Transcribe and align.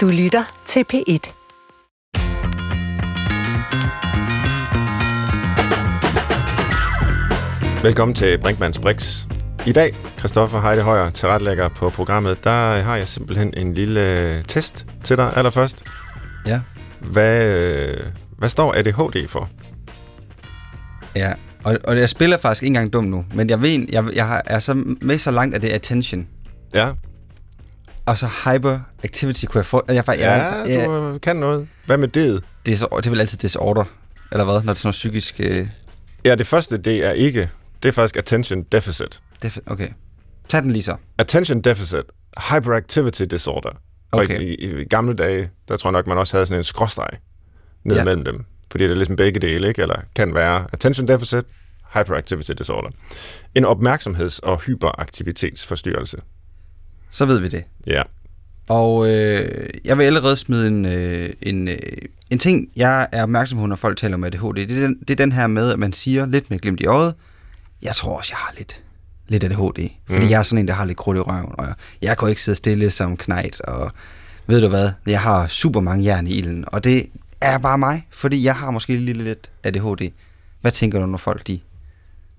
Du 0.00 0.08
lytter 0.08 0.62
til 0.66 0.84
P1. 0.92 1.32
Velkommen 7.82 8.14
til 8.14 8.38
Brinkmanns 8.38 8.78
Brix. 8.78 9.26
I 9.66 9.72
dag, 9.72 9.92
Christoffer 10.18 10.60
Heide 10.60 10.82
Højer, 10.82 11.10
tilrettelægger 11.10 11.68
på 11.68 11.88
programmet, 11.88 12.44
der 12.44 12.50
har 12.82 12.96
jeg 12.96 13.08
simpelthen 13.08 13.54
en 13.56 13.74
lille 13.74 14.42
test 14.42 14.86
til 15.04 15.16
dig 15.16 15.32
allerførst. 15.36 15.84
Ja. 16.46 16.60
Hvad, 17.00 17.60
øh, 17.88 17.96
hvad 18.38 18.48
står 18.48 18.74
ADHD 18.76 19.28
for? 19.28 19.48
Ja, 21.16 21.32
og, 21.64 21.78
og 21.84 21.96
jeg 21.98 22.08
spiller 22.08 22.38
faktisk 22.38 22.62
ikke 22.62 22.68
engang 22.70 22.92
dum 22.92 23.04
nu, 23.04 23.24
men 23.34 23.50
jeg 23.50 23.62
ved, 23.62 23.86
jeg, 23.92 24.04
jeg 24.14 24.26
har- 24.26 24.42
er 24.46 24.58
så 24.58 24.74
med 25.00 25.18
så 25.18 25.30
langt, 25.30 25.54
at 25.54 25.62
det 25.62 25.70
er 25.70 25.74
attention. 25.74 26.26
Ja, 26.74 26.88
Og 28.10 28.18
så 28.18 28.26
hyperactivity 28.26 29.44
kunne 29.44 29.58
jeg 29.58 29.66
få... 29.66 29.82
Jeg, 29.88 29.94
jeg, 29.94 30.04
ja 30.18 30.80
jeg, 30.80 30.86
du 30.86 31.18
kan 31.22 31.36
noget. 31.36 31.68
Hvad 31.86 31.98
med 31.98 32.08
det? 32.08 32.42
det, 32.66 32.72
er 32.72 32.76
så, 32.76 32.88
det 32.96 33.06
er 33.06 33.10
vel 33.10 33.20
altid 33.20 33.38
disorder, 33.38 33.84
eller 34.32 34.44
hvad, 34.44 34.54
når 34.54 34.60
det 34.60 34.68
er 34.68 34.74
sådan 34.74 34.86
noget 34.86 34.92
psykisk... 34.92 35.40
Øh, 35.40 35.66
Ja, 36.24 36.34
det 36.34 36.46
første, 36.46 36.78
det 36.78 37.04
er 37.06 37.10
ikke. 37.12 37.50
Det 37.82 37.88
er 37.88 37.92
faktisk 37.92 38.16
attention 38.16 38.62
deficit. 38.62 39.20
det, 39.42 39.60
okay. 39.66 39.88
Tag 40.48 40.62
den 40.62 40.70
lige 40.70 40.82
så. 40.82 40.96
Attention 41.18 41.60
deficit, 41.60 42.04
hyperactivity 42.50 43.22
disorder. 43.22 43.70
Og 44.10 44.20
Okay. 44.20 44.40
i, 44.40 44.54
i, 44.54 44.80
i 44.80 44.84
gamle 44.84 45.14
dage, 45.14 45.50
der 45.68 45.76
tror 45.76 45.90
jeg 45.90 45.92
nok, 45.92 46.06
man 46.06 46.18
også 46.18 46.36
havde 46.36 46.46
sådan 46.46 46.60
en 46.60 46.64
skråstreg 46.64 47.08
ned 47.84 47.96
ja. 47.96 48.04
mellem 48.04 48.24
dem. 48.24 48.44
Fordi 48.70 48.84
det 48.84 48.90
er 48.90 48.94
ligesom 48.94 49.16
begge 49.16 49.40
dele, 49.40 49.68
ikke? 49.68 49.82
Eller 49.82 50.00
kan 50.16 50.34
være 50.34 50.66
attention 50.72 51.08
deficit, 51.08 51.44
hyperactivity 51.94 52.50
disorder. 52.58 52.88
En 53.54 53.64
opmærksomheds- 53.64 54.40
og 54.42 54.60
hyperaktivitetsforstyrrelse. 54.60 56.16
Så 57.10 57.26
ved 57.26 57.38
vi 57.38 57.48
det. 57.48 57.64
Ja. 57.86 58.02
Og 58.68 59.10
øh, 59.10 59.68
jeg 59.84 59.98
vil 59.98 60.04
allerede 60.04 60.36
smide 60.36 60.68
en, 60.68 60.86
øh, 60.86 61.30
en, 61.42 61.68
øh, 61.68 61.76
en 62.30 62.38
ting, 62.38 62.68
jeg 62.76 63.08
er 63.12 63.22
opmærksom 63.22 63.58
på, 63.58 63.66
når 63.66 63.76
folk 63.76 63.98
taler 63.98 64.14
om 64.14 64.24
ADHD. 64.24 64.54
Det 64.54 64.70
er, 64.70 64.80
den, 64.80 64.98
det 65.00 65.10
er 65.10 65.16
den 65.16 65.32
her 65.32 65.46
med, 65.46 65.72
at 65.72 65.78
man 65.78 65.92
siger 65.92 66.26
lidt 66.26 66.50
med 66.50 66.58
glimt 66.58 66.80
i 66.80 66.86
øjet, 66.86 67.14
jeg 67.82 67.94
tror 67.94 68.18
også, 68.18 68.32
jeg 68.32 68.38
har 68.38 68.54
lidt, 68.58 68.82
lidt 69.28 69.44
ADHD. 69.44 69.88
Fordi 70.06 70.24
mm. 70.24 70.30
jeg 70.30 70.38
er 70.38 70.42
sådan 70.42 70.58
en, 70.58 70.68
der 70.68 70.74
har 70.74 70.84
lidt 70.84 70.98
krudt 70.98 71.16
i 71.16 71.20
røven, 71.20 71.54
og 71.58 71.64
jeg, 71.66 71.74
jeg 72.02 72.18
kan 72.18 72.28
ikke 72.28 72.42
sidde 72.42 72.56
stille 72.56 72.90
som 72.90 73.16
knejt, 73.16 73.60
og 73.60 73.92
ved 74.46 74.60
du 74.60 74.68
hvad, 74.68 74.90
jeg 75.06 75.20
har 75.20 75.46
super 75.46 75.80
mange 75.80 76.04
jern 76.04 76.26
i 76.26 76.30
ilden, 76.30 76.64
og 76.66 76.84
det 76.84 77.06
er 77.40 77.58
bare 77.58 77.78
mig, 77.78 78.06
fordi 78.10 78.44
jeg 78.44 78.54
har 78.54 78.70
måske 78.70 78.96
lidt, 78.96 79.16
lidt 79.16 79.50
ADHD. 79.62 80.10
Hvad 80.60 80.72
tænker 80.72 81.00
du, 81.00 81.06
når 81.06 81.18
folk 81.18 81.46
de 81.46 81.60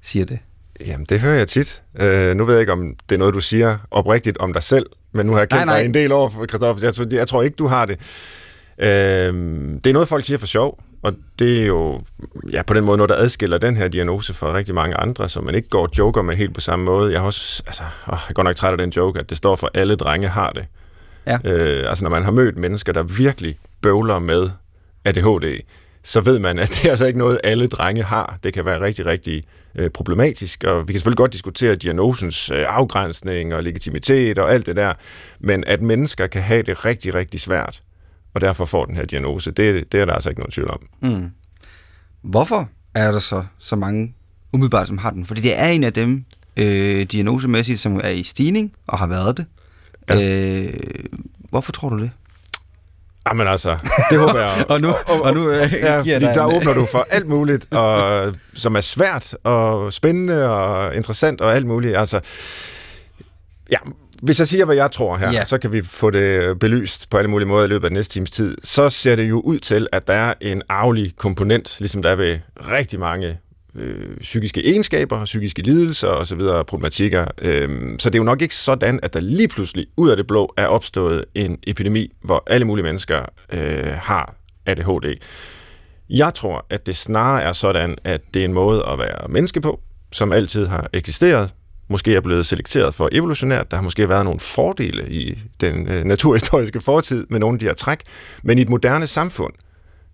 siger 0.02 0.25
det? 0.25 0.39
Jamen, 0.85 1.05
det 1.09 1.19
hører 1.19 1.37
jeg 1.37 1.47
tit. 1.47 1.81
Uh, 2.01 2.05
nu 2.37 2.45
ved 2.45 2.53
jeg 2.53 2.59
ikke, 2.59 2.71
om 2.71 2.95
det 3.09 3.15
er 3.15 3.19
noget, 3.19 3.33
du 3.33 3.39
siger 3.41 3.77
oprigtigt 3.91 4.37
om 4.37 4.53
dig 4.53 4.63
selv, 4.63 4.85
men 5.11 5.25
nu 5.25 5.31
har 5.31 5.39
jeg 5.39 5.49
kendt 5.49 5.65
Nej, 5.65 5.65
nej. 5.65 5.77
dig 5.79 5.85
en 5.87 5.93
del 5.93 6.11
år, 6.11 6.45
Christoffer. 6.49 6.85
Jeg, 6.85 6.93
tror- 6.93 7.15
jeg 7.15 7.27
tror 7.27 7.43
ikke, 7.43 7.55
du 7.55 7.67
har 7.67 7.85
det. 7.85 7.97
Uh, 8.77 8.85
det 9.83 9.87
er 9.87 9.93
noget, 9.93 10.07
folk 10.07 10.25
siger 10.25 10.37
for 10.37 10.47
sjov, 10.47 10.79
og 11.03 11.13
det 11.39 11.61
er 11.61 11.65
jo 11.65 11.99
ja, 12.52 12.61
på 12.63 12.73
den 12.73 12.83
måde 12.83 12.97
noget, 12.97 13.09
der 13.09 13.15
adskiller 13.15 13.57
den 13.57 13.77
her 13.77 13.87
diagnose 13.87 14.33
fra 14.33 14.53
rigtig 14.53 14.75
mange 14.75 14.95
andre, 14.95 15.29
som 15.29 15.43
man 15.43 15.55
ikke 15.55 15.69
går 15.69 15.81
og 15.81 15.89
joker 15.97 16.21
med 16.21 16.35
helt 16.35 16.53
på 16.53 16.61
samme 16.61 16.85
måde. 16.85 17.11
Jeg 17.11 17.19
har 17.19 17.25
også, 17.27 17.63
altså, 17.67 17.83
åh, 17.83 17.87
jeg 18.11 18.29
er 18.29 18.33
godt 18.33 18.45
nok 18.45 18.55
træt 18.55 18.71
af 18.71 18.77
den 18.77 18.89
joke, 18.89 19.19
at 19.19 19.29
det 19.29 19.37
står 19.37 19.55
for, 19.55 19.71
alle 19.73 19.95
drenge 19.95 20.27
har 20.27 20.49
det. 20.52 20.65
Ja. 21.27 21.37
Øh, 21.45 21.89
altså, 21.89 22.03
når 22.03 22.11
man 22.11 22.23
har 22.23 22.31
mødt 22.31 22.57
mennesker, 22.57 22.93
der 22.93 23.03
virkelig 23.03 23.57
bøvler 23.81 24.19
med 24.19 24.49
ADHD, 25.05 25.61
så 26.03 26.21
ved 26.21 26.39
man, 26.39 26.59
at 26.59 26.69
det 26.75 26.85
er 26.85 26.89
altså 26.89 27.05
ikke 27.05 27.19
noget, 27.19 27.39
alle 27.44 27.67
drenge 27.67 28.03
har. 28.03 28.39
Det 28.44 28.53
kan 28.53 28.66
være 28.66 28.81
rigtig, 28.81 29.05
rigtig 29.05 29.44
øh, 29.75 29.89
problematisk, 29.89 30.63
og 30.63 30.88
vi 30.88 30.93
kan 30.93 30.99
selvfølgelig 30.99 31.17
godt 31.17 31.33
diskutere 31.33 31.75
diagnosens 31.75 32.49
øh, 32.49 32.66
afgrænsning 32.67 33.53
og 33.53 33.63
legitimitet 33.63 34.38
og 34.38 34.53
alt 34.53 34.66
det 34.66 34.75
der, 34.75 34.93
men 35.39 35.63
at 35.67 35.81
mennesker 35.81 36.27
kan 36.27 36.41
have 36.41 36.63
det 36.63 36.85
rigtig, 36.85 37.16
rigtig 37.16 37.41
svært, 37.41 37.83
og 38.33 38.41
derfor 38.41 38.66
får 38.66 38.85
den 38.85 38.95
her 38.95 39.05
diagnose, 39.05 39.52
det, 39.52 39.91
det 39.91 40.02
er 40.02 40.05
der 40.05 40.13
altså 40.13 40.30
ikke 40.30 40.41
nogen 40.41 40.52
tvivl 40.52 40.69
om. 40.69 40.81
Mm. 41.02 41.31
Hvorfor 42.21 42.69
er 42.95 43.11
der 43.11 43.19
så 43.19 43.43
så 43.59 43.76
mange 43.76 44.14
umiddelbart, 44.53 44.87
som 44.87 44.97
har 44.97 45.11
den? 45.11 45.26
Fordi 45.26 45.42
det 45.42 45.59
er 45.59 45.67
en 45.67 45.83
af 45.83 45.93
dem 45.93 46.26
øh, 46.59 47.03
diagnosemæssigt, 47.03 47.80
som 47.80 48.02
er 48.03 48.09
i 48.09 48.23
stigning 48.23 48.73
og 48.87 48.99
har 48.99 49.08
været 49.08 49.37
det. 49.37 49.45
Ja. 50.09 50.61
Øh, 50.61 50.73
hvorfor 51.49 51.71
tror 51.71 51.89
du 51.89 51.99
det? 51.99 52.11
Jamen 53.30 53.48
altså, 53.48 53.77
det 54.09 54.20
håber 54.20 54.39
jeg. 54.39 54.65
Og 54.70 54.82
nu, 54.82 54.93
og 55.08 55.33
nu 55.33 55.49
øh, 55.49 55.73
Ja, 55.73 55.98
fordi 55.99 56.09
der 56.09 56.45
en- 56.45 56.55
åbner 56.55 56.73
du 56.73 56.86
for 56.86 57.08
alt 57.09 57.27
muligt, 57.27 57.73
og, 57.73 58.33
som 58.54 58.76
er 58.76 58.82
svært 58.82 59.36
og 59.43 59.93
spændende 59.93 60.49
og 60.49 60.95
interessant 60.95 61.42
og 61.42 61.55
alt 61.55 61.65
muligt. 61.67 61.98
Altså, 61.98 62.20
ja, 63.71 63.77
hvis 64.21 64.39
jeg 64.39 64.48
siger, 64.48 64.65
hvad 64.65 64.76
jeg 64.76 64.92
tror 64.92 65.17
her, 65.17 65.27
Ja. 65.27 65.33
ja. 65.33 65.45
så 65.45 65.58
kan 65.58 65.71
vi 65.71 65.82
få 65.83 66.09
det 66.09 66.59
belyst 66.59 67.09
på 67.09 67.17
alle 67.17 67.30
mulige 67.30 67.48
måder 67.48 67.65
i 67.65 67.67
løbet 67.67 67.83
af 67.86 67.89
den 67.89 67.98
næste 67.98 68.14
times 68.14 68.32
tid. 68.32 68.58
Så 68.64 68.89
ser 68.89 69.15
det 69.15 69.30
jo 69.30 69.39
ud 69.39 69.59
til, 69.59 69.88
at 69.92 70.08
der 70.08 70.14
er 70.14 70.33
en 70.42 70.61
arvelig 70.70 71.14
komponent, 71.17 71.76
ligesom 71.80 72.02
der 72.02 72.09
er 72.09 72.15
ved 72.15 72.39
rigtig 72.71 72.99
mange 72.99 73.38
øh, 73.76 74.17
psykiske 74.17 74.67
egenskaber, 74.70 75.26
psykiske 75.26 75.61
lidelser 75.61 76.08
og 76.08 76.27
så 76.27 76.36
videre 76.36 76.65
problematikker. 76.65 77.26
Øh, 77.37 77.70
så 77.99 78.09
det 78.09 78.15
er 78.15 78.20
jo 78.20 78.23
nok 78.23 78.42
ikke 78.42 78.55
sådan, 78.55 78.99
at 79.04 79.14
der 79.14 79.20
lige 79.20 79.48
pludselig 79.48 79.87
ud 79.98 80.09
af 80.09 80.17
det 80.17 80.27
blå 80.27 80.54
er 80.58 80.67
opstået 80.67 81.26
en 81.36 81.58
epidemi, 81.67 82.14
hvor 82.23 82.43
alle 82.48 82.65
mulige 82.65 82.83
mennesker 82.83 83.26
øh, 83.54 83.86
har 83.86 84.36
ADHD. 84.65 85.15
Jeg 86.09 86.33
tror, 86.33 86.65
at 86.70 86.86
det 86.86 86.95
snarere 86.95 87.43
er 87.43 87.54
sådan, 87.54 87.98
at 88.04 88.21
det 88.33 88.39
er 88.39 88.45
en 88.45 88.54
måde 88.54 88.86
at 88.87 88.99
være 88.99 89.27
menneske 89.30 89.61
på, 89.61 89.82
som 90.11 90.32
altid 90.32 90.65
har 90.65 90.89
eksisteret. 90.93 91.53
Måske 91.88 92.15
er 92.15 92.21
blevet 92.21 92.45
selekteret 92.45 92.93
for 92.93 93.09
evolutionært. 93.11 93.71
Der 93.71 93.77
har 93.77 93.83
måske 93.83 94.09
været 94.09 94.26
nogle 94.26 94.39
fordele 94.39 95.09
i 95.09 95.39
den 95.61 95.88
øh, 95.88 96.03
naturhistoriske 96.14 96.80
fortid 96.80 97.26
med 97.30 97.39
nogle 97.39 97.55
af 97.55 97.59
de 97.59 97.65
her 97.65 97.73
træk. 97.73 97.99
Men 98.43 98.58
i 98.58 98.61
et 98.61 98.70
moderne 98.70 99.08
samfund, 99.08 99.53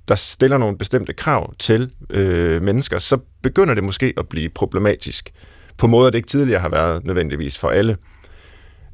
der 0.07 0.15
stiller 0.15 0.57
nogle 0.57 0.77
bestemte 0.77 1.13
krav 1.13 1.53
til 1.59 1.91
øh, 2.09 2.61
mennesker, 2.61 2.97
så 2.97 3.17
begynder 3.41 3.73
det 3.73 3.83
måske 3.83 4.13
at 4.17 4.29
blive 4.29 4.49
problematisk 4.49 5.33
på 5.77 5.87
måder, 5.87 6.09
det 6.09 6.17
ikke 6.17 6.29
tidligere 6.29 6.61
har 6.61 6.69
været 6.69 7.05
nødvendigvis 7.05 7.57
for 7.57 7.69
alle. 7.69 7.97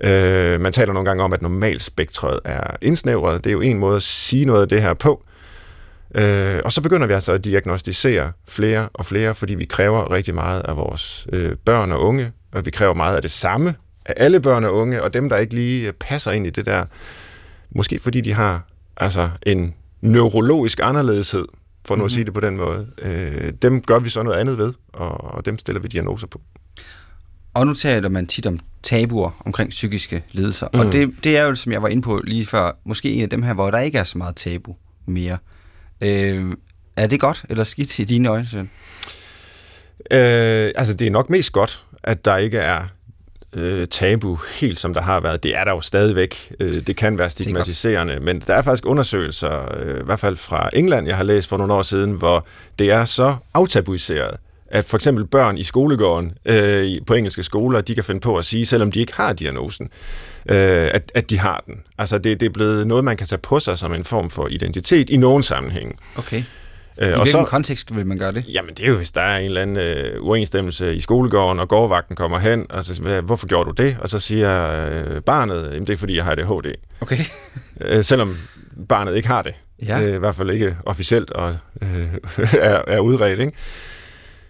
Øh, 0.03 0.61
man 0.61 0.73
taler 0.73 0.93
nogle 0.93 1.09
gange 1.09 1.23
om, 1.23 1.33
at 1.33 1.41
normalspektret 1.41 2.39
er 2.45 2.75
indsnævret. 2.81 3.43
Det 3.43 3.49
er 3.49 3.53
jo 3.53 3.61
en 3.61 3.79
måde 3.79 3.95
at 3.95 4.03
sige 4.03 4.45
noget 4.45 4.61
af 4.61 4.67
det 4.67 4.81
her 4.81 4.93
på. 4.93 5.23
Øh, 6.15 6.61
og 6.65 6.71
så 6.71 6.81
begynder 6.81 7.07
vi 7.07 7.13
altså 7.13 7.31
at 7.31 7.45
diagnostisere 7.45 8.31
flere 8.47 8.89
og 8.93 9.05
flere, 9.05 9.35
fordi 9.35 9.55
vi 9.55 9.65
kræver 9.65 10.11
rigtig 10.11 10.35
meget 10.35 10.61
af 10.61 10.77
vores 10.77 11.27
øh, 11.33 11.55
børn 11.65 11.91
og 11.91 12.01
unge, 12.01 12.31
og 12.51 12.65
vi 12.65 12.71
kræver 12.71 12.93
meget 12.93 13.15
af 13.15 13.21
det 13.21 13.31
samme 13.31 13.75
af 14.05 14.13
alle 14.17 14.39
børn 14.39 14.63
og 14.63 14.73
unge, 14.73 15.03
og 15.03 15.13
dem, 15.13 15.29
der 15.29 15.37
ikke 15.37 15.53
lige 15.53 15.93
passer 15.93 16.31
ind 16.31 16.47
i 16.47 16.49
det 16.49 16.65
der, 16.65 16.85
måske 17.75 17.99
fordi 17.99 18.21
de 18.21 18.33
har 18.33 18.65
altså 18.97 19.29
en 19.43 19.73
neurologisk 20.03 20.79
anderledeshed, 20.83 21.45
for 21.85 21.95
nu 21.95 21.97
mm-hmm. 21.97 22.05
at 22.05 22.11
sige 22.11 22.25
det 22.25 22.33
på 22.33 22.39
den 22.39 22.57
måde, 22.57 22.87
øh, 23.01 23.53
dem 23.61 23.81
gør 23.81 23.99
vi 23.99 24.09
så 24.09 24.23
noget 24.23 24.39
andet 24.39 24.57
ved, 24.57 24.73
og, 24.93 25.23
og 25.23 25.45
dem 25.45 25.59
stiller 25.59 25.81
vi 25.81 25.87
diagnoser 25.87 26.27
på. 26.27 26.41
Og 27.53 27.67
nu 27.67 27.73
taler 27.73 28.09
man 28.09 28.27
tit 28.27 28.45
om 28.45 28.59
tabuer 28.83 29.41
omkring 29.45 29.69
psykiske 29.69 30.23
lidelser. 30.31 30.67
Mm. 30.73 30.79
Mm. 30.79 30.85
Og 30.85 30.93
det, 30.93 31.15
det 31.23 31.37
er 31.37 31.43
jo, 31.43 31.55
som 31.55 31.71
jeg 31.71 31.81
var 31.81 31.87
inde 31.87 32.01
på 32.01 32.21
lige 32.23 32.45
før, 32.45 32.71
måske 32.85 33.13
en 33.13 33.23
af 33.23 33.29
dem 33.29 33.43
her, 33.43 33.53
hvor 33.53 33.71
der 33.71 33.79
ikke 33.79 33.97
er 33.97 34.03
så 34.03 34.17
meget 34.17 34.35
tabu 34.35 34.75
mere. 35.05 35.37
Øh, 36.01 36.53
er 36.97 37.07
det 37.07 37.19
godt 37.19 37.45
eller 37.49 37.63
skidt 37.63 37.99
i 37.99 38.03
dine 38.03 38.29
øjne, 38.29 38.47
Søren? 38.47 38.69
Øh, 40.11 40.71
altså, 40.75 40.93
det 40.93 41.07
er 41.07 41.11
nok 41.11 41.29
mest 41.29 41.51
godt, 41.51 41.85
at 42.03 42.25
der 42.25 42.37
ikke 42.37 42.57
er 42.57 42.83
øh, 43.55 43.87
tabu 43.87 44.39
helt 44.59 44.79
som 44.79 44.93
der 44.93 45.01
har 45.01 45.19
været. 45.19 45.43
Det 45.43 45.57
er 45.57 45.63
der 45.63 45.71
jo 45.71 45.81
stadigvæk. 45.81 46.51
Øh, 46.59 46.87
det 46.87 46.95
kan 46.95 47.17
være 47.17 47.29
stigmatiserende, 47.29 48.19
men 48.19 48.43
der 48.47 48.53
er 48.53 48.61
faktisk 48.61 48.85
undersøgelser, 48.85 49.77
øh, 49.79 50.01
i 50.01 50.05
hvert 50.05 50.19
fald 50.19 50.35
fra 50.35 50.69
England, 50.73 51.07
jeg 51.07 51.17
har 51.17 51.23
læst 51.23 51.49
for 51.49 51.57
nogle 51.57 51.73
år 51.73 51.81
siden, 51.81 52.11
hvor 52.11 52.45
det 52.79 52.91
er 52.91 53.05
så 53.05 53.35
aftabuiseret, 53.53 54.37
at 54.67 54.85
for 54.85 54.97
eksempel 54.97 55.25
børn 55.25 55.57
i 55.57 55.63
skolegården 55.63 56.33
øh, 56.45 56.91
på 57.07 57.13
engelske 57.13 57.43
skoler, 57.43 57.81
de 57.81 57.95
kan 57.95 58.03
finde 58.03 58.21
på 58.21 58.37
at 58.37 58.45
sige, 58.45 58.65
selvom 58.65 58.91
de 58.91 58.99
ikke 58.99 59.13
har 59.15 59.33
diagnosen, 59.33 59.89
øh, 60.49 60.89
at, 60.93 61.11
at 61.15 61.29
de 61.29 61.39
har 61.39 61.63
den. 61.65 61.75
Altså 61.97 62.17
det, 62.17 62.39
det 62.39 62.45
er 62.45 62.49
blevet 62.49 62.87
noget, 62.87 63.03
man 63.03 63.17
kan 63.17 63.27
tage 63.27 63.39
på 63.39 63.59
sig 63.59 63.77
som 63.77 63.93
en 63.93 64.03
form 64.03 64.29
for 64.29 64.47
identitet 64.47 65.09
i 65.09 65.17
nogen 65.17 65.43
sammenhæng. 65.43 65.99
Okay. 66.17 66.43
Øh, 67.01 67.09
I 67.09 67.21
hvilken 67.21 67.45
kontekst 67.45 67.95
vil 67.95 68.05
man 68.05 68.17
gøre 68.17 68.31
det? 68.31 68.45
Jamen, 68.53 68.73
det 68.75 68.83
er 68.85 68.89
jo, 68.89 68.95
hvis 68.97 69.11
der 69.11 69.21
er 69.21 69.37
en 69.37 69.45
eller 69.45 69.61
anden 69.61 69.77
øh, 69.77 70.21
uenstemmelse 70.23 70.95
i 70.95 70.99
skolegården, 70.99 71.59
og 71.59 71.69
gårdvagten 71.69 72.15
kommer 72.15 72.39
hen, 72.39 72.65
og 72.69 72.83
så 72.83 72.95
siger, 72.95 73.21
hvorfor 73.21 73.47
gjorde 73.47 73.65
du 73.75 73.83
det? 73.83 73.97
Og 74.01 74.09
så 74.09 74.19
siger 74.19 74.71
øh, 75.15 75.21
barnet, 75.21 75.69
jamen, 75.71 75.87
det 75.87 75.93
er, 75.93 75.97
fordi 75.97 76.15
jeg 76.15 76.23
har 76.23 76.31
ADHD. 76.31 76.73
Okay. 77.01 77.17
Øh, 77.81 78.03
selvom 78.03 78.37
barnet 78.89 79.15
ikke 79.15 79.27
har 79.27 79.41
det. 79.41 79.53
Ja. 79.85 80.01
Øh, 80.07 80.15
I 80.15 80.17
hvert 80.17 80.35
fald 80.35 80.49
ikke 80.51 80.77
officielt 80.85 81.29
og 81.29 81.55
øh, 81.81 82.07
er, 82.53 82.81
er 82.87 82.99
udredt, 82.99 83.39
ikke? 83.39 83.51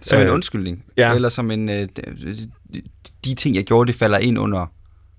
Som 0.02 0.20
en 0.22 0.28
Øh, 0.28 0.34
undskyldning? 0.34 0.84
ja. 0.98 1.14
Eller 1.16 1.30
som 1.30 1.52
en... 1.52 1.70
Øh, 1.70 1.88
de, 3.26 3.34
ting, 3.36 3.56
jeg 3.56 3.64
gjorde, 3.64 3.88
det 3.88 3.96
falder 4.00 4.18
ind 4.18 4.40
under 4.40 4.66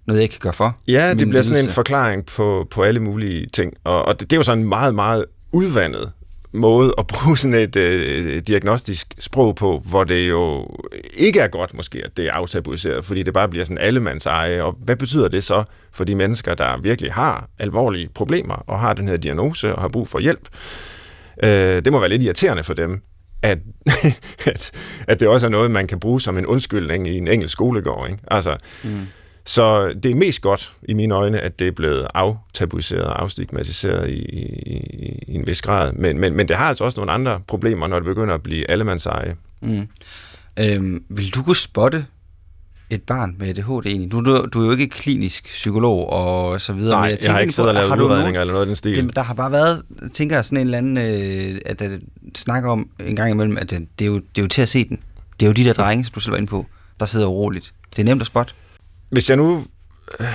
noget, 0.06 0.18
jeg 0.18 0.22
ikke 0.22 0.32
kan 0.32 0.40
gøre 0.40 0.52
for? 0.52 0.76
Ja, 0.88 1.14
det 1.14 1.28
bliver 1.28 1.42
sådan 1.42 1.56
en 1.56 1.60
lidelse. 1.60 1.74
forklaring 1.74 2.26
på, 2.26 2.66
på 2.70 2.82
alle 2.82 3.00
mulige 3.00 3.46
ting. 3.52 3.72
Og, 3.84 4.04
og 4.04 4.20
det, 4.20 4.30
det 4.30 4.36
er 4.36 4.38
jo 4.38 4.42
sådan 4.42 4.64
meget, 4.64 4.94
meget 4.94 5.24
udvandet 5.52 6.12
måde 6.54 6.94
at 6.98 7.06
bruge 7.06 7.38
sådan 7.38 7.60
et 7.60 7.76
øh, 7.76 8.38
diagnostisk 8.38 9.14
sprog 9.18 9.56
på, 9.56 9.82
hvor 9.84 10.04
det 10.04 10.28
jo 10.28 10.68
ikke 11.16 11.40
er 11.40 11.48
godt 11.48 11.74
måske, 11.74 12.02
at 12.04 12.16
det 12.16 12.26
er 12.26 12.32
aftabuiseret, 12.32 13.04
fordi 13.04 13.22
det 13.22 13.34
bare 13.34 13.48
bliver 13.48 13.64
sådan 13.64 13.78
allemands 13.78 14.26
eje. 14.26 14.62
Og 14.62 14.76
hvad 14.84 14.96
betyder 14.96 15.28
det 15.28 15.44
så 15.44 15.64
for 15.92 16.04
de 16.04 16.14
mennesker, 16.14 16.54
der 16.54 16.80
virkelig 16.80 17.12
har 17.12 17.48
alvorlige 17.58 18.08
problemer 18.14 18.54
og 18.54 18.80
har 18.80 18.94
den 18.94 19.08
her 19.08 19.16
diagnose 19.16 19.74
og 19.74 19.80
har 19.80 19.88
brug 19.88 20.08
for 20.08 20.18
hjælp? 20.18 20.48
Øh, 21.44 21.84
det 21.84 21.92
må 21.92 22.00
være 22.00 22.08
lidt 22.08 22.22
irriterende 22.22 22.64
for 22.64 22.74
dem, 22.74 23.02
at, 23.42 23.58
at, 24.46 24.70
at 25.08 25.20
det 25.20 25.28
også 25.28 25.46
er 25.46 25.50
noget, 25.50 25.70
man 25.70 25.86
kan 25.86 26.00
bruge 26.00 26.20
som 26.20 26.38
en 26.38 26.46
undskyldning 26.46 27.08
i 27.08 27.18
en 27.18 27.28
engelsk 27.28 27.52
skolegård. 27.52 28.10
Ikke? 28.10 28.22
Altså, 28.30 28.56
mm. 28.84 29.06
Så 29.46 29.92
det 30.02 30.10
er 30.10 30.14
mest 30.14 30.40
godt 30.40 30.72
i 30.82 30.94
mine 30.94 31.14
øjne, 31.14 31.40
at 31.40 31.58
det 31.58 31.68
er 31.68 31.72
blevet 31.72 32.06
aftabuiseret 32.14 33.04
og 33.04 33.22
afstigmatiseret 33.22 34.10
i, 34.10 34.12
i, 34.12 34.44
i 35.26 35.34
en 35.34 35.46
vis 35.46 35.62
grad. 35.62 35.92
Men, 35.92 36.20
men, 36.20 36.36
men 36.36 36.48
det 36.48 36.56
har 36.56 36.68
altså 36.68 36.84
også 36.84 37.00
nogle 37.00 37.12
andre 37.12 37.40
problemer, 37.46 37.86
når 37.86 37.98
det 37.98 38.04
begynder 38.04 38.34
at 38.34 38.42
blive 38.42 38.70
allemandseje. 38.70 39.36
Mm. 39.60 39.88
Øhm, 40.60 41.04
vil 41.08 41.34
du 41.34 41.42
kunne 41.42 41.56
spotte 41.56 42.06
et 42.90 43.02
barn 43.02 43.36
med 43.38 43.48
ADHD 43.48 43.86
egentlig? 43.86 44.12
Du, 44.12 44.20
du, 44.20 44.46
du 44.52 44.60
er 44.60 44.64
jo 44.64 44.70
ikke 44.70 44.88
klinisk 44.88 45.44
psykolog 45.44 46.10
og 46.10 46.60
så 46.60 46.72
videre. 46.72 46.96
Nej, 46.96 47.00
men 47.00 47.10
jeg, 47.10 47.18
tænker, 47.18 47.28
jeg 47.28 47.34
har 47.34 47.40
ikke 47.40 47.52
siddet 47.52 47.68
og 47.68 47.74
lavet 47.74 48.00
udredninger 48.00 48.40
eller 48.40 48.52
noget 48.52 48.62
af 48.62 48.66
den 48.66 48.76
stil. 48.76 49.06
Det, 49.06 49.16
der 49.16 49.22
har 49.22 49.34
bare 49.34 49.52
været, 49.52 49.82
tænker 50.12 50.36
jeg, 50.36 50.44
sådan 50.44 50.58
en 50.58 50.66
eller 50.66 50.78
anden, 50.78 50.96
øh, 50.96 51.60
at 51.66 51.78
der 51.78 51.98
snakker 52.36 52.70
om 52.70 52.88
en 53.06 53.16
gang 53.16 53.30
imellem, 53.30 53.58
at 53.58 53.70
det, 53.70 53.88
det, 53.98 54.04
er 54.04 54.08
jo, 54.08 54.14
det 54.14 54.38
er 54.38 54.42
jo 54.42 54.48
til 54.48 54.62
at 54.62 54.68
se 54.68 54.88
den. 54.88 55.00
Det 55.40 55.46
er 55.46 55.50
jo 55.50 55.52
de 55.52 55.64
der 55.64 55.72
drenge, 55.72 56.04
som 56.04 56.12
du 56.12 56.20
selv 56.20 56.32
var 56.32 56.38
inde 56.38 56.50
på, 56.50 56.66
der 57.00 57.06
sidder 57.06 57.26
uroligt. 57.26 57.72
Det 57.96 58.02
er 58.02 58.04
nemt 58.04 58.20
at 58.20 58.26
spotte. 58.26 58.54
Hvis 59.08 59.28
jeg 59.28 59.36
nu 59.36 59.64
øh, 60.20 60.26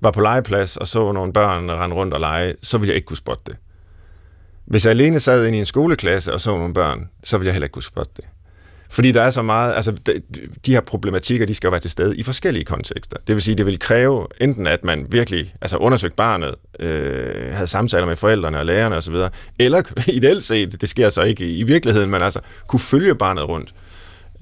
var 0.00 0.10
på 0.10 0.20
legeplads 0.20 0.76
og 0.76 0.88
så 0.88 1.12
nogle 1.12 1.32
børn 1.32 1.70
rende 1.70 1.96
rundt 1.96 2.14
og 2.14 2.20
lege, 2.20 2.54
så 2.62 2.78
ville 2.78 2.90
jeg 2.90 2.96
ikke 2.96 3.06
kunne 3.06 3.16
spotte 3.16 3.42
det. 3.46 3.56
Hvis 4.64 4.84
jeg 4.84 4.90
alene 4.90 5.20
sad 5.20 5.46
inde 5.46 5.58
i 5.58 5.60
en 5.60 5.66
skoleklasse 5.66 6.32
og 6.32 6.40
så 6.40 6.50
nogle 6.50 6.74
børn, 6.74 7.08
så 7.24 7.38
ville 7.38 7.46
jeg 7.46 7.54
heller 7.54 7.64
ikke 7.64 7.72
kunne 7.72 7.82
spotte 7.82 8.12
det. 8.16 8.24
Fordi 8.92 9.12
der 9.12 9.22
er 9.22 9.30
så 9.30 9.42
meget, 9.42 9.74
altså 9.76 9.92
de, 9.92 10.22
de 10.66 10.72
her 10.72 10.80
problematikker, 10.80 11.46
de 11.46 11.54
skal 11.54 11.68
jo 11.68 11.70
være 11.70 11.80
til 11.80 11.90
stede 11.90 12.16
i 12.16 12.22
forskellige 12.22 12.64
kontekster. 12.64 13.16
Det 13.26 13.34
vil 13.34 13.42
sige, 13.42 13.54
det 13.54 13.66
vil 13.66 13.78
kræve 13.78 14.26
enten, 14.40 14.66
at 14.66 14.84
man 14.84 15.06
virkelig 15.08 15.54
altså 15.60 15.76
undersøgte 15.76 16.16
barnet, 16.16 16.54
øh, 16.80 17.52
havde 17.52 17.66
samtaler 17.66 18.06
med 18.06 18.16
forældrene 18.16 18.58
og 18.58 18.66
lærerne 18.66 18.96
osv., 18.96 19.14
eller 19.58 19.82
ideelt 20.18 20.44
set, 20.44 20.80
det 20.80 20.88
sker 20.88 21.10
så 21.10 21.22
ikke 21.22 21.56
i 21.56 21.62
virkeligheden, 21.62 22.10
men 22.10 22.22
altså 22.22 22.40
kunne 22.66 22.80
følge 22.80 23.14
barnet 23.14 23.48
rundt 23.48 23.74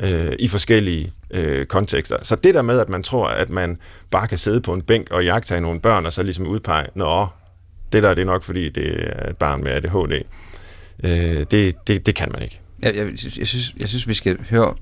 øh, 0.01 0.33
i 0.39 0.49
forskellige 0.49 1.13
øh, 1.31 1.67
kontekster. 1.67 2.17
Så 2.23 2.37
det 2.37 2.55
der 2.55 2.63
med, 2.63 2.79
at 2.79 2.89
man 2.89 3.03
tror, 3.03 3.29
at 3.29 3.51
man 3.51 3.79
bare 4.11 4.29
kan 4.29 4.39
sidde 4.39 4.61
på 4.61 4.73
en 4.73 4.83
bænk 4.83 5.11
og 5.11 5.25
jagtage 5.25 5.61
nogle 5.61 5.81
børn, 5.81 6.07
og 6.07 6.13
så 6.13 6.23
ligesom 6.23 6.47
udpege, 6.47 6.87
nå, 6.95 7.27
det 7.93 8.03
der 8.03 8.15
det 8.15 8.23
er 8.23 8.27
nok, 8.27 8.43
fordi 8.43 8.69
det 8.69 9.07
er 9.07 9.31
et 9.31 9.37
barn 9.37 9.65
med 9.65 9.73
ADHD. 9.73 10.23
Øh, 11.05 11.47
det, 11.51 11.75
det, 11.87 12.07
det 12.07 12.15
kan 12.15 12.29
man 12.33 12.43
ikke. 12.43 12.61
Jeg, 12.83 12.97
jeg, 12.97 13.07
jeg, 13.39 13.49
synes, 13.49 13.75
jeg 13.81 13.89
synes, 13.89 14.09
vi 14.09 14.15
skal 14.15 14.39
høre 14.51 14.75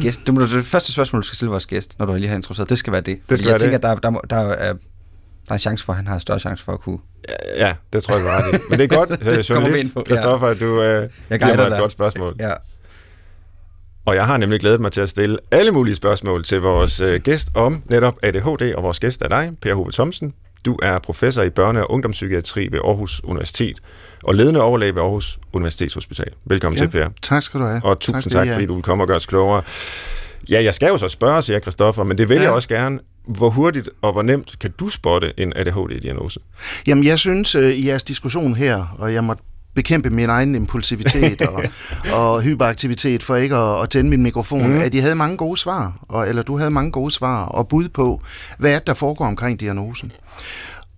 gæst. 0.00 0.20
Det, 0.26 0.34
må, 0.34 0.40
det 0.40 0.64
første 0.64 0.92
spørgsmål, 0.92 1.22
du 1.22 1.26
skal 1.26 1.36
stille 1.36 1.50
vores 1.50 1.66
gæst, 1.66 1.98
når 1.98 2.06
du 2.06 2.14
lige 2.14 2.28
har 2.28 2.36
introduceret, 2.36 2.70
det 2.70 2.78
skal 2.78 2.92
være 2.92 3.02
det. 3.02 3.18
det 3.30 3.38
skal 3.38 3.46
jeg 3.46 3.52
være 3.52 3.58
tænker, 3.58 3.78
det. 3.78 4.02
der, 4.02 4.10
der, 4.10 4.20
der, 4.20 4.36
er, 4.36 4.72
der 5.46 5.48
er 5.48 5.52
en 5.52 5.58
chance 5.58 5.84
for, 5.84 5.92
at 5.92 5.96
han 5.96 6.06
har 6.06 6.14
en 6.14 6.20
større 6.20 6.40
chance 6.40 6.64
for 6.64 6.72
at 6.72 6.80
kunne... 6.80 6.98
Ja, 7.28 7.66
ja 7.66 7.74
det 7.92 8.02
tror 8.02 8.14
jeg, 8.14 8.24
du 8.24 8.28
har 8.28 8.42
ret 8.42 8.54
i. 8.54 8.58
Men 8.70 8.78
det 8.78 8.92
er 8.92 8.96
godt, 9.06 9.20
det 9.20 9.50
journalist 9.50 9.92
Christoffer, 10.06 10.48
ja. 10.48 10.54
du 10.54 10.82
øh, 10.82 11.08
jeg 11.30 11.38
giver 11.38 11.56
mig 11.56 11.64
et 11.64 11.70
dig. 11.70 11.78
godt 11.80 11.92
spørgsmål. 11.92 12.36
Ja. 12.40 12.52
Og 14.04 14.14
jeg 14.14 14.26
har 14.26 14.36
nemlig 14.36 14.60
glædet 14.60 14.80
mig 14.80 14.92
til 14.92 15.00
at 15.00 15.08
stille 15.08 15.38
alle 15.50 15.70
mulige 15.70 15.94
spørgsmål 15.94 16.44
til 16.44 16.60
vores 16.60 17.00
øh, 17.00 17.20
gæst 17.20 17.48
om 17.54 17.82
netop 17.86 18.14
ADHD, 18.22 18.74
og 18.74 18.82
vores 18.82 19.00
gæst 19.00 19.22
er 19.22 19.28
dig, 19.28 19.52
Per 19.62 19.74
Hove 19.74 19.92
Thomsen. 19.92 20.34
Du 20.64 20.78
er 20.82 20.98
professor 20.98 21.42
i 21.42 21.48
børne- 21.48 21.78
og 21.78 21.90
ungdomspsykiatri 21.90 22.68
ved 22.72 22.80
Aarhus 22.84 23.20
Universitet 23.24 23.78
og 24.24 24.34
ledende 24.34 24.62
overlæge 24.62 24.94
ved 24.94 25.02
Aarhus 25.02 25.38
Universitetshospital. 25.52 26.28
Velkommen 26.44 26.78
ja, 26.78 26.84
til, 26.84 26.90
Per. 26.90 27.08
Tak 27.22 27.42
skal 27.42 27.60
du 27.60 27.64
have. 27.64 27.80
Og 27.84 28.00
tusind 28.00 28.32
tak, 28.32 28.46
tak 28.46 28.52
fordi 28.52 28.66
du 28.66 28.74
vil 28.74 28.82
komme 28.82 29.04
og 29.04 29.08
gøre 29.08 29.16
os 29.16 29.26
klogere. 29.26 29.62
Ja, 30.50 30.62
jeg 30.62 30.74
skal 30.74 30.88
jo 30.88 30.98
så 30.98 31.08
spørge, 31.08 31.42
siger 31.42 31.60
Christoffer, 31.60 32.04
men 32.04 32.18
det 32.18 32.28
vil 32.28 32.36
ja. 32.36 32.42
jeg 32.42 32.50
også 32.50 32.68
gerne. 32.68 32.98
Hvor 33.26 33.50
hurtigt 33.50 33.88
og 34.02 34.12
hvor 34.12 34.22
nemt 34.22 34.58
kan 34.60 34.70
du 34.80 34.88
spotte 34.88 35.32
en 35.36 35.52
ADHD-diagnose? 35.56 36.40
Jamen, 36.86 37.04
jeg 37.04 37.18
synes 37.18 37.54
øh, 37.54 37.72
i 37.72 37.86
jeres 37.88 38.02
diskussion 38.02 38.54
her, 38.54 38.96
og 38.98 39.14
jeg 39.14 39.24
må 39.24 39.34
bekæmpe 39.74 40.10
min 40.10 40.28
egen 40.28 40.54
impulsivitet 40.54 41.42
og, 41.42 41.62
og 42.18 42.42
hyperaktivitet 42.42 43.22
for 43.22 43.36
ikke 43.36 43.56
at, 43.56 43.82
at 43.82 43.90
tænde 43.90 44.10
min 44.10 44.22
mikrofon, 44.22 44.72
mm. 44.72 44.80
at 44.80 44.92
de 44.92 45.00
havde 45.00 45.14
mange 45.14 45.36
gode 45.36 45.56
svar, 45.56 45.98
og, 46.08 46.28
eller 46.28 46.42
du 46.42 46.56
havde 46.56 46.70
mange 46.70 46.90
gode 46.90 47.10
svar 47.10 47.44
og 47.44 47.68
bud 47.68 47.88
på, 47.88 48.20
hvad 48.58 48.70
er 48.70 48.78
det, 48.78 48.86
der 48.86 48.94
foregår 48.94 49.24
omkring 49.24 49.60
diagnosen. 49.60 50.12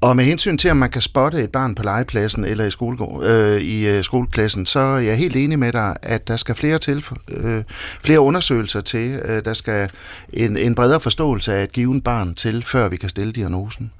Og 0.05 0.17
med 0.17 0.25
hensyn 0.25 0.59
til, 0.59 0.71
om 0.71 0.77
man 0.77 0.91
kan 0.91 1.03
spotte 1.03 1.43
et 1.43 1.51
barn 1.51 1.75
på 1.75 1.83
legepladsen 1.83 2.45
eller 2.45 2.65
i, 2.65 2.71
skole, 2.71 2.99
øh, 3.23 3.61
i 3.61 3.89
øh, 3.89 4.05
skoleklassen, 4.05 4.67
så 4.67 4.81
er 4.81 4.99
jeg 4.99 5.17
helt 5.17 5.37
enig 5.37 5.59
med 5.59 5.73
dig, 5.73 5.97
at 6.03 6.29
der 6.29 6.37
skal 6.37 6.55
flere, 6.55 6.79
til, 6.79 7.05
øh, 7.29 7.63
flere 8.01 8.21
undersøgelser 8.21 8.81
til. 8.81 9.21
Øh, 9.25 9.45
der 9.45 9.55
skal 9.55 9.91
en, 10.33 10.57
en 10.57 10.75
bredere 10.75 11.01
forståelse 11.01 11.55
af 11.55 11.63
et 11.63 11.73
givet 11.73 12.05
barn 12.05 12.35
til, 12.35 12.63
før 12.63 12.89
vi 12.89 12.97
kan 12.97 13.09
stille 13.09 13.33
diagnosen. 13.33 13.93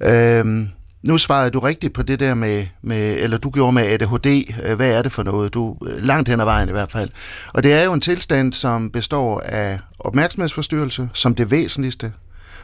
Øh, 0.00 0.66
nu 1.02 1.18
svarede 1.18 1.50
du 1.50 1.58
rigtigt 1.58 1.92
på 1.92 2.02
det 2.02 2.20
der 2.20 2.34
med, 2.34 2.66
med, 2.82 3.16
eller 3.18 3.38
du 3.38 3.50
gjorde 3.50 3.72
med 3.72 3.82
ADHD. 3.82 4.52
Øh, 4.64 4.76
hvad 4.76 4.90
er 4.90 5.02
det 5.02 5.12
for 5.12 5.22
noget? 5.22 5.54
Du, 5.54 5.76
øh, 5.86 6.04
langt 6.04 6.28
hen 6.28 6.40
ad 6.40 6.44
vejen 6.44 6.68
i 6.68 6.72
hvert 6.72 6.92
fald. 6.92 7.10
Og 7.52 7.62
det 7.62 7.72
er 7.72 7.84
jo 7.84 7.92
en 7.92 8.00
tilstand, 8.00 8.52
som 8.52 8.90
består 8.90 9.40
af 9.40 9.78
opmærksomhedsforstyrrelse 9.98 11.08
som 11.12 11.34
det 11.34 11.50
væsentligste, 11.50 12.12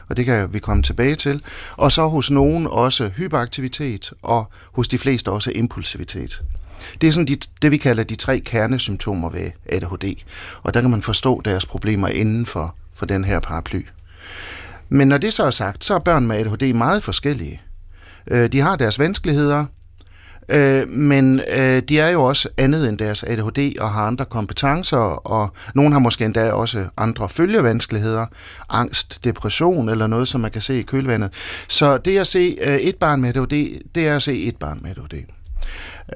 og 0.09 0.17
det 0.17 0.25
kan 0.25 0.53
vi 0.53 0.59
komme 0.59 0.83
tilbage 0.83 1.15
til. 1.15 1.41
Og 1.77 1.91
så 1.91 2.07
hos 2.07 2.31
nogen 2.31 2.67
også 2.67 3.09
hyperaktivitet, 3.17 4.13
og 4.21 4.51
hos 4.71 4.87
de 4.87 4.97
fleste 4.97 5.31
også 5.31 5.51
impulsivitet. 5.55 6.41
Det 7.01 7.07
er 7.07 7.11
sådan 7.11 7.27
de, 7.27 7.37
det, 7.61 7.71
vi 7.71 7.77
kalder 7.77 8.03
de 8.03 8.15
tre 8.15 8.39
kernesymptomer 8.39 9.29
ved 9.29 9.51
ADHD, 9.65 10.15
og 10.63 10.73
der 10.73 10.81
kan 10.81 10.89
man 10.89 11.01
forstå 11.01 11.41
deres 11.45 11.65
problemer 11.65 12.07
inden 12.07 12.45
for, 12.45 12.75
for 12.93 13.05
den 13.05 13.23
her 13.23 13.39
paraply. 13.39 13.85
Men 14.89 15.07
når 15.07 15.17
det 15.17 15.33
så 15.33 15.43
er 15.43 15.51
sagt, 15.51 15.85
så 15.85 15.93
er 15.95 15.99
børn 15.99 16.27
med 16.27 16.37
ADHD 16.37 16.73
meget 16.73 17.03
forskellige. 17.03 17.61
Øh, 18.31 18.51
de 18.51 18.59
har 18.59 18.75
deres 18.75 18.99
vanskeligheder, 18.99 19.65
øh, 20.49 20.89
men 20.89 21.41
øh, 21.51 21.81
de 21.89 21.99
er 21.99 22.09
jo 22.09 22.23
også 22.23 22.49
andet 22.57 22.89
end 22.89 22.97
deres 22.97 23.23
ADHD 23.23 23.79
og 23.79 23.91
har 23.91 24.01
andre 24.01 24.25
kompetencer, 24.25 24.97
og 25.27 25.53
nogen 25.75 25.93
har 25.93 25.99
måske 25.99 26.25
endda 26.25 26.51
også 26.51 26.85
andre 26.97 27.29
følgevanskeligheder, 27.29 28.25
angst, 28.69 29.23
depression 29.23 29.89
eller 29.89 30.07
noget, 30.07 30.27
som 30.27 30.41
man 30.41 30.51
kan 30.51 30.61
se 30.61 30.79
i 30.79 30.81
kølvandet. 30.81 31.33
Så 31.67 31.97
det 31.97 32.17
at 32.17 32.27
se 32.27 32.57
øh, 32.61 32.77
et 32.77 32.95
barn 32.95 33.21
med 33.21 33.29
ADHD, 33.29 33.81
det 33.95 34.07
er 34.07 34.15
at 34.15 34.23
se 34.23 34.43
et 34.43 34.57
barn 34.57 34.79
med 34.81 34.89
ADHD. 34.91 35.23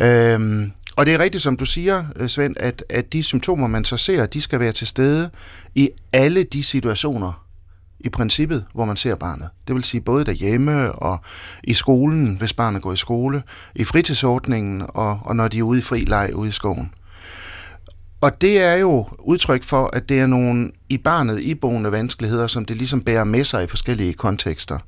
Øhm, 0.01 0.71
og 0.95 1.05
det 1.05 1.13
er 1.13 1.19
rigtigt, 1.19 1.43
som 1.43 1.57
du 1.57 1.65
siger, 1.65 2.05
øh, 2.15 2.27
Svend, 2.27 2.55
at, 2.59 2.83
at 2.89 3.13
de 3.13 3.23
symptomer, 3.23 3.67
man 3.67 3.85
så 3.85 3.97
ser, 3.97 4.25
de 4.25 4.41
skal 4.41 4.59
være 4.59 4.71
til 4.71 4.87
stede 4.87 5.29
i 5.75 5.89
alle 6.13 6.43
de 6.43 6.63
situationer, 6.63 7.45
i 8.03 8.09
princippet, 8.09 8.65
hvor 8.73 8.85
man 8.85 8.97
ser 8.97 9.15
barnet. 9.15 9.49
Det 9.67 9.75
vil 9.75 9.83
sige 9.83 10.01
både 10.01 10.25
derhjemme 10.25 10.91
og 10.91 11.19
i 11.63 11.73
skolen, 11.73 12.35
hvis 12.35 12.53
barnet 12.53 12.81
går 12.81 12.93
i 12.93 12.97
skole, 12.97 13.43
i 13.75 13.83
fritidsordningen 13.83 14.83
og, 14.87 15.19
og 15.23 15.35
når 15.35 15.47
de 15.47 15.59
er 15.59 15.63
ude 15.63 15.79
i 15.79 15.81
fri 15.81 15.99
leg 15.99 16.35
ude 16.35 16.49
i 16.49 16.51
skoven. 16.51 16.91
Og 18.21 18.41
det 18.41 18.61
er 18.61 18.73
jo 18.73 19.07
udtryk 19.19 19.63
for, 19.63 19.89
at 19.93 20.09
det 20.09 20.19
er 20.19 20.25
nogle 20.25 20.71
i 20.89 20.97
barnet 20.97 21.41
iboende 21.41 21.91
vanskeligheder, 21.91 22.47
som 22.47 22.65
det 22.65 22.77
ligesom 22.77 23.01
bærer 23.01 23.23
med 23.23 23.43
sig 23.43 23.63
i 23.63 23.67
forskellige 23.67 24.13
kontekster. 24.13 24.79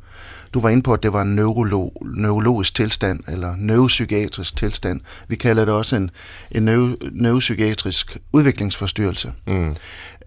Du 0.54 0.60
var 0.60 0.70
inde 0.70 0.84
på, 0.84 0.94
at 0.94 1.04
det 1.04 1.14
var 1.14 1.22
en 1.22 1.36
neurolog, 1.36 2.04
neurologisk 2.16 2.76
tilstand, 2.76 3.20
eller 3.28 3.56
neuropsykiatrisk 3.58 4.56
tilstand. 4.56 5.02
Vi 5.28 5.36
kalder 5.36 5.66
det 5.66 5.74
også 5.74 5.96
en, 5.96 6.10
en 6.52 6.64
neuro, 6.64 6.96
neuropsykiatrisk 7.12 8.18
udviklingsforstyrrelse. 8.34 9.34
Mm. 9.48 9.76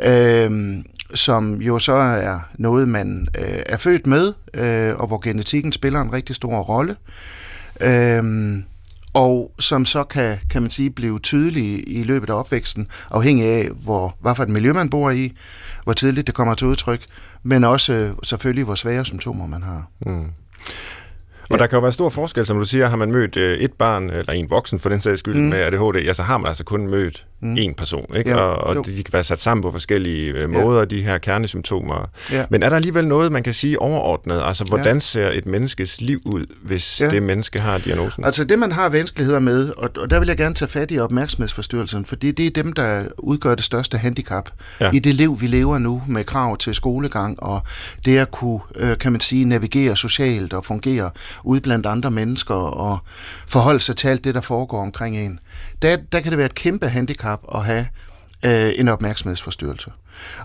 Øhm, 0.01 0.85
som 1.15 1.63
jo 1.63 1.79
så 1.79 1.93
er 1.93 2.39
noget, 2.55 2.89
man 2.89 3.29
øh, 3.39 3.63
er 3.67 3.77
født 3.77 4.07
med, 4.07 4.33
øh, 4.55 4.97
og 4.97 5.07
hvor 5.07 5.19
genetikken 5.19 5.73
spiller 5.73 6.01
en 6.01 6.13
rigtig 6.13 6.37
stor 6.37 6.59
rolle. 6.59 6.97
Øhm, 7.81 8.65
og 9.15 9.53
som 9.59 9.85
så 9.85 10.05
kan, 10.05 10.39
kan 10.51 10.63
man 10.63 10.71
sige, 10.71 10.91
blive 10.91 11.19
tydelig 11.19 11.85
i 11.87 12.03
løbet 12.03 12.31
af 12.31 12.35
opvæksten, 12.35 12.89
afhængig 13.11 13.47
af, 13.47 13.69
hvor, 13.69 14.17
hvad 14.21 14.35
for 14.35 14.43
et 14.43 14.49
miljø 14.49 14.73
man 14.73 14.91
bor 14.91 15.11
i, 15.11 15.33
hvor 15.85 15.93
tidligt 15.93 16.27
det 16.27 16.35
kommer 16.35 16.55
til 16.55 16.67
udtryk, 16.67 17.07
men 17.43 17.65
også 17.65 17.93
øh, 17.93 18.11
selvfølgelig, 18.23 18.65
hvor 18.65 18.75
svære 18.75 19.05
symptomer 19.05 19.47
man 19.47 19.63
har. 19.63 19.87
Mm. 20.07 20.25
Og 21.51 21.57
ja. 21.57 21.57
der 21.57 21.67
kan 21.67 21.77
jo 21.77 21.81
være 21.81 21.93
stor 21.93 22.09
forskel, 22.09 22.47
som 22.47 22.59
du 22.59 22.65
siger, 22.65 22.89
har 22.89 22.97
man 22.97 23.13
mødt 23.13 23.37
øh, 23.37 23.59
et 23.59 23.73
barn, 23.73 24.11
eller 24.11 24.33
en 24.33 24.51
voksen 24.51 24.79
for 24.79 24.89
den 24.89 25.01
sags 25.01 25.19
skyld, 25.19 25.37
mm. 25.37 25.43
med 25.43 25.59
ADHD, 25.59 26.05
ja, 26.05 26.13
så 26.13 26.23
har 26.23 26.39
man 26.39 26.49
altså 26.49 26.65
kun 26.65 26.87
mødt 26.87 27.27
mm. 27.41 27.57
en 27.59 27.75
person, 27.75 28.17
ikke? 28.17 28.31
Jo, 28.31 28.37
og, 28.37 28.57
og 28.57 28.87
de 28.87 28.95
kan 28.95 29.13
være 29.13 29.23
sat 29.25 29.41
sammen 29.41 29.63
på 29.63 29.71
forskellige 29.73 30.27
øh, 30.33 30.51
måder, 30.51 30.85
de 30.85 31.03
her 31.03 31.19
kernesymptomer. 31.19 32.11
Ja. 32.33 32.45
Men 32.51 32.63
er 32.63 32.69
der 32.69 32.77
alligevel 32.77 33.07
noget, 33.09 33.33
man 33.33 33.43
kan 33.43 33.55
sige 33.55 33.79
overordnet? 33.83 34.43
Altså, 34.45 34.65
hvordan 34.65 34.97
Ja. 34.97 35.01
ser 35.01 35.31
et 35.33 35.47
menneskes 35.47 36.01
liv 36.01 36.21
ud, 36.25 36.47
hvis 36.63 37.01
Ja. 37.01 37.09
det 37.09 37.23
menneske 37.23 37.61
har 37.61 37.79
diagnosen? 37.79 38.25
Altså 38.25 38.45
det, 38.45 38.59
man 38.59 38.73
har 38.73 38.89
vanskeligheder 38.89 39.39
med, 39.41 39.71
og, 39.77 39.91
og 39.97 40.11
der 40.11 40.19
vil 40.19 40.29
jeg 40.29 40.37
gerne 40.37 40.55
tage 40.55 40.69
fat 40.69 40.91
i 40.91 40.99
opmærksomhedsforstyrrelsen, 40.99 42.05
fordi 42.05 42.31
det 42.31 42.47
er 42.47 42.51
dem, 42.51 42.73
der 42.73 43.05
udgør 43.19 43.55
det 43.55 43.65
største 43.65 43.99
handicap 43.99 44.51
Ja. 44.81 44.85
ja. 44.85 44.91
i 44.93 44.99
det 44.99 45.15
liv, 45.15 45.41
vi 45.41 45.47
lever 45.47 45.79
nu, 45.79 46.03
med 46.09 46.25
krav 46.25 46.57
til 46.57 46.75
skolegang, 46.75 47.43
og 47.43 47.61
det 48.05 48.19
at 48.19 48.31
kunne, 48.31 48.61
øh, 48.77 48.99
kan 48.99 49.13
man 49.13 49.21
sige, 49.21 49.45
navigere 49.45 49.97
socialt 49.97 50.53
og 50.53 50.65
fungere 50.65 51.11
ude 51.45 51.61
blandt 51.61 51.87
andre 51.87 52.11
mennesker, 52.11 52.55
og 52.55 52.99
forholde 53.47 53.81
sig 53.81 53.97
til 53.97 54.09
alt 54.09 54.25
det, 54.25 54.35
der 54.35 54.41
foregår 54.41 54.83
omkring 54.83 55.17
en. 55.19 55.39
Der, 55.83 55.97
der 56.13 56.21
kan 56.21 56.31
det 56.31 56.39
være 56.39 56.47
et 56.47 56.55
kæmpe 56.55 56.89
handicap 56.89 57.26
at 57.55 57.65
have 57.65 57.87
øh, 58.45 58.73
en 58.77 58.89
opmærksomhedsforstyrrelse. 58.89 59.91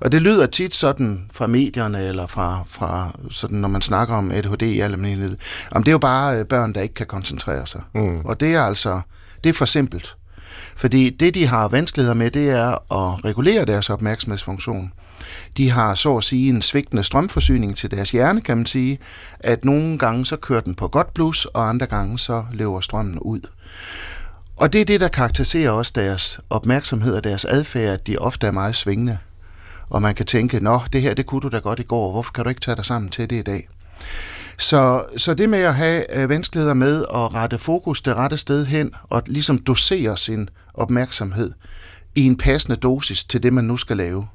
Og 0.02 0.12
det 0.12 0.22
lyder 0.22 0.46
tit 0.46 0.76
sådan 0.76 1.30
fra 1.34 1.48
medierne, 1.48 2.08
eller 2.08 2.28
fra, 2.28 2.64
fra 2.68 3.12
sådan, 3.32 3.58
når 3.58 3.68
man 3.68 3.82
snakker 3.82 4.16
om 4.16 4.32
ADHD 4.32 4.62
i 4.62 4.80
almindelighed, 4.80 5.38
om 5.72 5.84
det 5.84 5.92
er 5.92 5.94
jo 5.94 5.98
bare 5.98 6.40
øh, 6.40 6.46
børn, 6.46 6.74
der 6.74 6.82
ikke 6.82 6.94
kan 6.94 7.06
koncentrere 7.06 7.68
sig. 7.68 7.82
Mm. 7.94 8.20
Og 8.20 8.40
det 8.40 8.56
er 8.56 8.62
altså, 8.62 9.02
det 9.44 9.50
er 9.50 9.54
for 9.54 9.66
simpelt. 9.66 10.16
Fordi 10.76 11.10
det, 11.10 11.34
de 11.34 11.48
har 11.48 11.68
vanskeligheder 11.68 12.16
med, 12.16 12.32
det 12.32 12.50
er 12.50 12.94
at 12.94 13.26
regulere 13.26 13.66
deres 13.66 13.90
opmærksomhedsfunktion. 13.90 14.94
De 15.58 15.70
har 15.70 15.96
så 15.96 16.18
at 16.18 16.24
sige 16.24 16.50
en 16.50 16.62
svigtende 16.62 17.04
strømforsyning 17.04 17.78
til 17.78 17.92
deres 17.92 18.12
hjerne, 18.12 18.42
kan 18.42 18.58
man 18.58 18.66
sige, 18.66 19.00
at 19.40 19.66
nogle 19.66 19.98
gange 19.98 20.26
så 20.26 20.36
kører 20.36 20.62
den 20.62 20.76
på 20.76 20.88
godt 20.88 21.14
plus, 21.14 21.46
og 21.46 21.70
andre 21.70 21.86
gange 21.86 22.20
så 22.20 22.46
løber 22.54 22.80
strømmen 22.80 23.20
ud. 23.20 23.42
Og 24.62 24.74
det 24.74 24.82
er 24.82 24.86
det, 24.86 25.02
der 25.02 25.08
karakteriserer 25.08 25.72
også 25.72 25.92
deres 25.96 26.40
opmærksomhed 26.50 27.14
og 27.14 27.24
deres 27.24 27.46
adfærd, 27.46 27.94
at 27.94 28.08
de 28.08 28.18
ofte 28.18 28.48
er 28.48 28.52
meget 28.52 28.76
svingende. 28.76 29.18
Og 29.90 30.02
man 30.02 30.16
kan 30.16 30.26
tænke, 30.26 30.60
nå, 30.60 30.82
det 30.94 31.02
her, 31.02 31.14
det 31.14 31.26
kunne 31.26 31.42
du 31.42 31.48
da 31.48 31.58
godt 31.58 31.80
i 31.80 31.84
går, 31.84 32.12
hvorfor 32.12 32.32
kan 32.32 32.44
du 32.44 32.50
ikke 32.50 32.62
tage 32.62 32.76
dig 32.76 32.86
sammen 32.86 33.10
til 33.10 33.30
det 33.30 33.36
i 33.36 33.42
dag? 33.42 33.70
Så, 34.58 35.06
så 35.18 35.34
det 35.34 35.50
med 35.50 35.60
at 35.60 35.76
have 35.76 36.18
øh, 36.18 36.30
vanskeligheder 36.30 36.74
med 36.74 37.02
at 37.02 37.34
rette 37.34 37.58
fokus 37.58 38.02
det 38.02 38.16
rette 38.16 38.38
sted 38.38 38.66
hen, 38.66 38.92
og 39.04 39.24
ligesom 39.26 39.58
dosere 39.58 40.18
sin 40.18 40.50
opmærksomhed 40.74 41.52
i 42.16 42.26
en 42.26 42.38
passende 42.38 42.76
dosis 42.76 43.24
til 43.24 43.44
det, 43.44 43.54
man 43.54 43.64
nu 43.64 43.78
skal 43.78 43.98
lave, 43.98 44.28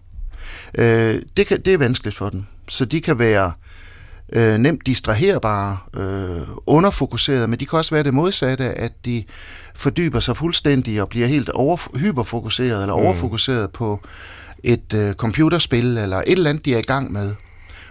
øh, 0.75 1.23
det, 1.37 1.47
kan, 1.47 1.61
det 1.61 1.75
er 1.75 1.79
vanskeligt 1.79 2.17
for 2.17 2.31
dem. 2.31 2.45
Så 2.69 2.85
de 2.85 3.01
kan 3.01 3.19
være 3.19 3.47
øh, 3.47 3.53
nemt 4.35 4.87
distraherbare, 4.87 5.79
øh, 5.95 6.41
underfokuserede, 6.67 7.49
men 7.49 7.61
de 7.61 7.67
kan 7.67 7.79
også 7.79 7.95
være 7.95 8.05
det 8.05 8.15
modsatte, 8.15 8.65
at 8.65 8.93
de 9.05 9.25
fordyber 9.75 10.21
sig 10.21 10.37
fuldstændig 10.37 11.03
og 11.03 11.09
bliver 11.09 11.27
helt 11.27 11.49
over, 11.51 11.97
hyperfokuseret 11.99 12.83
eller 12.83 12.97
Mm. 12.97 13.03
overfokuseret 13.03 13.71
på 13.71 14.01
et 14.63 14.95
øh, 14.95 15.13
computerspil 15.15 15.99
eller 15.99 16.17
et 16.17 16.25
eller 16.33 16.51
andet, 16.51 16.65
de 16.65 16.75
er 16.75 16.79
i 16.79 16.83
gang 16.83 17.13
med, 17.13 17.35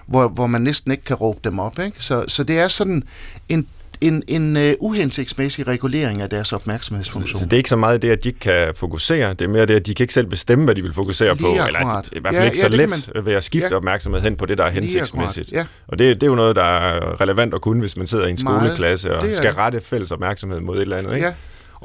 hvor, 0.07 0.27
hvor 0.27 0.47
man 0.47 0.61
næsten 0.61 0.91
ikke 0.91 1.03
kan 1.03 1.15
råbe 1.15 1.39
dem 1.43 1.59
op. 1.59 1.79
Ikke? 1.79 2.03
Så, 2.03 2.25
så 2.27 2.43
det 2.43 2.59
er 2.59 2.67
sådan 2.67 3.03
en, 3.49 3.67
en, 4.01 4.23
en 4.27 4.57
uh, 4.57 4.63
uhensigtsmæssig 4.79 5.67
regulering 5.67 6.21
af 6.21 6.29
deres 6.29 6.53
opmærksomhedsfunktion. 6.53 7.39
Så 7.39 7.45
det 7.45 7.53
er 7.53 7.57
ikke 7.57 7.69
så 7.69 7.75
meget 7.75 8.01
det, 8.01 8.09
at 8.09 8.23
de 8.23 8.29
ikke 8.29 8.39
kan 8.39 8.73
fokusere, 8.75 9.29
det 9.29 9.41
er 9.41 9.47
mere 9.47 9.65
det, 9.65 9.73
at 9.75 9.85
de 9.85 9.93
kan 9.93 10.03
ikke 10.03 10.13
selv 10.13 10.27
bestemme, 10.27 10.65
hvad 10.65 10.75
de 10.75 10.81
vil 10.81 10.93
fokusere 10.93 11.33
Lige 11.35 11.41
på, 11.43 11.47
akkurat. 11.51 11.67
eller 11.67 11.79
at 11.97 12.05
i 12.11 12.19
hvert 12.19 12.35
fald 12.35 12.43
Ja, 12.43 12.49
ikke 12.51 12.57
ja, 12.57 12.69
så 12.69 12.69
let 12.69 12.89
man- 13.15 13.25
ved 13.25 13.33
at 13.33 13.43
skifte 13.43 13.67
Ja. 13.71 13.75
opmærksomhed 13.75 14.21
hen 14.21 14.35
på 14.35 14.45
det, 14.45 14.57
der 14.57 14.63
er 14.63 14.69
hensigtsmæssigt. 14.69 15.47
akkurat. 15.49 15.67
Og 15.87 15.99
det, 15.99 16.15
det 16.15 16.23
er 16.23 16.27
jo 16.27 16.35
noget, 16.35 16.55
der 16.55 16.63
er 16.63 17.21
relevant 17.21 17.53
at 17.53 17.61
kunne, 17.61 17.79
hvis 17.79 17.97
man 17.97 18.07
sidder 18.07 18.25
i 18.27 18.29
en 18.29 18.37
Meget. 18.43 18.61
skoleklasse 18.61 19.15
og 19.15 19.25
skal 19.33 19.53
rette 19.53 19.81
fælles 19.81 20.11
opmærksomhed 20.11 20.59
mod 20.59 20.75
et 20.75 20.81
eller 20.81 20.97
andet. 20.97 21.15
Ikke? 21.15 21.27
Ja. 21.27 21.33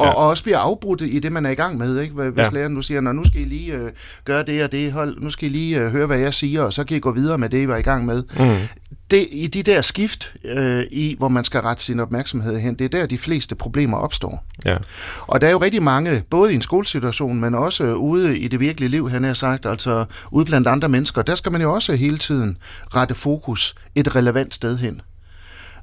Og, 0.00 0.06
Ja. 0.06 0.12
og 0.12 0.28
også 0.28 0.42
bliver 0.42 0.58
afbrudt 0.58 1.00
i 1.00 1.18
det, 1.18 1.32
man 1.32 1.46
er 1.46 1.50
i 1.50 1.54
gang 1.54 1.78
med. 1.78 2.00
Ikke? 2.00 2.14
Hvis 2.14 2.36
Ja. 2.36 2.42
ja. 2.44 2.50
læreren 2.52 2.72
nu 2.72 2.82
siger, 2.82 3.00
Nå, 3.00 3.12
nu 3.12 3.24
skal 3.24 3.40
I 3.40 3.44
lige 3.44 3.72
øh, 3.74 3.90
gøre 4.24 4.42
det 4.42 4.64
og 4.64 4.72
det, 4.72 4.92
hold, 4.92 5.20
nu 5.20 5.30
skal 5.30 5.48
I 5.48 5.52
lige 5.52 5.78
øh, 5.78 5.90
høre, 5.90 6.06
hvad 6.06 6.18
jeg 6.18 6.34
siger, 6.34 6.62
og 6.62 6.72
så 6.72 6.84
kan 6.84 6.96
I 6.96 7.00
gå 7.00 7.12
videre 7.12 7.38
med 7.38 7.48
det, 7.48 7.62
I 7.62 7.68
var 7.68 7.76
i 7.76 7.82
gang 7.82 8.06
med. 8.06 8.22
Mm. 8.38 8.78
Det, 9.10 9.28
I 9.30 9.46
de 9.46 9.62
der 9.62 9.82
skift, 9.82 10.32
øh, 10.44 10.84
i 10.90 11.14
hvor 11.18 11.28
man 11.28 11.44
skal 11.44 11.60
rette 11.60 11.82
sin 11.82 12.00
opmærksomhed 12.00 12.58
hen, 12.60 12.74
det 12.74 12.84
er 12.84 12.88
der, 12.88 13.06
de 13.06 13.18
fleste 13.18 13.54
problemer 13.54 13.96
opstår. 13.96 14.44
Ja. 14.64 14.76
Og 15.20 15.40
der 15.40 15.46
er 15.46 15.50
jo 15.50 15.58
rigtig 15.58 15.82
mange, 15.82 16.22
både 16.30 16.52
i 16.52 16.54
en 16.54 16.62
skolesituation, 16.62 17.40
men 17.40 17.54
også 17.54 17.94
ude 17.94 18.38
i 18.38 18.48
det 18.48 18.60
virkelige 18.60 18.88
liv, 18.90 19.10
han 19.10 19.24
har 19.24 19.34
sagt, 19.34 19.66
altså 19.66 20.04
ude 20.30 20.44
blandt 20.44 20.68
andre 20.68 20.88
mennesker, 20.88 21.22
der 21.22 21.34
skal 21.34 21.52
man 21.52 21.62
jo 21.62 21.72
også 21.74 21.94
hele 21.94 22.18
tiden 22.18 22.56
rette 22.94 23.14
fokus 23.14 23.74
et 23.94 24.16
relevant 24.16 24.54
sted 24.54 24.76
hen. 24.78 25.00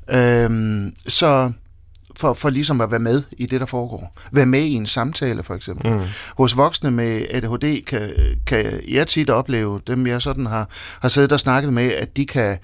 Øhm, 0.10 0.94
så 1.08 1.52
for, 2.18 2.34
for 2.34 2.50
ligesom 2.50 2.82
at 2.82 2.92
være 2.92 3.00
med 3.00 3.24
i 3.32 3.46
det, 3.46 3.60
der 3.60 3.66
foregår. 3.66 4.14
Være 4.32 4.46
med 4.46 4.60
i 4.60 4.74
en 4.74 4.86
samtale, 4.86 5.44
for 5.44 5.56
eksempel. 5.56 5.92
Mm. 5.92 6.00
Hos 6.38 6.58
voksne 6.58 6.92
med 6.92 7.26
ADHD 7.32 7.86
kan, 7.86 8.10
kan 8.48 8.82
jeg 8.88 9.08
tit 9.08 9.30
opleve, 9.30 9.82
dem 9.88 10.08
jeg 10.08 10.22
sådan 10.22 10.46
har, 10.46 10.70
har 11.02 11.10
siddet 11.10 11.32
og 11.32 11.40
snakket 11.40 11.74
med, 11.74 11.92
at 11.94 12.18
de 12.18 12.26
kan 12.26 12.58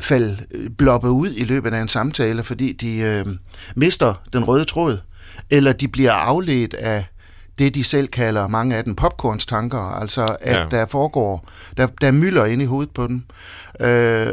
falde 0.00 0.38
bloppe 0.78 1.10
ud 1.10 1.30
i 1.36 1.44
løbet 1.44 1.74
af 1.74 1.80
en 1.80 1.88
samtale, 1.88 2.42
fordi 2.44 2.72
de 2.72 2.96
øh, 2.96 3.26
mister 3.76 4.14
den 4.32 4.44
røde 4.44 4.64
tråd, 4.64 4.98
eller 5.50 5.72
de 5.72 5.88
bliver 5.88 6.12
afledt 6.12 6.74
af 6.74 7.04
det, 7.58 7.74
de 7.74 7.84
selv 7.84 8.08
kalder 8.08 8.48
mange 8.48 8.76
af 8.76 8.84
den 8.84 8.94
popcornstanker, 8.96 9.78
altså 9.78 10.36
at 10.40 10.56
Ja. 10.56 10.66
der 10.70 10.86
foregår, 10.86 11.48
der, 11.76 11.86
der 12.00 12.06
er 12.06 12.12
mylder 12.12 12.44
inde 12.44 12.64
i 12.64 12.66
hovedet 12.66 12.94
på 12.94 13.06
dem, 13.06 13.22
øh, 13.80 14.26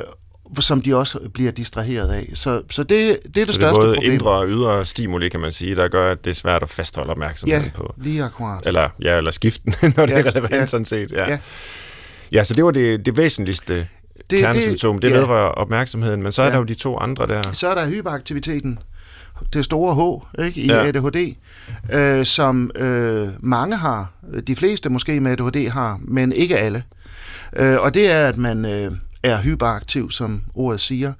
som 0.59 0.81
de 0.81 0.95
også 0.95 1.19
bliver 1.33 1.51
distraheret 1.51 2.09
af. 2.11 2.29
Så, 2.33 2.61
så 2.71 2.83
det, 2.83 2.89
det 2.89 3.07
er 3.07 3.17
det 3.23 3.23
Så 3.25 3.29
det 3.33 3.47
er 3.49 3.53
største 3.53 3.75
både 3.81 3.93
problem. 3.95 4.13
indre 4.13 4.29
og 4.31 4.47
ydre 4.47 4.85
stimuli, 4.85 5.29
kan 5.29 5.39
man 5.39 5.51
sige, 5.51 5.75
der 5.75 5.87
gør, 5.87 6.11
at 6.11 6.25
det 6.25 6.31
er 6.31 6.35
svært 6.35 6.63
at 6.63 6.69
fastholde 6.69 7.09
opmærksomheden 7.11 7.63
ja, 7.63 7.69
på. 7.73 7.93
lige 7.97 8.23
akkurat. 8.23 8.65
Eller, 8.65 8.89
ja, 9.01 9.17
eller 9.17 9.31
skiften, 9.31 9.73
når 9.97 10.05
det 10.05 10.13
Ja, 10.13 10.19
er 10.19 10.25
relevant, 10.25 10.51
ja. 10.53 10.65
sådan 10.65 10.85
set. 10.85 11.11
Ja. 11.11 11.29
Ja. 11.29 11.37
ja, 12.31 12.43
så 12.43 12.53
det 12.53 12.63
var 12.65 12.71
det, 12.71 13.05
det 13.05 13.17
væsentligste 13.17 13.87
Det- 14.29 14.39
kernesymptom. 14.39 14.99
Det 14.99 15.09
ja. 15.09 15.15
vedrører 15.15 15.47
opmærksomheden, 15.49 16.23
men 16.23 16.31
så 16.31 16.41
er 16.41 16.45
Ja. 16.45 16.51
der 16.51 16.57
jo 16.57 16.63
de 16.63 16.73
to 16.73 16.97
andre 16.97 17.27
der. 17.27 17.51
Så 17.51 17.67
er 17.67 17.75
der 17.75 17.89
hyperaktiviteten, 17.89 18.79
det 19.53 19.65
store 19.65 19.95
H 20.39 20.41
ikke, 20.45 20.61
i 20.61 20.67
ja. 20.67 20.87
ADHD, 20.87 21.35
øh, 21.93 22.25
som 22.25 22.71
øh, 22.75 23.27
mange 23.39 23.75
har, 23.77 24.11
de 24.47 24.55
fleste 24.55 24.89
måske 24.89 25.19
med 25.19 25.31
ADHD 25.31 25.69
har, 25.69 25.99
men 26.01 26.31
ikke 26.31 26.57
alle. 26.57 26.83
Øh, 27.55 27.77
og 27.79 27.93
det 27.93 28.11
er, 28.11 28.27
at 28.27 28.37
man 28.37 28.65
øh, 28.65 28.91
er 29.27 29.41
hyperaktiv, 29.41 30.11
som 30.11 30.43
ordet 30.53 30.79
siger, 30.79 31.13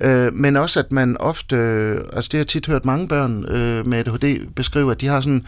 øh, 0.00 0.34
men 0.34 0.56
også 0.56 0.80
at 0.80 0.92
man 0.92 1.16
ofte, 1.16 1.56
øh, 1.56 2.00
altså 2.12 2.28
det 2.28 2.38
har 2.38 2.40
jeg 2.40 2.46
tit 2.46 2.66
hørt 2.66 2.84
mange 2.84 3.08
børn 3.08 3.44
øh, 3.44 3.86
med 3.86 3.98
ADHD 3.98 4.46
beskrive, 4.56 4.90
at 4.90 5.00
de 5.00 5.06
har 5.06 5.20
sådan 5.20 5.32
en 5.32 5.46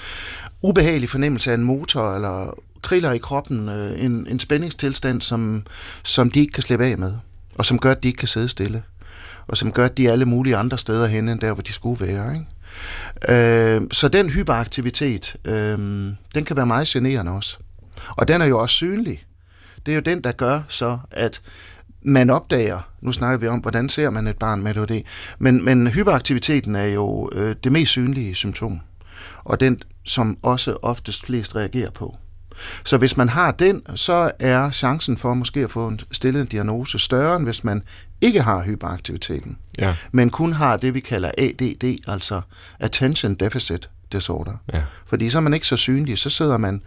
ubehagelig 0.63 1.09
fornemmelse 1.09 1.51
af 1.51 1.55
en 1.55 1.65
motor, 1.65 2.15
eller 2.15 2.59
kriller 2.83 3.13
i 3.13 3.19
kroppen, 3.19 3.69
øh, 3.69 4.05
en, 4.05 4.27
en 4.31 4.39
spændingstilstand, 4.39 5.21
som, 5.21 5.67
som 6.03 6.31
de 6.31 6.41
ikke 6.41 6.53
kan 6.53 6.63
slippe 6.63 6.85
af 6.85 6.99
med, 6.99 7.13
og 7.59 7.67
som 7.67 7.79
gør, 7.79 7.91
at 7.91 8.03
de 8.03 8.09
ikke 8.09 8.19
kan 8.19 8.29
sidde 8.29 8.49
stille 8.49 8.83
og 9.49 9.57
som 9.57 9.73
gør, 9.73 9.85
at 9.85 9.97
de 9.97 10.07
er 10.07 10.13
alle 10.13 10.25
mulige 10.25 10.57
andre 10.57 10.79
steder 10.79 11.07
hen, 11.07 11.29
end 11.29 11.41
der, 11.41 11.53
hvor 11.53 11.63
de 11.63 11.73
skulle 11.73 12.07
være. 12.07 12.35
Ikke? 12.35 13.35
Øh, 13.35 13.83
så 13.93 14.09
den 14.09 14.31
hyperaktivitet, 14.31 15.37
øh, 15.45 15.79
den 16.35 16.45
kan 16.47 16.57
være 16.57 16.67
meget 16.67 16.87
generende 16.87 17.33
også. 17.33 17.57
Og 18.09 18.29
den 18.29 18.41
er 18.41 18.47
jo 18.47 18.59
også 18.59 18.75
synlig. 18.75 19.25
Det 19.87 19.93
er 19.93 19.97
jo 19.97 20.01
den, 20.01 20.25
der 20.25 20.33
gør 20.33 20.63
så, 20.69 20.99
at 21.11 21.41
man 22.07 22.31
opdager, 22.31 22.81
nu 23.01 23.13
snakker 23.13 23.39
vi 23.39 23.49
om, 23.49 23.59
hvordan 23.59 23.89
ser 23.89 24.11
man 24.11 24.27
et 24.27 24.37
barn 24.39 24.63
med 24.63 24.77
ADHD, 24.77 25.03
men, 25.39 25.65
men 25.65 25.87
hyperaktiviteten 25.87 26.75
er 26.77 26.85
jo 26.87 27.31
øh, 27.33 27.57
det 27.65 27.73
mest 27.73 27.91
synlige 27.91 28.35
symptom, 28.35 28.81
og 29.45 29.61
den, 29.61 29.79
som 30.05 30.39
også 30.43 30.77
oftest 30.83 31.27
flest 31.27 31.57
reagerer 31.57 31.91
på. 31.91 32.17
Så 32.85 32.97
hvis 32.97 33.17
man 33.17 33.29
har 33.29 33.51
den, 33.53 33.83
så 33.95 34.31
er 34.39 34.71
chancen 34.71 35.17
for 35.19 35.35
måske 35.35 35.61
at 35.61 35.71
få 35.71 35.89
en 35.89 36.01
stillet 36.13 36.41
en 36.41 36.47
diagnose 36.47 36.99
større, 36.99 37.37
end 37.37 37.45
hvis 37.45 37.65
man 37.65 37.83
ikke 38.21 38.43
har 38.43 38.63
hyperaktiviteten, 38.63 39.59
Ja. 39.79 39.95
men 40.13 40.31
kun 40.31 40.53
har 40.53 40.77
det, 40.77 40.95
vi 40.95 41.01
kalder 41.01 41.31
ADD, 41.39 41.99
altså 42.09 42.41
Attention 42.81 43.35
Deficit 43.35 43.89
Disorder. 44.13 44.53
Ja. 44.73 44.83
Fordi 45.07 45.31
så 45.31 45.39
er 45.39 45.43
man 45.43 45.55
ikke 45.55 45.67
så 45.67 45.77
synlig, 45.77 46.19
så 46.19 46.31
sidder 46.31 46.57
man 46.57 46.83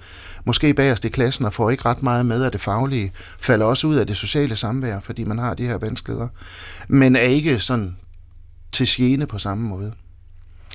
måske 0.45 0.73
bagerst 0.73 1.05
i 1.05 1.09
klassen 1.09 1.45
og 1.45 1.53
får 1.53 1.69
ikke 1.69 1.85
ret 1.85 2.03
meget 2.03 2.25
med 2.25 2.43
af 2.43 2.51
det 2.51 2.61
faglige, 2.61 3.11
falder 3.39 3.65
også 3.65 3.87
ud 3.87 3.95
af 3.95 4.07
det 4.07 4.17
sociale 4.17 4.55
samvær, 4.55 4.99
fordi 4.99 5.23
man 5.23 5.37
har 5.37 5.53
de 5.53 5.65
her 5.65 5.77
vanskeligheder, 5.77 6.27
men 6.87 7.15
er 7.15 7.19
ikke 7.19 7.59
sådan 7.59 7.95
til 8.71 8.87
gene 8.87 9.25
på 9.25 9.39
samme 9.39 9.67
måde, 9.67 9.93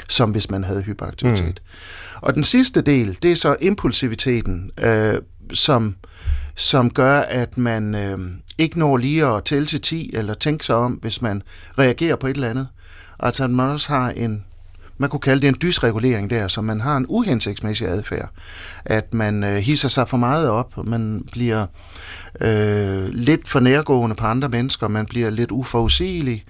som 0.09 0.31
hvis 0.31 0.51
man 0.51 0.65
havde 0.65 0.83
hyperaktivitet. 0.83 1.61
Mm. 1.65 2.19
Og 2.21 2.35
den 2.35 2.45
sidste 2.45 2.81
del, 2.81 3.19
det 3.23 3.33
er 3.33 3.37
så 3.37 3.57
impulsiviteten, 3.61 4.71
øh, 4.79 5.23
som, 5.53 5.97
som 6.55 6.91
gør, 6.91 7.21
at 7.21 7.59
man 7.59 7.95
øh, 7.95 8.19
ikke 8.59 8.79
når 8.79 8.97
lige 8.97 9.27
at 9.27 9.45
tælle 9.45 9.67
til 9.67 9.81
10, 9.81 10.11
eller 10.15 10.35
tænke 10.35 10.65
sig 10.67 10.77
om, 10.77 10.93
hvis 10.93 11.23
man 11.23 11.43
reagerer 11.79 12.17
på 12.17 12.27
et 12.27 12.35
eller 12.35 12.51
andet. 12.51 12.69
Altså 13.21 13.45
at 13.45 13.51
man 13.51 13.69
også 13.69 13.89
har 13.89 14.11
en, 14.11 14.45
man 14.99 15.11
kunne 15.11 15.21
kalde 15.21 15.41
det 15.41 15.49
en 15.49 15.57
dysregulering 15.63 16.31
der, 16.31 16.49
så 16.49 16.61
man 16.61 16.81
har 16.81 16.97
en 16.97 17.07
uhensigtsmæssig 17.09 17.89
adfærd. 17.89 18.31
At 18.85 19.15
man 19.15 19.45
øh, 19.45 19.57
hisser 19.57 19.89
sig 19.89 20.09
for 20.09 20.17
meget 20.17 20.51
op, 20.51 20.87
man 20.87 21.25
bliver 21.33 21.67
øh, 22.41 23.09
lidt 23.09 23.49
for 23.49 23.61
nærgående 23.61 24.17
på 24.17 24.27
andre 24.27 24.49
mennesker, 24.49 24.89
man 24.89 25.07
bliver 25.07 25.31
lidt 25.31 25.51
uforudsigelig. 25.51 26.45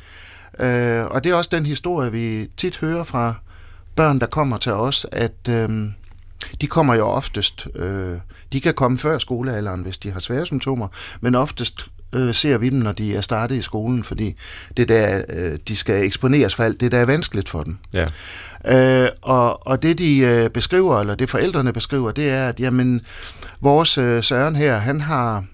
Øh, 0.58 1.04
og 1.04 1.24
det 1.24 1.30
er 1.30 1.34
også 1.34 1.50
den 1.52 1.66
historie, 1.66 2.12
vi 2.12 2.50
tit 2.56 2.78
hører 2.78 3.04
fra 3.04 3.34
børn, 3.96 4.18
der 4.18 4.26
kommer 4.26 4.58
til 4.58 4.72
os, 4.72 5.06
at 5.12 5.48
øh, 5.48 5.88
de 6.60 6.66
kommer 6.66 6.94
jo 6.94 7.06
oftest, 7.06 7.66
øh, 7.74 8.18
de 8.52 8.60
kan 8.60 8.74
komme 8.74 8.98
før 8.98 9.18
skolealderen, 9.18 9.82
hvis 9.82 9.98
de 9.98 10.10
har 10.10 10.20
svære 10.20 10.46
symptomer, 10.46 10.88
men 11.20 11.34
oftest 11.34 11.86
øh, 12.14 12.34
ser 12.34 12.58
vi 12.58 12.70
dem, 12.70 12.78
når 12.78 12.92
de 12.92 13.16
er 13.16 13.20
startet 13.20 13.56
i 13.56 13.62
skolen, 13.62 14.04
fordi 14.04 14.36
det 14.76 14.88
der, 14.88 15.22
øh, 15.28 15.58
de 15.68 15.76
skal 15.76 16.04
eksponeres 16.04 16.54
for 16.54 16.64
alt, 16.64 16.80
det 16.80 16.92
der 16.92 16.98
er 16.98 17.04
vanskeligt 17.04 17.48
for 17.48 17.62
dem. 17.62 17.78
Ja. 17.92 18.06
Øh, 19.04 19.08
og, 19.22 19.66
og 19.66 19.82
det 19.82 19.98
de 19.98 20.18
øh, 20.18 20.50
beskriver, 20.50 21.00
eller 21.00 21.14
det 21.14 21.30
forældrene 21.30 21.72
beskriver, 21.72 22.12
det 22.12 22.28
er, 22.28 22.48
at 22.48 22.60
jamen, 22.60 23.00
vores 23.60 23.98
øh, 23.98 24.22
Søren 24.22 24.56
her, 24.56 24.76
han 24.76 25.00
har 25.00 25.44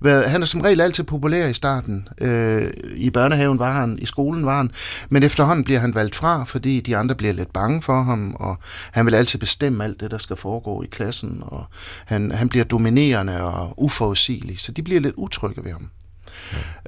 været, 0.00 0.30
han 0.30 0.42
er 0.42 0.46
som 0.46 0.60
regel 0.60 0.80
altid 0.80 1.04
populær 1.04 1.46
i 1.46 1.52
starten. 1.52 2.08
Øh, 2.20 2.72
I 2.94 3.10
børnehaven 3.10 3.58
var 3.58 3.72
han, 3.72 3.98
i 3.98 4.06
skolen 4.06 4.46
var 4.46 4.56
han, 4.56 4.70
men 5.08 5.22
efterhånden 5.22 5.64
bliver 5.64 5.80
han 5.80 5.94
valgt 5.94 6.14
fra, 6.14 6.44
fordi 6.44 6.80
de 6.80 6.96
andre 6.96 7.14
bliver 7.14 7.32
lidt 7.32 7.52
bange 7.52 7.82
for 7.82 8.02
ham, 8.02 8.36
og 8.38 8.58
han 8.92 9.06
vil 9.06 9.14
altid 9.14 9.38
bestemme 9.38 9.84
alt 9.84 10.00
det, 10.00 10.10
der 10.10 10.18
skal 10.18 10.36
foregå 10.36 10.82
i 10.82 10.86
klassen, 10.86 11.42
og 11.42 11.64
han, 12.06 12.32
han 12.32 12.48
bliver 12.48 12.64
dominerende 12.64 13.42
og 13.42 13.74
uforudsigelig, 13.76 14.58
så 14.58 14.72
de 14.72 14.82
bliver 14.82 15.00
lidt 15.00 15.14
utrygge 15.16 15.64
ved 15.64 15.72
ham. 15.72 15.90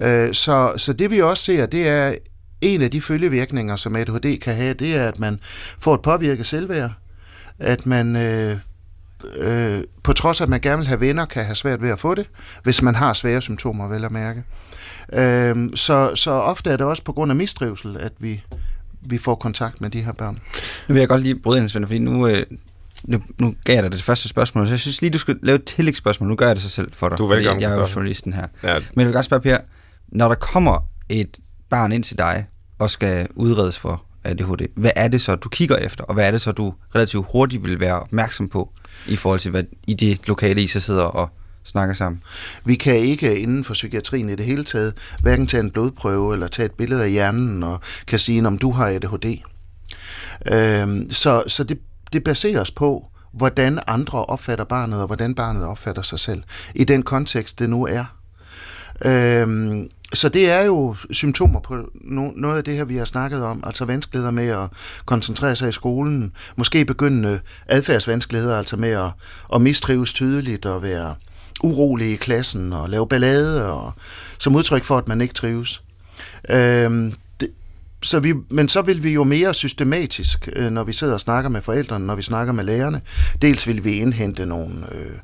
Ja. 0.00 0.09
Øh, 0.09 0.35
så, 0.35 0.73
så 0.76 0.93
det 0.93 1.11
vi 1.11 1.23
også 1.23 1.43
ser, 1.43 1.67
det 1.67 1.88
er 1.88 2.15
en 2.61 2.83
af 2.83 2.91
de 2.91 3.00
følgevirkninger, 3.00 3.76
som 3.76 3.97
ADHD 3.97 4.38
kan 4.38 4.55
have, 4.55 4.75
det 4.75 4.97
er, 4.97 5.09
at 5.09 5.19
man 5.19 5.41
får 5.81 5.95
et 5.95 6.03
påvirket 6.03 6.47
selvværd, 6.47 6.93
at 7.59 7.87
man 7.87 8.17
øh, 8.17 8.59
øh, 9.37 9.85
på 10.03 10.12
trods 10.12 10.41
af, 10.41 10.45
at 10.45 10.49
man 10.49 10.61
gerne 10.61 10.79
vil 10.79 10.87
have 10.87 11.00
venner, 11.00 11.25
kan 11.25 11.45
have 11.45 11.55
svært 11.55 11.83
ved 11.83 11.91
at 11.91 12.00
få 12.00 12.15
det, 12.15 12.29
hvis 12.62 12.83
man 12.83 12.95
har 12.95 13.12
svære 13.12 13.41
symptomer, 13.41 13.88
vel 13.88 14.05
at 14.05 14.12
mærke. 14.12 14.45
Øh, 15.12 15.69
så, 15.75 16.15
så 16.15 16.31
ofte 16.31 16.71
er 16.71 16.76
det 16.76 16.87
også 16.87 17.05
på 17.05 17.12
grund 17.12 17.33
af 17.33 17.37
mistrivsel, 17.37 17.97
at 17.97 18.12
vi, 18.19 18.43
vi 19.00 19.19
får 19.19 19.35
kontakt 19.35 19.81
med 19.81 19.91
de 19.91 20.03
her 20.03 20.12
børn. 20.12 20.41
Nu 20.88 20.93
vil 20.93 21.00
jeg 21.00 21.09
godt 21.09 21.23
lige 21.23 21.38
bryde 21.38 21.61
ind, 21.61 21.69
Svend, 21.69 21.87
fordi 21.87 21.99
nu, 21.99 22.29
øh, 22.29 22.43
nu, 23.05 23.23
nu 23.38 23.55
gav 23.65 23.75
jeg 23.75 23.83
dig 23.83 23.93
det 23.93 24.03
første 24.03 24.29
spørgsmål, 24.29 24.67
så 24.67 24.73
jeg 24.73 24.81
synes 24.81 25.00
lige, 25.00 25.11
du 25.11 25.19
skal 25.19 25.37
lave 25.43 25.57
et 25.57 25.65
tillægsspørgsmål. 25.65 26.29
Nu 26.29 26.37
gør 26.37 26.47
jeg 26.47 26.57
det 26.57 26.62
så 26.62 26.71
selv 26.71 26.88
for 26.93 27.09
dig, 27.09 27.19
du 27.19 27.25
er 27.25 27.35
velkommen, 27.35 27.62
jeg 27.62 27.73
er 27.73 27.81
jo 27.81 27.87
journalisten 27.95 28.33
her. 28.33 28.47
Ja. 28.62 28.75
Men 28.75 29.00
jeg 29.00 29.07
vil 29.07 29.15
godt 29.15 29.25
spørge 29.25 29.43
Per, 29.43 29.59
når 30.09 30.29
der 30.29 30.35
kommer 30.35 30.88
et 31.09 31.38
barn 31.71 31.93
ind 31.93 32.03
til 32.03 32.19
dig 32.19 32.47
og 32.79 32.91
skal 32.91 33.29
udredes 33.35 33.79
for 33.79 34.05
ADHD, 34.25 34.67
hvad 34.76 34.91
er 34.97 35.09
det 35.09 35.21
så, 35.21 35.35
du 35.35 35.49
kigger 35.49 35.76
efter, 35.76 36.05
og 36.05 36.15
hvad 36.15 36.26
er 36.26 36.31
det 36.31 36.41
så, 36.41 36.53
du 36.53 36.75
relativt 36.95 37.26
hurtigt 37.33 37.62
vil 37.62 37.81
være 37.81 38.00
opmærksom 38.00 38.49
på 38.49 38.73
i 39.07 39.17
forhold 39.17 39.41
til, 39.41 39.50
hvad 39.50 39.65
i 39.87 39.95
det 39.95 40.21
lokale 40.26 40.62
I 40.62 40.67
så 40.67 40.81
sidder 40.81 41.05
og 41.05 41.31
snakker 41.65 41.95
sammen? 41.95 42.23
Vi 42.65 42.75
kan 42.75 42.97
ikke 42.97 43.38
inden 43.38 43.65
for 43.65 43.73
psykiatrien 43.73 44.29
i 44.29 44.35
det 44.35 44.47
hele 44.47 44.65
taget 44.65 44.95
hverken 45.23 45.47
tage 45.47 45.61
en 45.61 45.71
blodprøve 45.71 46.33
eller 46.33 46.49
tage 46.49 46.67
et 46.67 46.73
billede 46.73 47.05
af 47.05 47.11
hjernen 47.11 47.62
og 47.62 47.81
kan 48.07 48.19
sige, 48.19 48.47
om 48.47 48.59
du 48.59 48.71
har 48.71 48.87
ADHD. 48.87 49.43
Øhm, 50.47 51.11
så 51.11 51.45
så 51.47 51.65
det, 51.65 51.79
det 52.12 52.25
baseres 52.25 52.70
på, 52.70 53.06
hvordan 53.32 53.80
andre 53.86 54.25
opfatter 54.25 54.64
barnet, 54.64 55.00
og 55.00 55.06
hvordan 55.06 55.34
barnet 55.34 55.64
opfatter 55.64 56.02
sig 56.02 56.18
selv, 56.18 56.42
i 56.75 56.84
den 56.84 57.02
kontekst, 57.02 57.58
det 57.58 57.70
nu 57.70 57.86
er. 57.86 58.04
Øhm, 59.04 59.90
så 60.14 60.28
det 60.28 60.50
er 60.50 60.62
jo 60.64 60.96
symptomer 61.10 61.60
på 61.60 61.90
no, 61.94 62.30
noget 62.36 62.56
af 62.56 62.64
det 62.64 62.76
her, 62.76 62.84
vi 62.84 62.96
har 62.96 63.04
snakket 63.04 63.42
om, 63.42 63.62
altså 63.66 63.84
vanskeligheder 63.84 64.30
med 64.30 64.48
at 64.48 64.68
koncentrere 65.06 65.56
sig 65.56 65.68
i 65.68 65.72
skolen, 65.72 66.32
måske 66.56 66.84
begyndende 66.84 67.40
adfærdsvanskeligheder, 67.66 68.58
altså 68.58 68.76
med 68.76 68.90
at, 68.90 69.10
at 69.54 69.60
mistrives 69.60 70.12
tydeligt 70.12 70.66
og 70.66 70.82
være 70.82 71.14
urolig 71.62 72.12
i 72.12 72.16
klassen 72.16 72.72
og 72.72 72.88
lave 72.88 73.08
ballade, 73.08 73.72
og, 73.72 73.92
som 74.38 74.56
udtryk 74.56 74.84
for, 74.84 74.98
at 74.98 75.08
man 75.08 75.20
ikke 75.20 75.34
trives. 75.34 75.82
Øhm, 76.48 77.14
så 78.03 78.21
vi, 78.21 78.35
men 78.50 78.69
så 78.69 78.83
vil 78.83 79.03
vi 79.03 79.11
jo 79.11 79.25
mere 79.25 79.55
systematisk, 79.55 80.49
øh, 80.57 80.71
når 80.71 80.85
vi 80.85 80.93
sidder 80.93 81.12
og 81.12 81.21
snakker 81.21 81.50
med 81.50 81.62
forældrene, 81.62 82.07
når 82.07 82.15
vi 82.15 82.23
snakker 82.23 82.53
med 82.53 82.65
lærerne. 82.65 83.00
Dels 83.43 83.67
vil 83.67 83.85
vi 83.85 83.93
indhente 83.93 84.47
nogle 84.47 84.95
øh, 84.95 85.17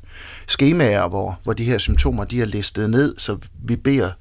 skemaer, 0.47 1.07
hvor, 1.07 1.39
hvor 1.43 1.53
de 1.53 1.63
her 1.63 1.77
symptomer 1.77 2.23
de 2.23 2.41
er 2.41 2.45
listet 2.45 2.89
ned, 2.89 3.15
så 3.17 3.37
vi 3.63 3.75
beder 3.75 4.11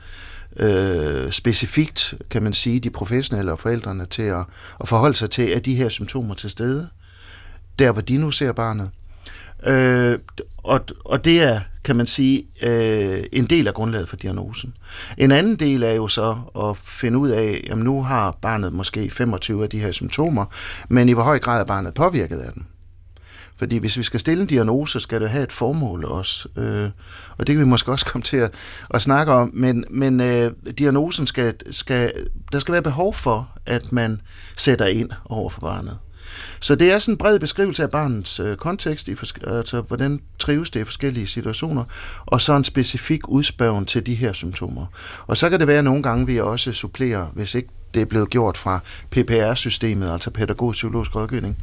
øh, 0.56 1.30
specifikt, 1.30 2.14
kan 2.30 2.42
man 2.42 2.52
sige, 2.52 2.80
de 2.80 2.90
professionelle 2.90 3.52
og 3.52 3.58
forældrene 3.58 4.06
til 4.06 4.22
at, 4.22 4.44
at 4.80 4.88
forholde 4.88 5.16
sig 5.16 5.30
til, 5.30 5.42
at 5.42 5.64
de 5.64 5.74
her 5.74 5.88
symptomer 5.88 6.34
til 6.34 6.50
stede, 6.50 6.88
der 7.78 7.92
hvor 7.92 8.02
de 8.02 8.16
nu 8.16 8.30
ser 8.30 8.52
barnet. 8.52 8.90
Øh, 9.66 10.18
og, 10.56 10.80
og 11.04 11.24
det 11.24 11.42
er, 11.42 11.60
kan 11.84 11.96
man 11.96 12.06
sige, 12.06 12.44
øh, 12.62 13.24
en 13.32 13.46
del 13.46 13.68
af 13.68 13.74
grundlaget 13.74 14.08
for 14.08 14.16
diagnosen. 14.16 14.74
En 15.18 15.30
anden 15.30 15.56
del 15.56 15.82
er 15.82 15.92
jo 15.92 16.08
så 16.08 16.36
at 16.56 16.76
finde 16.76 17.18
ud 17.18 17.28
af, 17.28 17.68
at 17.70 17.78
nu 17.78 18.02
har 18.02 18.38
barnet 18.42 18.72
måske 18.72 19.10
25 19.10 19.62
af 19.62 19.68
de 19.68 19.80
her 19.80 19.92
symptomer, 19.92 20.44
men 20.88 21.08
i 21.08 21.12
hvor 21.12 21.22
høj 21.22 21.38
grad 21.38 21.60
er 21.60 21.64
barnet 21.64 21.94
påvirket 21.94 22.38
af 22.38 22.52
dem. 22.52 22.64
Fordi 23.56 23.76
hvis 23.76 23.98
vi 23.98 24.02
skal 24.02 24.20
stille 24.20 24.40
en 24.40 24.46
diagnose, 24.46 25.00
skal 25.00 25.20
det 25.20 25.30
have 25.30 25.44
et 25.44 25.52
formål 25.52 26.04
også. 26.04 26.48
Øh, 26.56 26.90
og 27.38 27.46
det 27.46 27.54
kan 27.54 27.64
vi 27.64 27.68
måske 27.68 27.92
også 27.92 28.06
komme 28.06 28.22
til 28.22 28.36
at, 28.36 28.54
at 28.90 29.02
snakke 29.02 29.32
om. 29.32 29.50
Men, 29.54 29.84
men 29.90 30.20
øh, 30.20 30.52
diagnosen 30.78 31.26
skal, 31.26 31.54
skal, 31.70 32.12
der 32.52 32.58
skal 32.58 32.72
være 32.72 32.82
behov 32.82 33.14
for, 33.14 33.48
at 33.66 33.92
man 33.92 34.20
sætter 34.56 34.86
ind 34.86 35.10
over 35.24 35.50
for 35.50 35.60
barnet. 35.60 35.98
Så 36.60 36.74
det 36.74 36.92
er 36.92 36.98
sådan 36.98 37.14
en 37.14 37.18
bred 37.18 37.38
beskrivelse 37.38 37.82
af 37.82 37.90
barnets 37.90 38.40
øh, 38.40 38.56
kontekst, 38.56 39.08
i 39.08 39.16
altså 39.46 39.80
hvordan 39.80 40.20
trives 40.38 40.70
det 40.70 40.80
i 40.80 40.84
forskellige 40.84 41.26
situationer, 41.26 41.84
og 42.26 42.40
så 42.40 42.56
en 42.56 42.64
specifik 42.64 43.28
udspørgen 43.28 43.86
til 43.86 44.06
de 44.06 44.14
her 44.14 44.32
symptomer. 44.32 44.86
Og 45.26 45.36
så 45.36 45.50
kan 45.50 45.60
det 45.60 45.68
være 45.68 45.78
at 45.78 45.84
nogle 45.84 46.02
gange, 46.02 46.26
vi 46.26 46.40
også 46.40 46.72
supplerer, 46.72 47.26
hvis 47.32 47.54
ikke 47.54 47.68
det 47.94 48.02
er 48.02 48.06
blevet 48.06 48.30
gjort 48.30 48.56
fra 48.56 48.80
PPR-systemet, 49.10 50.12
altså 50.12 50.30
pædagogisk-psykologisk 50.30 51.16
rådgivning, 51.16 51.58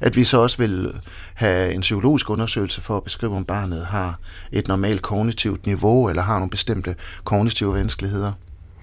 at 0.00 0.16
vi 0.16 0.24
så 0.24 0.38
også 0.38 0.58
vil 0.58 1.00
have 1.34 1.72
en 1.72 1.80
psykologisk 1.80 2.30
undersøgelse 2.30 2.80
for 2.80 2.96
at 2.96 3.04
beskrive, 3.04 3.36
om 3.36 3.44
barnet 3.44 3.86
har 3.86 4.18
et 4.52 4.68
normalt 4.68 5.02
kognitivt 5.02 5.66
niveau, 5.66 6.08
eller 6.08 6.22
har 6.22 6.38
nogle 6.38 6.50
bestemte 6.50 6.94
kognitive 7.24 7.74
vanskeligheder 7.74 8.32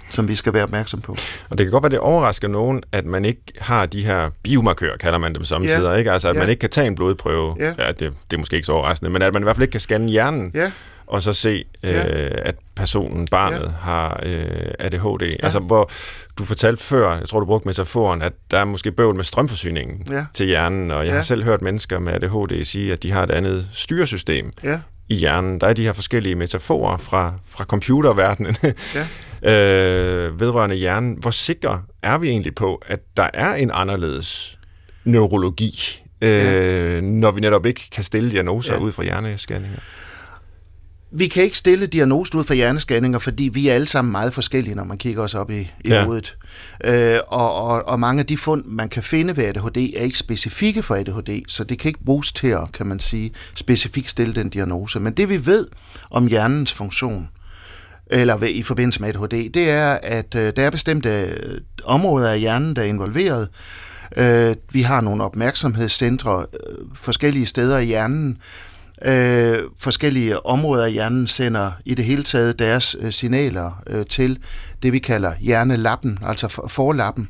som 0.10 0.28
vi 0.28 0.36
skal 0.36 0.54
være 0.54 0.63
opmærksom 0.63 1.02
på. 1.02 1.15
Og 1.50 1.58
det 1.58 1.65
kan 1.65 1.72
godt 1.72 1.84
være, 1.84 1.91
det 1.91 2.00
overrasker 2.00 2.48
nogen, 2.48 2.84
at 2.91 3.06
man 3.06 3.26
ikke 3.26 3.41
har 3.60 3.86
de 3.86 4.06
her 4.06 4.30
biomarkører, 4.43 4.98
kalder 4.98 5.17
man 5.17 5.36
dem 5.36 5.43
samtidig, 5.43 5.84
ja. 5.84 5.93
ikke? 5.93 6.12
Altså, 6.12 6.30
at 6.30 6.36
ja. 6.36 6.39
man 6.39 6.50
ikke 6.50 6.60
kan 6.60 6.69
tage 6.69 6.88
en 6.88 6.95
blodprøve. 6.95 7.56
Ja. 7.60 7.74
ja 7.78 7.88
det, 7.88 8.00
det 8.00 8.34
er 8.34 8.38
måske 8.38 8.56
ikke 8.56 8.65
så 8.65 8.72
overraskende, 8.72 9.12
men 9.12 9.22
at 9.22 9.34
man 9.34 9.41
i 9.41 9.45
hvert 9.45 9.56
fald 9.56 9.63
ikke 9.63 9.72
kan 9.72 9.82
scanne 9.82 10.10
hjernen. 10.10 10.52
Ja 10.54 10.72
og 11.10 11.22
så 11.22 11.34
se, 11.34 11.65
ja. 11.84 12.22
øh, 12.22 12.32
at 12.36 12.56
personen, 12.76 13.28
barnet, 13.28 13.62
ja. 13.62 13.69
har 13.82 14.19
øh, 14.26 14.72
ADHD. 14.80 15.22
Ja. 15.22 15.30
Altså, 15.43 15.60
hvor 15.60 15.91
du 16.38 16.45
fortalte 16.45 16.84
før, 16.84 17.17
jeg 17.17 17.28
tror, 17.30 17.39
du 17.39 17.45
brugte 17.45 17.67
metaforen, 17.67 18.22
at 18.22 18.34
der 18.52 18.58
er 18.58 18.65
måske 18.65 18.91
bøvl 18.91 19.15
med 19.15 19.24
strømforsyningen 19.24 20.08
ja. 20.12 20.26
til 20.34 20.45
hjernen, 20.45 20.91
og 20.91 21.00
jeg 21.00 21.08
ja. 21.08 21.15
har 21.15 21.22
selv 21.22 21.43
hørt 21.43 21.62
mennesker 21.62 22.00
med 22.00 22.13
ADHD 22.13 22.65
sige, 22.65 22.93
at 22.93 23.04
de 23.04 23.12
har 23.12 23.24
et 23.24 23.32
andet 23.32 23.69
styresystem 23.74 24.52
ja. 24.63 24.80
i 25.08 25.15
hjernen. 25.15 25.62
Der 25.62 25.67
er 25.67 25.74
de 25.74 25.84
her 25.84 25.93
forskellige 25.93 26.36
metaforer 26.36 26.98
fra, 26.98 27.34
fra 27.50 27.63
computerverdenen. 27.63 28.56
ja. 28.95 29.08
øh, 29.43 30.39
vedrørende 30.39 30.75
hjernen. 30.75 31.17
Hvor 31.19 31.32
sikre 31.32 31.82
er 32.04 32.17
vi 32.17 32.28
egentlig 32.28 32.56
på, 32.56 32.82
at 32.86 32.99
der 33.17 33.30
er 33.34 33.54
en 33.54 33.71
anderledes 33.73 34.58
neurologi, 35.04 36.02
øh, 36.21 36.30
ja. 36.30 37.02
når 37.02 37.32
vi 37.32 37.41
netop 37.41 37.65
ikke 37.65 37.89
kan 37.91 38.04
stille 38.04 38.32
diagnoser 38.32 38.73
ja. 38.73 38.80
ud 38.80 38.91
fra 38.91 39.04
hjernescanninger? 39.04 39.80
Vi 41.12 41.28
kan 41.28 41.43
ikke 41.43 41.58
stille 41.58 41.88
diagnosen 41.88 42.39
ud 42.39 42.43
fra 42.43 42.54
hjernescanninger, 42.54 43.19
fordi 43.19 43.49
vi 43.54 43.67
er 43.67 43.73
alle 43.73 43.88
sammen 43.88 44.12
meget 44.12 44.34
forskellige, 44.34 44.75
når 44.75 44.84
man 44.84 44.97
kigger 44.97 45.23
os 45.23 45.36
op 45.36 45.52
i, 45.52 45.60
i 45.60 45.89
ja. 45.89 46.04
hovedet. 46.04 46.38
Øh, 46.84 47.19
og, 47.28 47.54
og, 47.54 47.88
og 47.88 47.99
mange 47.99 48.19
af 48.19 48.25
de 48.25 48.38
fund, 48.38 48.63
man 48.65 48.89
kan 48.89 49.04
finde 49.04 49.38
ved 49.38 49.43
ADHD, 49.43 49.78
er 49.78 50.04
ikke 50.04 50.17
specifikke 50.17 50.84
for 50.84 50.95
ADHD, 50.95 51.41
så 51.47 51.63
det 51.63 51.80
kan 51.80 51.89
ikke 51.89 52.04
bruges 52.06 52.32
til 52.32 52.47
at, 52.47 52.71
kan 52.71 52.88
man 52.88 52.99
sige, 52.99 53.32
specifikt 53.54 54.10
stille 54.10 54.36
den 54.36 54.49
diagnose. 54.49 54.99
Men 54.99 55.13
det 55.13 55.30
vi 55.30 55.45
ved 55.45 55.67
om 56.10 56.28
hjernens 56.28 56.73
funktion, 56.73 57.30
eller 58.10 58.43
i 58.43 58.63
forbindelse 58.63 59.02
med 59.02 59.10
ADHD, 59.10 59.50
det 59.50 59.69
er, 59.69 59.98
at 60.04 60.36
øh, 60.36 60.54
der 60.56 60.63
er 60.63 60.69
bestemte 60.69 61.10
øh, 61.10 61.62
områder 61.84 62.32
af 62.32 62.39
hjernen, 62.39 62.76
der 62.76 62.82
er 62.82 62.86
involveret. 62.86 63.50
Øh, 64.17 64.56
vi 64.72 64.82
har 64.82 65.02
nogle 65.02 65.24
opmærksomhedscentre 65.24 66.45
øh, 66.54 66.78
forskellige 66.95 67.45
steder 67.45 67.78
i 67.78 67.86
hjernen, 67.86 68.38
Øh, 69.06 69.60
forskellige 69.78 70.45
områder 70.45 70.86
af 70.86 70.91
hjernen 70.91 71.28
sender 71.28 71.72
i 71.86 71.95
det 71.95 72.06
hele 72.06 72.24
taget 72.24 72.60
deres 72.60 72.95
øh, 73.00 73.12
signaler 73.12 73.84
øh, 73.88 74.06
til 74.06 74.39
det, 74.84 74.93
vi 74.93 75.00
kalder 75.00 75.34
hjernelappen, 75.39 76.19
altså 76.22 76.67
forlappen, 76.67 77.30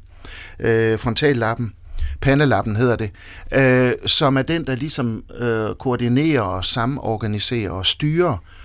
øh, 0.60 1.00
frontallappen, 1.00 1.74
pandelappen 2.22 2.76
hedder 2.76 2.96
det, 2.96 3.12
øh, 3.54 3.94
som 4.06 4.38
er 4.38 4.42
den, 4.42 4.68
der 4.68 4.76
ligesom 4.76 5.24
øh, 5.39 5.76
koordinerer 5.76 6.42
og 6.42 6.65
samorganiserer 6.65 7.72
og 7.72 7.86
styrer 7.86 8.32
øh, 8.32 8.59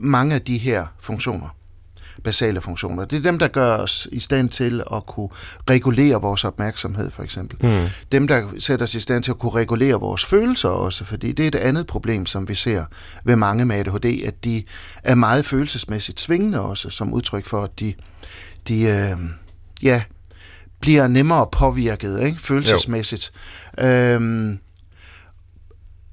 mange 0.00 0.34
af 0.34 0.42
de 0.42 0.58
her 0.58 0.86
funktioner 1.00 1.48
basale 2.24 2.60
funktioner. 2.60 3.04
Det 3.04 3.16
er 3.16 3.22
dem, 3.22 3.38
der 3.38 3.48
gør 3.48 3.76
os 3.76 4.08
i 4.12 4.20
stand 4.20 4.48
til 4.48 4.82
at 4.94 5.06
kunne 5.06 5.28
regulere 5.70 6.20
vores 6.20 6.44
opmærksomhed, 6.44 7.10
for 7.10 7.22
eksempel. 7.22 7.68
Mm. 7.68 7.86
Dem, 8.12 8.28
der 8.28 8.48
sætter 8.58 8.84
os 8.84 8.94
i 8.94 9.00
stand 9.00 9.22
til 9.22 9.30
at 9.30 9.38
kunne 9.38 9.52
regulere 9.52 10.00
vores 10.00 10.24
følelser 10.24 10.68
også, 10.68 11.04
fordi 11.04 11.32
det 11.32 11.42
er 11.42 11.48
et 11.48 11.54
andet 11.54 11.86
problem, 11.86 12.26
som 12.26 12.48
vi 12.48 12.54
ser 12.54 12.84
ved 13.24 13.36
mange 13.36 13.64
med 13.64 13.76
ADHD, 13.76 14.24
at 14.26 14.44
de 14.44 14.62
er 15.02 15.14
meget 15.14 15.46
følelsesmæssigt 15.46 16.20
svingende 16.20 16.60
også, 16.60 16.90
som 16.90 17.12
udtryk 17.12 17.46
for, 17.46 17.64
at 17.64 17.80
de, 17.80 17.94
de 18.68 18.82
øh, 18.82 19.16
ja, 19.82 20.02
bliver 20.80 21.08
nemmere 21.08 21.46
påvirket 21.52 22.22
ikke? 22.22 22.40
følelsesmæssigt. 22.40 23.32
Øhm, 23.78 24.58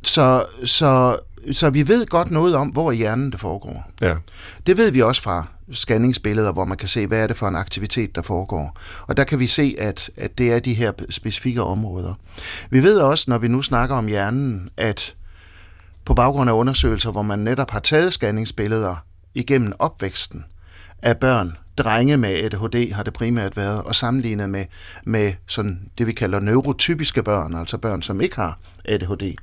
så, 0.03 0.45
så, 0.63 1.17
så 1.51 1.69
vi 1.69 1.87
ved 1.87 2.05
godt 2.05 2.31
noget 2.31 2.55
om, 2.55 2.67
hvor 2.67 2.91
i 2.91 2.95
hjernen 2.95 3.31
det 3.31 3.39
foregår. 3.39 3.91
Ja. 4.01 4.15
Det 4.67 4.77
ved 4.77 4.91
vi 4.91 5.01
også 5.01 5.21
fra 5.21 5.45
scanningsbilleder, 5.71 6.51
hvor 6.51 6.65
man 6.65 6.77
kan 6.77 6.87
se, 6.87 7.07
hvad 7.07 7.23
er 7.23 7.27
det 7.27 7.37
for 7.37 7.47
en 7.47 7.55
aktivitet, 7.55 8.15
der 8.15 8.21
foregår. 8.21 8.77
Og 9.07 9.17
der 9.17 9.23
kan 9.23 9.39
vi 9.39 9.47
se, 9.47 9.75
at, 9.79 10.09
at 10.17 10.37
det 10.37 10.51
er 10.51 10.59
de 10.59 10.73
her 10.73 10.91
specifikke 11.09 11.63
områder. 11.63 12.13
Vi 12.69 12.83
ved 12.83 12.99
også, 12.99 13.25
når 13.27 13.37
vi 13.37 13.47
nu 13.47 13.61
snakker 13.61 13.95
om 13.95 14.07
hjernen, 14.07 14.69
at 14.77 15.15
på 16.05 16.13
baggrund 16.13 16.49
af 16.49 16.53
undersøgelser, 16.53 17.11
hvor 17.11 17.21
man 17.21 17.39
netop 17.39 17.71
har 17.71 17.79
taget 17.79 18.13
scanningsbilleder 18.13 18.95
igennem 19.33 19.73
opvæksten 19.79 20.45
af 21.01 21.17
børn, 21.17 21.57
drenge 21.77 22.17
med 22.17 22.29
ADHD 22.29 22.93
har 22.93 23.03
det 23.03 23.13
primært 23.13 23.57
været, 23.57 23.83
og 23.83 23.95
sammenlignet 23.95 24.49
med, 24.49 24.65
med 25.03 25.33
sådan 25.47 25.89
det, 25.97 26.07
vi 26.07 26.11
kalder 26.11 26.39
neurotypiske 26.39 27.23
børn, 27.23 27.55
altså 27.55 27.77
børn, 27.77 28.01
som 28.01 28.21
ikke 28.21 28.35
har 28.35 28.59
ADHD. 28.85 29.35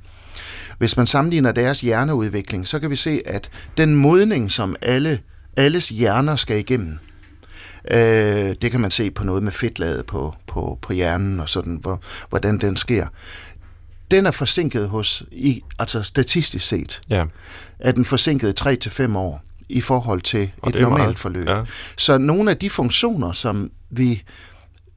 Hvis 0.77 0.97
man 0.97 1.07
sammenligner 1.07 1.51
deres 1.51 1.81
hjerneudvikling, 1.81 2.67
så 2.67 2.79
kan 2.79 2.89
vi 2.89 2.95
se, 2.95 3.21
at 3.25 3.49
den 3.77 3.95
modning, 3.95 4.51
som 4.51 4.75
alle, 4.81 5.19
alles 5.57 5.89
hjerner 5.89 6.35
skal 6.35 6.57
igennem, 6.59 6.97
øh, 7.91 8.55
det 8.61 8.71
kan 8.71 8.79
man 8.81 8.91
se 8.91 9.11
på 9.11 9.23
noget 9.23 9.43
med 9.43 9.51
fedtlaget 9.51 10.05
på, 10.05 10.35
på, 10.47 10.79
på 10.81 10.93
hjernen 10.93 11.39
og 11.39 11.49
sådan, 11.49 11.77
hvor, 11.81 12.01
hvordan 12.29 12.57
den 12.59 12.75
sker. 12.77 13.07
Den 14.11 14.25
er 14.25 14.31
forsinket 14.31 14.89
hos, 14.89 15.23
i, 15.31 15.63
altså 15.79 16.03
statistisk 16.03 16.67
set, 16.67 17.01
Ja. 17.09 17.25
er 17.79 17.91
den 17.91 18.05
forsinket 18.05 18.61
3-5 18.61 19.17
år 19.17 19.41
i 19.69 19.81
forhold 19.81 20.21
til 20.21 20.51
Og 20.61 20.69
et 20.69 20.81
normalt 20.81 21.03
meget. 21.03 21.17
forløb. 21.17 21.47
Ja. 21.47 21.61
Så 21.97 22.17
nogle 22.17 22.51
af 22.51 22.57
de 22.57 22.69
funktioner, 22.69 23.31
som 23.31 23.71
vi, 23.89 24.23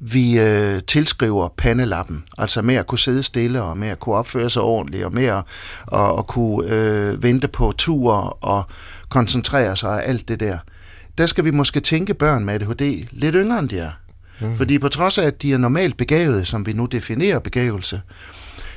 vi 0.00 0.38
øh, 0.38 0.80
tilskriver 0.86 1.48
pandelappen, 1.56 2.24
altså 2.38 2.62
med 2.62 2.74
at 2.74 2.86
kunne 2.86 2.98
sidde 2.98 3.22
stille 3.22 3.62
og 3.62 3.78
med 3.78 3.88
at 3.88 4.00
kunne 4.00 4.14
opføre 4.14 4.50
sig 4.50 4.62
ordentligt 4.62 5.04
og 5.04 5.14
med 5.14 5.24
at, 5.24 5.44
og, 5.86 6.16
og 6.16 6.26
kunne 6.26 6.70
øh, 6.70 7.22
vente 7.22 7.48
på 7.48 7.72
tur 7.78 8.12
og 8.40 8.64
koncentrere 9.08 9.76
sig 9.76 9.90
og 9.90 10.04
alt 10.04 10.28
det 10.28 10.40
der, 10.40 10.58
der 11.18 11.26
skal 11.26 11.44
vi 11.44 11.50
måske 11.50 11.80
tænke 11.80 12.14
børn 12.14 12.44
med 12.44 12.54
ADHD 12.54 13.04
lidt 13.10 13.34
yngre 13.34 13.58
end 13.58 13.68
de 13.68 13.78
er. 13.78 13.90
Mm. 14.40 14.56
Fordi 14.56 14.78
på 14.78 14.88
trods 14.88 15.18
af, 15.18 15.26
at 15.26 15.42
de 15.42 15.52
er 15.52 15.58
normalt 15.58 15.96
begavede, 15.96 16.44
som 16.44 16.66
vi 16.66 16.72
nu 16.72 16.86
definerer 16.86 17.38
begavelse, 17.38 18.00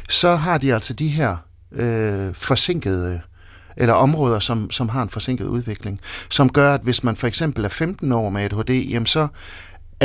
så 0.10 0.36
har 0.36 0.58
de 0.58 0.74
altså 0.74 0.94
de 0.94 1.08
her 1.08 1.38
øh, 1.72 2.34
forsinkede 2.34 3.22
eller 3.78 3.94
områder, 3.94 4.40
som, 4.40 4.72
som 4.72 4.90
har 4.90 5.02
en 5.02 5.10
forsinket 5.10 5.46
udvikling, 5.46 6.00
som 6.30 6.50
gør, 6.50 6.74
at 6.74 6.82
hvis 6.82 7.04
man 7.04 7.16
for 7.16 7.28
eksempel 7.28 7.66
er 7.66 7.70
15 7.70 8.12
år 8.12 8.30
med 8.30 8.44
ADHD, 8.44 8.70
jamen 8.70 9.06
så 9.06 9.28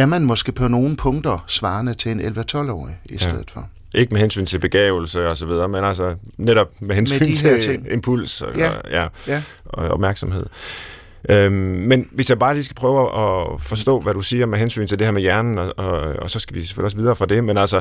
er 0.03 0.07
man 0.07 0.25
måske 0.25 0.53
på 0.53 0.69
nogle 0.69 0.97
punkter 0.97 1.45
svarende 1.47 1.95
til 1.95 2.13
en 2.13 2.21
11-12-årig 2.21 2.99
i 3.05 3.19
stedet 3.19 3.51
for. 3.51 3.69
Ikke 3.95 4.13
med 4.15 4.21
hensyn 4.21 4.47
til 4.47 4.59
begævelse 4.59 5.27
og 5.27 5.37
så 5.37 5.47
videre, 5.47 5.69
men 5.69 5.85
altså 5.85 6.15
netop 6.37 6.69
med 6.81 6.95
hensyn 6.97 7.25
her 7.27 7.61
til 7.61 7.63
ting. 7.63 7.93
impuls 7.93 8.43
og, 8.43 8.57
Ja. 8.57 8.71
og, 8.71 8.83
ja, 8.91 9.07
Ja. 9.27 9.43
og 9.65 9.89
opmærksomhed. 9.89 10.47
Øhm, 11.31 11.53
men 11.53 12.09
hvis 12.13 12.31
jeg 12.31 12.39
bare 12.39 12.55
lige 12.55 12.65
skal 12.65 12.75
prøve 12.75 13.01
at 13.01 13.61
forstå, 13.63 14.01
hvad 14.01 14.15
du 14.15 14.21
siger 14.23 14.47
med 14.47 14.59
hensyn 14.59 14.87
til 14.87 14.99
det 14.99 15.07
her 15.07 15.13
med 15.13 15.23
hjernen, 15.23 15.59
og, 15.59 15.73
og, 15.77 16.01
og 16.01 16.31
så 16.31 16.39
skal 16.39 16.57
vi 16.57 16.63
selvfølgelig 16.65 16.85
også 16.85 16.97
videre 16.97 17.17
fra 17.17 17.27
det, 17.27 17.45
men 17.45 17.59
altså, 17.59 17.81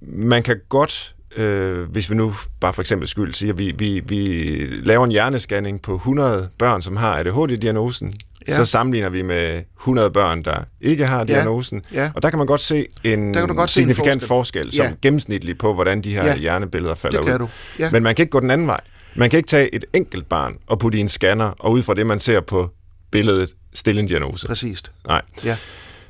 man 0.00 0.42
kan 0.42 0.56
godt, 0.68 1.14
øh, 1.36 1.90
hvis 1.90 2.10
vi 2.10 2.14
nu 2.14 2.32
bare 2.60 2.72
for 2.72 2.82
eksempel 2.82 3.08
skyld 3.08 3.34
siger, 3.34 3.52
vi, 3.52 3.72
vi, 3.78 4.00
vi 4.06 4.54
laver 4.82 5.04
en 5.04 5.10
hjernescanning 5.10 5.82
på 5.82 5.94
100 5.94 6.48
børn, 6.58 6.82
som 6.82 6.96
har 6.96 7.18
ADHD-diagnosen, 7.18 8.12
Ja. 8.48 8.52
ja. 8.52 8.56
så 8.56 8.64
sammenligner 8.64 9.08
vi 9.08 9.22
med 9.22 9.62
100 9.80 10.10
børn, 10.10 10.44
der 10.44 10.56
ikke 10.80 11.06
har 11.06 11.24
diagnosen, 11.24 11.82
Ja. 11.92 12.10
og 12.14 12.22
der 12.22 12.30
kan 12.30 12.38
man 12.38 12.46
godt 12.46 12.60
se 12.60 12.86
en 13.04 13.34
Der 13.34 13.40
kan 13.40 13.48
du 13.48 13.54
godt 13.54 13.70
se 13.70 13.80
en 13.82 13.88
signifikant 13.88 14.22
forskel. 14.24 14.62
forskel, 14.62 14.76
som 14.76 14.86
Ja. 14.86 14.92
gennemsnitligt 15.02 15.58
på, 15.58 15.74
hvordan 15.74 16.00
de 16.02 16.12
her 16.12 16.24
Ja. 16.24 16.30
ja. 16.32 16.36
hjernebilleder 16.38 16.94
falder 16.94 17.18
Det 17.18 17.26
kan 17.26 17.34
ud. 17.34 17.38
du. 17.38 17.48
Ja. 17.78 17.90
Men 17.90 18.02
man 18.02 18.14
kan 18.14 18.22
ikke 18.22 18.30
gå 18.30 18.40
den 18.40 18.50
anden 18.50 18.66
vej. 18.66 18.80
Man 19.14 19.30
kan 19.30 19.36
ikke 19.36 19.46
tage 19.46 19.74
et 19.74 19.84
enkelt 19.92 20.28
barn 20.28 20.56
og 20.66 20.78
putte 20.78 20.98
i 20.98 21.00
en 21.00 21.08
scanner, 21.08 21.44
og 21.58 21.72
ud 21.72 21.82
fra 21.82 21.94
det, 21.94 22.06
man 22.06 22.18
ser 22.18 22.40
på 22.40 22.70
billedet, 23.10 23.50
stille 23.74 24.00
en 24.00 24.06
diagnose. 24.06 24.46
Præcist. 24.46 24.92
Nej. 25.06 25.22
Ja. 25.44 25.56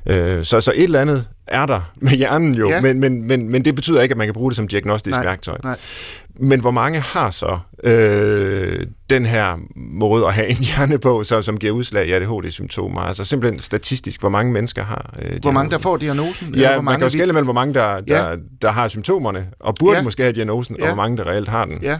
Øh, 0.05 0.45
så, 0.45 0.61
så 0.61 0.71
et 0.75 0.83
eller 0.83 1.01
andet 1.01 1.27
er 1.53 1.65
der 1.65 1.91
med 1.95 2.11
hjernen 2.11 2.55
jo, 2.55 2.69
Ja. 2.69 2.81
men, 2.81 2.99
men, 2.99 3.23
men, 3.27 3.49
men 3.51 3.65
det 3.65 3.75
betyder 3.75 4.01
ikke, 4.01 4.13
at 4.13 4.17
man 4.17 4.27
kan 4.27 4.33
bruge 4.33 4.51
det 4.51 4.55
som 4.55 4.67
diagnostisk 4.67 5.17
Nej, 5.17 5.25
værktøj. 5.25 5.57
nej. 5.63 5.77
Men 6.39 6.59
hvor 6.59 6.71
mange 6.71 6.99
har 6.99 7.31
så 7.31 7.59
øh, 7.83 8.85
den 9.09 9.25
her 9.25 9.57
måde 9.75 10.25
at 10.27 10.33
have 10.33 10.47
en 10.47 10.55
hjerne 10.75 10.97
på, 10.97 11.23
så, 11.23 11.41
som 11.41 11.57
giver 11.57 11.73
udslag 11.73 12.07
i 12.07 12.11
ADHD-symptomer? 12.11 13.01
Altså 13.01 13.23
simpelthen 13.23 13.59
statistisk, 13.59 14.19
hvor 14.19 14.29
mange 14.29 14.51
mennesker 14.53 14.83
har 14.83 15.13
øh, 15.21 15.39
Hvor 15.41 15.51
mange 15.51 15.71
der 15.71 15.77
får 15.77 15.97
diagnosen? 15.97 16.55
Ja, 16.55 16.67
hvor 16.67 16.75
man 16.75 16.85
mange 16.85 16.97
kan 16.99 17.05
jo 17.05 17.09
skælde 17.09 17.33
mellem, 17.33 17.45
hvor 17.45 17.53
mange 17.53 17.73
der, 17.73 17.99
der, 18.01 18.29
Ja. 18.29 18.35
der 18.61 18.71
har 18.71 18.87
symptomerne, 18.87 19.47
og 19.59 19.75
burde 19.79 19.97
Ja. 19.97 20.03
måske 20.03 20.23
have 20.23 20.33
diagnosen, 20.33 20.75
Ja. 20.79 20.81
og 20.83 20.87
hvor 20.87 20.95
mange 21.03 21.17
der 21.17 21.27
reelt 21.27 21.47
har 21.49 21.65
den. 21.65 21.79
Ja. 21.83 21.99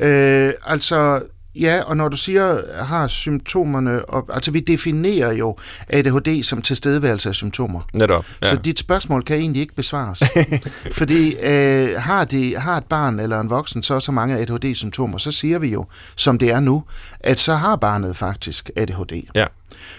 Øh, 0.00 0.52
altså, 0.66 1.20
ja, 1.54 1.82
og 1.82 1.96
når 1.96 2.08
du 2.08 2.16
siger, 2.16 2.60
har 2.84 3.08
symptomerne, 3.08 4.04
og, 4.04 4.34
altså 4.34 4.50
vi 4.50 4.60
definerer 4.60 5.32
jo 5.32 5.56
ADHD 5.88 6.42
som 6.42 6.62
tilstedeværelse 6.62 7.28
af 7.28 7.34
symptomer. 7.34 7.80
Netop. 7.92 8.26
Ja. 8.42 8.50
Så 8.50 8.56
dit 8.56 8.78
spørgsmål 8.78 9.22
kan 9.22 9.36
egentlig 9.36 9.62
ikke 9.62 9.74
besvares. 9.74 10.22
Fordi 10.98 11.34
øh, 11.34 12.00
har, 12.00 12.24
de, 12.24 12.56
har 12.56 12.76
et 12.76 12.84
barn 12.84 13.20
eller 13.20 13.40
en 13.40 13.50
voksen 13.50 13.82
så 13.82 14.00
så 14.00 14.12
mange 14.12 14.36
ADHD-symptomer, 14.36 15.18
så 15.18 15.32
siger 15.32 15.58
vi 15.58 15.68
jo, 15.68 15.86
som 16.16 16.38
det 16.38 16.50
er 16.50 16.60
nu, 16.60 16.84
at 17.20 17.38
så 17.38 17.54
har 17.54 17.76
barnet 17.76 18.16
faktisk 18.16 18.70
ADHD. 18.76 19.22
Ja. 19.34 19.46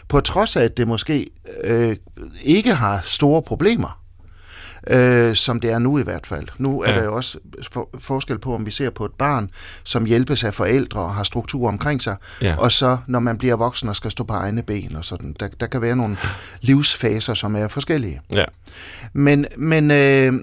På 0.07 0.19
trods 0.19 0.55
af, 0.55 0.63
at 0.63 0.77
det 0.77 0.87
måske 0.87 1.29
øh, 1.63 1.95
ikke 2.43 2.73
har 2.73 3.01
store 3.03 3.41
problemer, 3.41 3.99
øh, 4.87 5.35
som 5.35 5.59
det 5.59 5.71
er 5.71 5.79
nu 5.79 5.97
i 5.99 6.03
hvert 6.03 6.27
fald. 6.27 6.47
Nu 6.57 6.81
er 6.81 6.89
Ja. 6.91 6.95
der 6.97 7.03
jo 7.03 7.15
også 7.15 7.37
for, 7.71 7.89
forskel 7.99 8.39
på, 8.39 8.55
om 8.55 8.65
vi 8.65 8.71
ser 8.71 8.89
på 8.89 9.05
et 9.05 9.11
barn, 9.17 9.49
som 9.83 10.05
hjælpes 10.05 10.43
af 10.43 10.53
forældre 10.53 10.99
og 10.99 11.13
har 11.15 11.23
struktur 11.23 11.67
omkring 11.67 12.01
sig, 12.01 12.15
Ja. 12.41 12.55
og 12.57 12.71
så 12.71 12.97
når 13.07 13.19
man 13.19 13.37
bliver 13.37 13.55
voksen 13.55 13.89
og 13.89 13.95
skal 13.95 14.11
stå 14.11 14.23
på 14.23 14.33
egne 14.33 14.63
ben 14.63 14.95
og 14.95 15.05
sådan. 15.05 15.35
Der, 15.39 15.47
der 15.59 15.67
kan 15.67 15.81
være 15.81 15.95
nogle 15.95 16.17
livsfaser, 16.61 17.33
som 17.33 17.55
er 17.55 17.67
forskellige. 17.67 18.21
ja. 18.31 18.45
Men, 19.13 19.45
men 19.57 19.91
øh, 19.91 20.33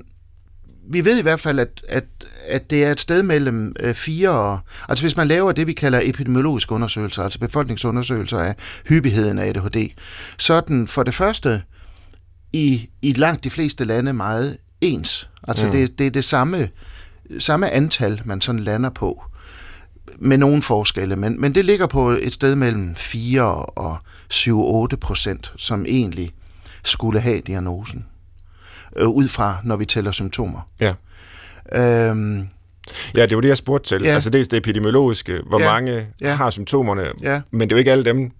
vi 0.90 1.04
ved 1.04 1.18
i 1.18 1.22
hvert 1.22 1.40
fald, 1.40 1.58
at, 1.58 1.82
at, 1.88 2.04
at 2.48 2.70
det 2.70 2.84
er 2.84 2.92
et 2.92 3.00
sted 3.00 3.22
mellem 3.22 3.76
øh, 3.80 3.94
fire 3.94 4.30
og... 4.30 4.58
Altså 4.88 5.04
hvis 5.04 5.16
man 5.16 5.28
laver 5.28 5.52
det, 5.52 5.66
vi 5.66 5.72
kalder 5.72 6.00
epidemiologiske 6.02 6.72
undersøgelser, 6.72 7.22
altså 7.22 7.38
befolkningsundersøgelser 7.38 8.38
af 8.38 8.54
hyppigheden 8.88 9.38
af 9.38 9.46
ADHD, 9.48 9.90
så 10.38 10.54
er 10.54 10.60
den 10.60 10.88
for 10.88 11.02
det 11.02 11.14
første 11.14 11.62
i, 12.52 12.88
i 13.02 13.12
langt 13.12 13.44
de 13.44 13.50
fleste 13.50 13.84
lande 13.84 14.12
meget 14.12 14.56
ens. 14.80 15.28
Altså 15.48 15.66
mm. 15.66 15.72
Det, 15.72 15.98
det 15.98 16.06
er 16.06 16.10
det 16.10 16.24
samme, 16.24 16.68
samme 17.38 17.70
antal, 17.70 18.22
man 18.24 18.40
sådan 18.40 18.60
lander 18.60 18.90
på 18.90 19.22
med 20.18 20.38
nogle 20.38 20.62
forskelle, 20.62 21.16
men, 21.16 21.40
men 21.40 21.54
det 21.54 21.64
ligger 21.64 21.86
på 21.86 22.10
et 22.10 22.32
sted 22.32 22.54
mellem 22.54 22.94
4 22.96 23.42
og 23.64 23.96
7-8 24.92 24.96
procent, 24.96 25.52
som 25.56 25.86
egentlig 25.88 26.30
skulle 26.84 27.20
have 27.20 27.40
diagnosen. 27.40 28.06
Øh, 28.96 29.08
ud 29.08 29.28
fra, 29.28 29.56
når 29.64 29.76
vi 29.76 29.84
tæller 29.84 30.10
symptomer. 30.12 30.60
Ja. 30.80 30.94
Øhm, 31.72 32.48
Ja, 33.16 33.26
det 33.26 33.34
var 33.36 33.40
det, 33.40 33.48
jeg 33.48 33.56
spurgte 33.56 33.88
til. 33.88 34.02
Ja. 34.02 34.14
Altså 34.14 34.30
dels 34.30 34.48
det 34.48 34.56
epidemiologiske, 34.56 35.40
hvor 35.48 35.60
Ja. 35.60 35.72
mange 35.72 36.06
ja. 36.20 36.34
har 36.34 36.50
symptomerne, 36.50 37.02
ja, 37.22 37.40
men 37.50 37.60
det 37.60 37.72
er 37.72 37.76
jo 37.76 37.78
ikke 37.78 37.92
alle 37.92 38.04
dem 38.04 38.30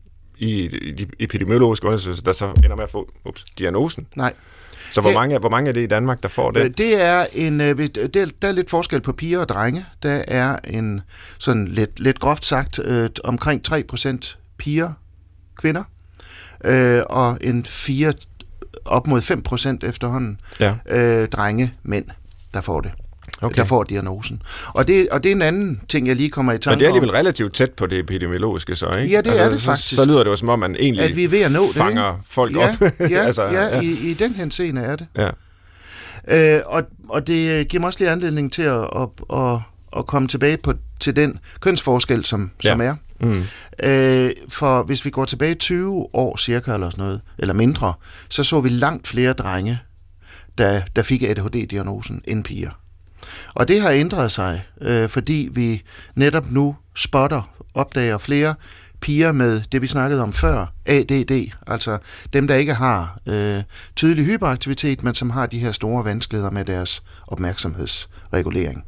i 0.43 0.69
de 0.99 1.07
epidemiologiske 1.19 1.87
undersøgelser, 1.87 2.23
der 2.25 2.33
så 2.33 2.51
ender 2.65 2.75
med 2.77 2.85
at 2.85 2.91
få 2.91 3.13
ups, 3.25 3.45
diagnosen. 3.59 4.07
nej. 4.17 4.33
Så 4.93 5.01
hvor 5.01 5.11
Det- 5.11 5.15
mange, 5.17 5.39
hvor 5.39 5.49
mange 5.49 5.69
er 5.69 5.73
det 5.73 5.81
i 5.81 5.87
Danmark, 5.87 6.23
der 6.23 6.29
får 6.29 6.51
Det, 6.51 6.63
det? 6.65 6.79
det 6.79 7.03
er 7.03 7.27
en, 7.33 7.61
øh, 7.61 7.75
hvis- 7.75 7.91
det 7.91 8.17
er, 8.17 8.27
der 8.43 8.49
er 8.49 8.53
lidt 8.53 8.71
forskel 8.71 9.01
på 9.01 9.13
piger 9.13 9.39
og 9.39 9.49
drenge. 9.49 9.87
Der 10.03 10.25
er 10.29 10.59
en, 10.65 11.01
sådan 11.39 11.69
lidt, 11.69 12.01
lidt 12.01 12.21
groft 12.21 12.45
sagt, 12.45 12.79
øh, 12.79 13.11
omkring 13.25 13.63
3% 13.65 14.39
piger, 14.59 14.93
kvinder, 15.57 15.85
øh, 16.65 17.03
og 17.11 17.39
en 17.41 17.65
4, 17.65 18.13
op 18.85 19.07
mod 19.07 19.21
5% 19.23 19.85
efterhånden, 19.85 20.41
Ja, 20.61 20.75
øh, 20.89 21.29
drenge, 21.29 21.73
mænd, 21.83 22.05
der 22.55 22.61
får 22.61 22.81
det. 22.81 22.93
Okay. 23.43 23.57
Der 23.57 23.65
får 23.65 23.85
diagnosen. 23.85 24.43
Og 24.67 24.87
det, 24.87 25.09
og 25.09 25.23
det 25.23 25.29
er 25.29 25.35
en 25.37 25.43
anden 25.43 25.81
ting, 25.89 26.07
jeg 26.07 26.17
lige 26.17 26.31
kommer 26.31 26.53
i 26.53 26.59
tanke 26.59 26.71
Men 26.75 26.79
det 26.81 26.87
er 26.87 26.91
om. 26.91 26.95
alligevel 26.97 27.17
relativt 27.17 27.55
tæt 27.55 27.71
på 27.71 27.87
det 27.87 27.99
epidemiologiske, 27.99 28.77
så 28.77 28.87
ikke? 28.87 28.99
Altså, 29.17 29.33
Ja, 29.33 29.37
det 29.37 29.45
er 29.47 29.51
det 29.51 29.61
faktisk. 29.61 29.95
Så 29.95 30.05
lyder 30.07 30.23
det 30.25 30.31
jo 30.31 30.37
som 30.37 30.49
om, 30.49 30.59
man 30.59 30.77
egentlig 30.79 31.05
At 31.05 31.17
vi 31.17 31.25
er 31.25 31.29
ved 31.29 31.41
at 31.41 31.53
nå 31.53 31.67
det, 31.67 31.75
fanger 31.77 32.21
folk 32.29 32.57
ja, 32.57 32.69
op. 32.73 32.81
Ja, 33.11 33.19
altså, 33.19 33.43
ja, 33.43 33.63
ja. 33.67 33.81
I, 33.81 33.87
i 33.91 34.15
den 34.15 34.35
henseende 34.35 34.81
er 34.81 34.97
det. 34.97 35.07
ja. 35.17 35.31
Øh, 36.29 36.61
og, 36.67 36.83
og 37.09 37.27
det 37.27 37.69
giver 37.69 37.81
mig 37.81 37.87
også 37.87 37.99
lige 38.01 38.11
anledning 38.11 38.53
til 38.53 38.63
at, 38.63 38.81
at, 38.97 39.09
at, 39.39 39.59
at 39.97 40.07
komme 40.07 40.29
tilbage 40.29 40.57
på, 40.57 40.75
til 41.01 41.17
den 41.17 41.39
kønsforskel, 41.61 42.25
som, 42.25 42.51
Ja. 42.65 42.71
som 42.71 42.81
er. 42.81 42.95
Mm. 43.21 43.43
Øh, 43.83 44.31
for 44.49 44.83
hvis 44.83 45.05
vi 45.05 45.11
går 45.11 45.25
tilbage 45.25 45.55
20 45.55 46.07
år 46.15 46.37
cirka, 46.37 46.75
eller 46.75 46.91
sådan 46.91 47.05
noget, 47.05 47.21
eller 47.39 47.55
mindre, 47.55 47.95
så 48.29 48.45
så 48.45 48.61
vi 48.61 48.69
langt 48.69 49.09
flere 49.09 49.33
drenge, 49.33 49.79
der, 50.59 50.81
der 50.97 51.03
fik 51.03 51.23
ADHD-diagnosen, 51.23 52.23
end 52.25 52.45
piger. 52.45 52.71
Og 53.55 53.69
det 53.69 53.81
har 53.81 53.91
ændret 53.91 54.33
sig, 54.33 54.65
øh, 54.81 55.09
fordi 55.09 55.49
vi 55.53 55.83
netop 56.15 56.51
nu 56.51 56.77
spotter, 56.95 57.51
opdager 57.75 58.19
flere 58.19 58.55
piger 59.03 59.33
med 59.33 59.63
det, 59.73 59.83
vi 59.83 59.87
snakkede 59.87 60.23
om 60.23 60.33
før, 60.33 60.67
ADD, 60.87 61.53
altså 61.67 61.99
dem, 62.33 62.47
der 62.47 62.55
ikke 62.55 62.75
har 62.75 63.19
øh, 63.27 63.63
tydelig 63.97 64.25
hyperaktivitet, 64.25 65.03
men 65.03 65.15
som 65.15 65.31
har 65.31 65.47
de 65.47 65.59
her 65.59 65.73
store 65.73 66.05
vanskeligheder 66.05 66.51
med 66.51 66.65
deres 66.65 67.03
opmærksomhedsregulering. 67.27 68.85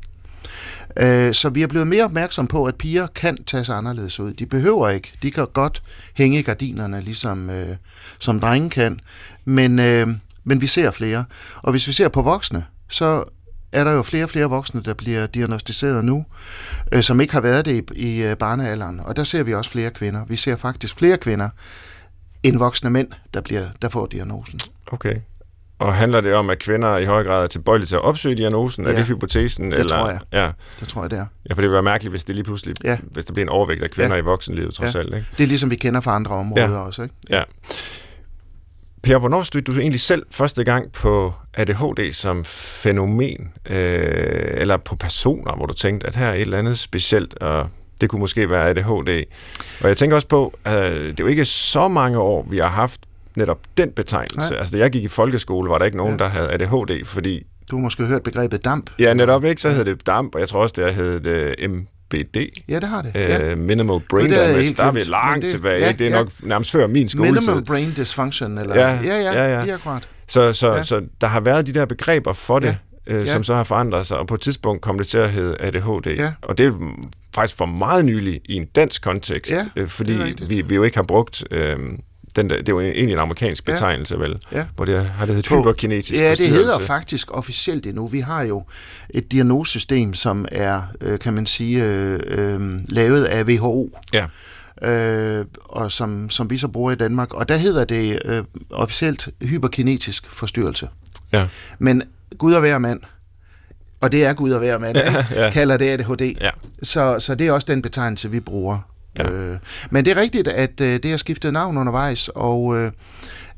Øh, 0.96 1.34
så 1.34 1.48
vi 1.48 1.62
er 1.62 1.66
blevet 1.66 1.86
mere 1.86 2.04
opmærksom 2.04 2.46
på, 2.46 2.64
at 2.64 2.74
piger 2.74 3.06
kan 3.06 3.44
tage 3.44 3.64
sig 3.64 3.76
anderledes 3.76 4.20
ud. 4.20 4.32
De 4.32 4.46
behøver 4.46 4.88
ikke. 4.88 5.12
De 5.22 5.30
kan 5.30 5.46
godt 5.52 5.82
hænge 6.14 6.38
i 6.38 6.42
gardinerne, 6.42 7.00
ligesom 7.00 7.50
øh, 7.50 7.76
som 8.18 8.40
drenge 8.40 8.70
kan. 8.70 9.00
Men, 9.44 9.78
øh, 9.78 10.08
men 10.44 10.60
vi 10.60 10.66
ser 10.66 10.90
flere. 10.90 11.24
Og 11.56 11.70
hvis 11.70 11.88
vi 11.88 11.92
ser 11.92 12.08
på 12.08 12.22
voksne, 12.22 12.64
så 12.88 13.24
er 13.74 13.84
der 13.84 13.92
jo 13.92 14.02
flere 14.02 14.24
og 14.24 14.30
flere 14.30 14.46
voksne, 14.50 14.82
der 14.82 14.94
bliver 14.94 15.26
diagnostiseret 15.26 16.04
nu, 16.04 16.24
øh, 16.92 17.02
som 17.02 17.20
ikke 17.20 17.32
har 17.32 17.40
været 17.40 17.64
det 17.64 17.90
i, 17.94 18.00
i 18.16 18.22
øh, 18.22 18.36
barnealderen. 18.36 19.00
Og 19.00 19.16
der 19.16 19.24
ser 19.24 19.42
vi 19.42 19.54
også 19.54 19.70
flere 19.70 19.90
kvinder. 19.90 20.24
Vi 20.24 20.36
ser 20.36 20.56
faktisk 20.56 20.98
flere 20.98 21.16
kvinder 21.16 21.48
end 22.42 22.58
voksne 22.58 22.90
mænd, 22.90 23.08
der, 23.34 23.40
bliver, 23.40 23.68
der 23.82 23.88
får 23.88 24.06
diagnosen. 24.06 24.60
Okay. 24.86 25.16
Og 25.78 25.94
handler 25.94 26.20
det 26.20 26.34
om, 26.34 26.50
at 26.50 26.58
kvinder 26.58 26.96
i 26.96 27.04
høj 27.04 27.24
grad 27.24 27.42
er 27.42 27.46
tilbøjelige 27.46 27.86
til 27.86 27.94
at 27.94 28.00
opsøge 28.04 28.34
diagnosen? 28.34 28.84
Ja, 28.84 28.90
er 28.90 28.94
det 28.96 29.04
hypotesen? 29.04 29.70
Det 29.70 29.78
eller? 29.78 29.96
tror 29.98 30.08
jeg. 30.10 30.18
Ja. 30.32 30.50
Det 30.80 30.88
tror 30.88 31.02
jeg, 31.02 31.10
det 31.10 31.18
er. 31.18 31.26
Ja, 31.48 31.54
for 31.54 31.60
det 31.60 31.68
vil 31.70 31.72
være 31.72 31.82
mærkeligt, 31.82 32.12
hvis 32.12 32.24
det 32.24 32.34
lige 32.34 32.44
pludselig, 32.44 32.74
Ja. 32.84 32.98
hvis 33.12 33.24
der 33.24 33.32
bliver 33.32 33.44
en 33.44 33.48
overvægt 33.48 33.82
af 33.82 33.90
kvinder 33.90 34.16
Ja. 34.16 34.22
i 34.22 34.24
voksenlivet, 34.24 34.74
trods 34.74 34.94
Ja. 34.94 35.00
alt. 35.00 35.14
Ikke? 35.14 35.26
Det 35.38 35.42
er 35.44 35.48
ligesom 35.48 35.70
vi 35.70 35.76
kender 35.76 36.00
fra 36.00 36.14
andre 36.14 36.30
områder 36.34 36.70
Ja. 36.70 36.78
også. 36.78 37.02
Ikke? 37.02 37.14
Ja. 37.30 37.42
Per, 39.04 39.18
hvornår 39.18 39.42
stødte 39.42 39.72
du 39.72 39.80
egentlig 39.80 40.00
selv 40.00 40.22
første 40.30 40.64
gang 40.64 40.92
på 40.92 41.32
ADHD 41.54 42.12
som 42.12 42.44
fænomen, 42.44 43.52
øh, 43.70 44.06
eller 44.54 44.76
på 44.76 44.96
personer, 44.96 45.56
hvor 45.56 45.66
du 45.66 45.74
tænkte, 45.74 46.06
at 46.06 46.16
her 46.16 46.26
er 46.26 46.34
et 46.34 46.40
eller 46.40 46.58
andet 46.58 46.78
specielt, 46.78 47.38
og 47.38 47.68
det 48.00 48.08
kunne 48.10 48.20
måske 48.20 48.50
være 48.50 48.68
ADHD. 48.68 49.24
Og 49.82 49.88
jeg 49.88 49.96
tænker 49.96 50.16
også 50.16 50.28
på, 50.28 50.54
at 50.64 50.92
det 50.92 51.08
er 51.20 51.24
jo 51.24 51.26
ikke 51.26 51.44
så 51.44 51.88
mange 51.88 52.18
år, 52.18 52.46
vi 52.50 52.58
har 52.58 52.68
haft 52.68 53.00
netop 53.36 53.58
den 53.76 53.90
betegnelse. 53.90 54.50
Nej. 54.50 54.58
Altså, 54.58 54.76
da 54.76 54.82
jeg 54.82 54.90
gik 54.90 55.04
i 55.04 55.08
folkeskole, 55.08 55.70
var 55.70 55.78
der 55.78 55.84
ikke 55.84 55.96
nogen, 55.96 56.18
Ja. 56.18 56.24
der 56.24 56.30
havde 56.30 56.52
ADHD, 56.52 57.04
fordi, 57.04 57.46
Du 57.70 57.76
har 57.76 57.82
måske 57.82 58.04
hørt 58.06 58.22
begrebet 58.22 58.64
damp. 58.64 58.90
ja, 58.98 59.14
netop 59.14 59.44
ikke, 59.44 59.62
så 59.62 59.70
hed 59.70 59.84
det 59.84 60.06
DAMP, 60.06 60.34
og 60.34 60.40
jeg 60.40 60.48
tror 60.48 60.62
også, 60.62 60.74
det 60.84 60.94
hed 60.94 61.20
det 61.20 61.54
MBD, 62.12 62.36
Ja, 62.68 62.80
det 62.80 62.88
har 62.88 63.02
det. 63.02 63.12
Ja. 63.14 63.54
Minimal 63.54 64.00
Brain 64.10 64.30
det 64.30 64.38
er 64.38 64.46
Damage. 64.46 64.62
helt 64.62 64.76
Der 64.76 64.84
er 64.84 64.92
vi 64.92 65.00
langt 65.00 65.42
det- 65.42 65.50
tilbage. 65.50 65.86
ja? 65.86 65.92
Det 65.92 66.00
er 66.06 66.10
ja. 66.10 66.16
nok 66.16 66.28
nærmest 66.42 66.70
før 66.70 66.86
min 66.86 67.08
skoletid. 67.08 67.32
Minimal 67.34 67.64
brain 67.64 67.92
dysfunction, 67.96 68.58
eller... 68.58 68.74
Ja, 68.76 69.00
ja, 69.04 69.20
ja, 69.20 69.32
ja, 69.32 69.56
ja. 69.58 69.62
lige 69.62 69.74
akkurat. 69.74 70.08
Så, 70.28 70.52
så, 70.52 70.74
ja. 70.74 70.82
Så 70.82 71.02
der 71.20 71.26
har 71.26 71.40
været 71.40 71.66
de 71.66 71.74
der 71.74 71.84
begreber 71.84 72.32
for 72.32 72.58
det, 72.58 72.76
Ja. 73.06 73.14
øh, 73.14 73.26
Ja. 73.26 73.32
som 73.32 73.44
så 73.44 73.54
har 73.54 73.64
forandret 73.64 74.06
sig, 74.06 74.18
og 74.18 74.26
på 74.26 74.34
et 74.34 74.40
tidspunkt 74.40 74.82
kom 74.82 74.98
det 74.98 75.06
til 75.06 75.18
at 75.18 75.30
hedde 75.30 75.56
ADHD. 75.60 76.06
Ja. 76.16 76.32
Og 76.42 76.58
det 76.58 76.66
er 76.66 76.72
faktisk 77.34 77.58
for 77.58 77.66
meget 77.66 78.04
nylig 78.04 78.40
i 78.44 78.54
en 78.54 78.64
dansk 78.66 79.02
kontekst, 79.02 79.52
Ja, 79.52 79.64
øh, 79.76 79.88
fordi 79.88 80.12
vi, 80.48 80.60
vi 80.62 80.74
jo 80.74 80.82
ikke 80.82 80.96
har 80.96 81.02
brugt... 81.04 81.44
Øh, 81.50 81.76
den 82.36 82.50
der, 82.50 82.56
det 82.56 82.68
er 82.68 82.72
jo 82.72 82.80
egentlig 82.80 83.12
en 83.12 83.18
amerikansk 83.18 83.68
Ja. 83.68 83.72
betegnelse, 83.72 84.18
vel? 84.18 84.38
Ja. 84.52 84.64
Hvor 84.76 84.84
det 84.84 85.04
har 85.06 85.26
det 85.26 85.34
heddet 85.34 85.52
hyperkinetisk 85.58 86.20
Ja, 86.20 86.34
det 86.34 86.48
hedder 86.48 86.78
faktisk 86.78 87.30
officielt 87.30 87.86
endnu. 87.86 88.06
Vi 88.06 88.20
har 88.20 88.42
jo 88.42 88.64
et 89.10 89.32
diagnosesystem, 89.32 90.14
som 90.14 90.46
er, 90.52 90.82
øh, 91.00 91.18
kan 91.18 91.34
man 91.34 91.46
sige, 91.46 91.84
øh, 91.84 92.20
øh, 92.26 92.60
lavet 92.88 93.24
af 93.24 93.44
WHO. 93.44 93.98
Ja. 94.12 94.26
Øh, 94.90 95.44
og 95.64 95.92
som, 95.92 96.30
som 96.30 96.50
vi 96.50 96.56
så 96.56 96.68
bruger 96.68 96.92
i 96.92 96.94
Danmark. 96.94 97.34
Og 97.34 97.48
der 97.48 97.56
hedder 97.56 97.84
det 97.84 98.18
øh, 98.24 98.44
officielt 98.70 99.28
hyperkinetisk 99.42 100.30
forstyrrelse. 100.30 100.88
Ja. 101.32 101.46
Men 101.78 102.02
Gud 102.38 102.52
og 102.52 102.60
hver 102.60 102.78
mand, 102.78 103.00
og 104.00 104.12
det 104.12 104.24
er 104.24 104.32
Gud 104.32 104.50
og 104.50 104.58
hver 104.58 104.78
mand, 104.78 104.96
ikke? 104.96 105.24
ja. 105.34 105.50
kalder 105.50 105.76
det 105.76 105.84
ADHD. 105.88 106.36
Ja. 106.40 106.50
Så, 106.82 107.16
så 107.20 107.34
det 107.34 107.46
er 107.46 107.52
også 107.52 107.66
den 107.70 107.82
betegnelse, 107.82 108.30
vi 108.30 108.40
bruger. 108.40 108.78
Ja. 109.18 109.30
Øh, 109.30 109.58
men 109.90 110.04
det 110.04 110.10
er 110.10 110.20
rigtigt, 110.20 110.48
at 110.48 110.80
øh, 110.80 111.02
det 111.02 111.10
har 111.10 111.16
skiftet 111.16 111.52
navn 111.52 111.76
undervejs, 111.76 112.30
og 112.34 112.76
øh, 112.78 112.92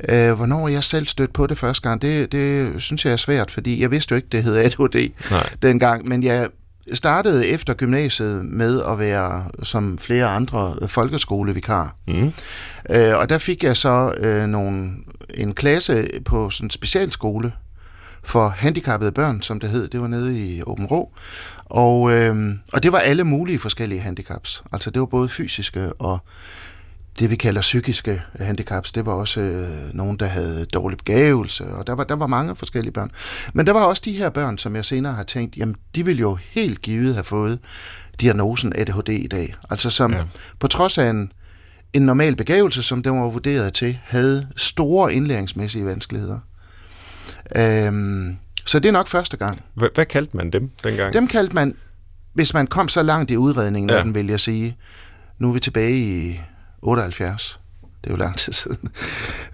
øh, 0.09 0.33
hvornår 0.33 0.69
jeg 0.69 0.85
selv 0.85 1.07
stødte 1.07 1.33
på 1.33 1.47
det 1.47 1.59
første 1.59 1.89
gang, 1.89 2.03
det, 2.03 2.33
det 2.33 2.73
synes 2.83 3.05
jeg 3.05 3.13
er 3.13 3.17
svært, 3.17 3.51
fordi 3.51 3.83
jeg 3.83 3.91
vidste 3.91 4.13
jo 4.13 4.17
ikke, 4.17 4.29
det 4.33 4.43
hed 4.43 4.57
ADHD 4.57 5.11
Nej. 5.31 5.49
dengang, 5.63 6.09
men 6.09 6.23
jeg 6.23 6.49
startede 6.93 7.47
efter 7.47 7.75
gymnasiet 7.75 8.45
med 8.45 8.83
at 8.89 8.99
være, 8.99 9.45
som 9.63 9.99
flere 9.99 10.27
andre, 10.27 10.77
folkeskolevikar. 10.87 11.97
Mm. 12.07 12.33
Øh, 12.91 13.17
og 13.17 13.29
der 13.29 13.39
fik 13.39 13.65
jeg 13.65 13.77
så 13.77 14.15
øh, 14.19 14.47
nogle, 14.47 14.91
en 15.35 15.55
klasse 15.55 16.09
på 16.25 16.51
sådan 16.51 16.67
en 16.67 16.71
specialskole 16.71 17.53
for 18.27 18.49
handicappede 18.49 19.13
børn, 19.13 19.43
som 19.43 19.61
det 19.61 19.71
hed. 19.71 19.89
Det 19.89 20.01
var 20.01 20.07
nede 20.07 20.41
i 20.41 20.63
Åben 20.63 20.87
Rå. 20.87 21.13
Og, 21.65 22.13
øh, 22.13 22.55
og 22.73 22.83
det 22.83 22.93
var 22.93 22.99
alle 22.99 23.25
mulige 23.25 23.59
forskellige 23.59 24.01
handicaps. 24.01 24.65
Altså 24.73 24.91
det 24.91 25.01
var 25.01 25.07
både 25.07 25.29
fysiske 25.29 25.93
og 25.93 26.19
det, 27.19 27.31
vi 27.31 27.37
kalder 27.37 27.61
psykiske 27.61 28.23
handicaps. 28.41 28.93
Det 28.93 29.07
var 29.07 29.13
også 29.13 29.41
øh, 29.41 29.95
nogen, 29.95 30.17
der 30.17 30.27
havde 30.27 30.65
dårlig 30.65 30.99
begævelse, 30.99 31.67
og 31.67 31.87
der 31.87 31.93
var, 31.93 32.05
der 32.05 32.17
var 32.17 32.27
mange 32.27 32.57
forskellige 32.57 32.93
børn. 32.93 33.11
Men 33.53 33.67
der 33.67 33.73
var 33.73 33.85
også 33.85 34.03
de 34.05 34.13
her 34.13 34.29
børn, 34.29 34.59
som 34.59 34.77
jeg 34.77 34.85
senere 34.85 35.13
har 35.15 35.25
tænkt, 35.25 35.57
jamen 35.57 35.77
de 35.95 36.05
ville 36.05 36.21
jo 36.21 36.35
helt 36.35 36.83
givet 36.83 37.15
have 37.15 37.25
fået 37.25 37.59
diagnosen 38.21 38.73
ADHD 38.77 39.09
i 39.09 39.27
dag. 39.27 39.55
Altså 39.71 39.91
som 39.91 40.13
Ja. 40.13 40.23
på 40.59 40.67
trods 40.69 40.99
af 40.99 41.11
en, 41.11 41.33
en 41.93 42.03
normal 42.03 42.37
begævelse, 42.37 42.83
som 42.83 43.03
den 43.03 43.21
var 43.21 43.29
vurderet 43.29 43.73
til, 43.73 43.99
havde 44.05 44.49
store 44.57 45.15
indlæringsmæssige 45.15 45.87
vanskeligheder. 45.87 46.39
Øhm, 47.57 48.37
så 48.67 48.79
det 48.79 48.89
er 48.89 48.93
nok 48.93 49.09
første 49.09 49.37
gang. 49.37 49.63
Hvad, 49.75 49.89
hvad 49.95 50.05
kaldte 50.07 50.37
man 50.37 50.51
dem 50.51 50.71
dengang? 50.85 51.13
Dem 51.13 51.27
kaldte 51.27 51.55
man, 51.55 51.75
hvis 52.35 52.55
man 52.55 52.67
kom 52.67 52.89
så 52.89 53.03
langt 53.03 53.31
i 53.31 53.37
udredningen 53.37 53.91
Ja. 53.91 53.97
af 53.97 54.05
den, 54.05 54.15
vil 54.15 54.27
jeg 54.27 54.41
sige, 54.41 54.77
nu 55.39 55.49
er 55.49 55.53
vi 55.53 55.61
tilbage 55.61 55.99
i 55.99 56.41
78, 56.83 57.61
det 58.05 58.11
er 58.11 58.15
jo 58.15 58.19
lang 58.19 58.37
tid 58.37 58.53
siden, 58.53 58.89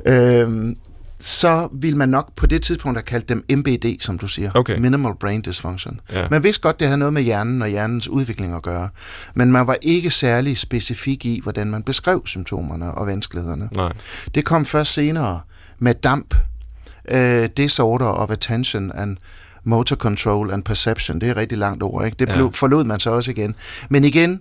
øhm, 0.06 0.76
så 1.18 1.68
ville 1.72 1.98
man 1.98 2.08
nok 2.08 2.34
på 2.36 2.46
det 2.46 2.62
tidspunkt 2.62 2.96
have 2.98 3.02
kaldt 3.04 3.28
dem 3.28 3.44
MBD, 3.50 4.00
som 4.00 4.18
du 4.18 4.26
siger. 4.28 4.50
Okay. 4.54 4.78
Minimal 4.78 5.12
Brain 5.20 5.42
Dysfunction. 5.46 6.00
Ja. 6.12 6.28
Man 6.30 6.42
vidste 6.42 6.62
godt, 6.62 6.80
det 6.80 6.88
havde 6.88 6.98
noget 6.98 7.12
med 7.12 7.22
hjernen 7.22 7.62
og 7.62 7.68
hjernens 7.68 8.08
udvikling 8.08 8.54
at 8.54 8.62
gøre, 8.62 8.88
men 9.34 9.52
man 9.52 9.66
var 9.66 9.76
ikke 9.82 10.10
særlig 10.10 10.58
specifik 10.58 11.26
i, 11.26 11.40
hvordan 11.42 11.66
man 11.70 11.82
beskrev 11.82 12.26
symptomerne 12.26 12.94
og 12.94 13.06
vanskelighederne. 13.06 13.68
Nej. 13.76 13.92
Det 14.34 14.44
kom 14.44 14.66
først 14.66 14.92
senere 14.92 15.40
med 15.78 15.94
DAMP, 15.94 16.34
uh, 17.14 17.44
Disorder 17.56 18.06
of 18.06 18.30
Attention 18.30 18.92
and 18.94 19.16
Motor 19.64 19.96
Control 19.96 20.50
and 20.52 20.62
Perception. 20.64 21.20
Det 21.20 21.26
er 21.26 21.30
et 21.30 21.36
rigtig 21.36 21.58
langt 21.58 21.82
ord, 21.82 22.04
ikke? 22.04 22.16
Det 22.18 22.28
Ja. 22.28 22.34
blev, 22.34 22.52
forlod 22.52 22.84
man 22.84 23.00
så 23.00 23.10
også 23.10 23.30
igen. 23.30 23.54
Men 23.88 24.04
igen, 24.04 24.40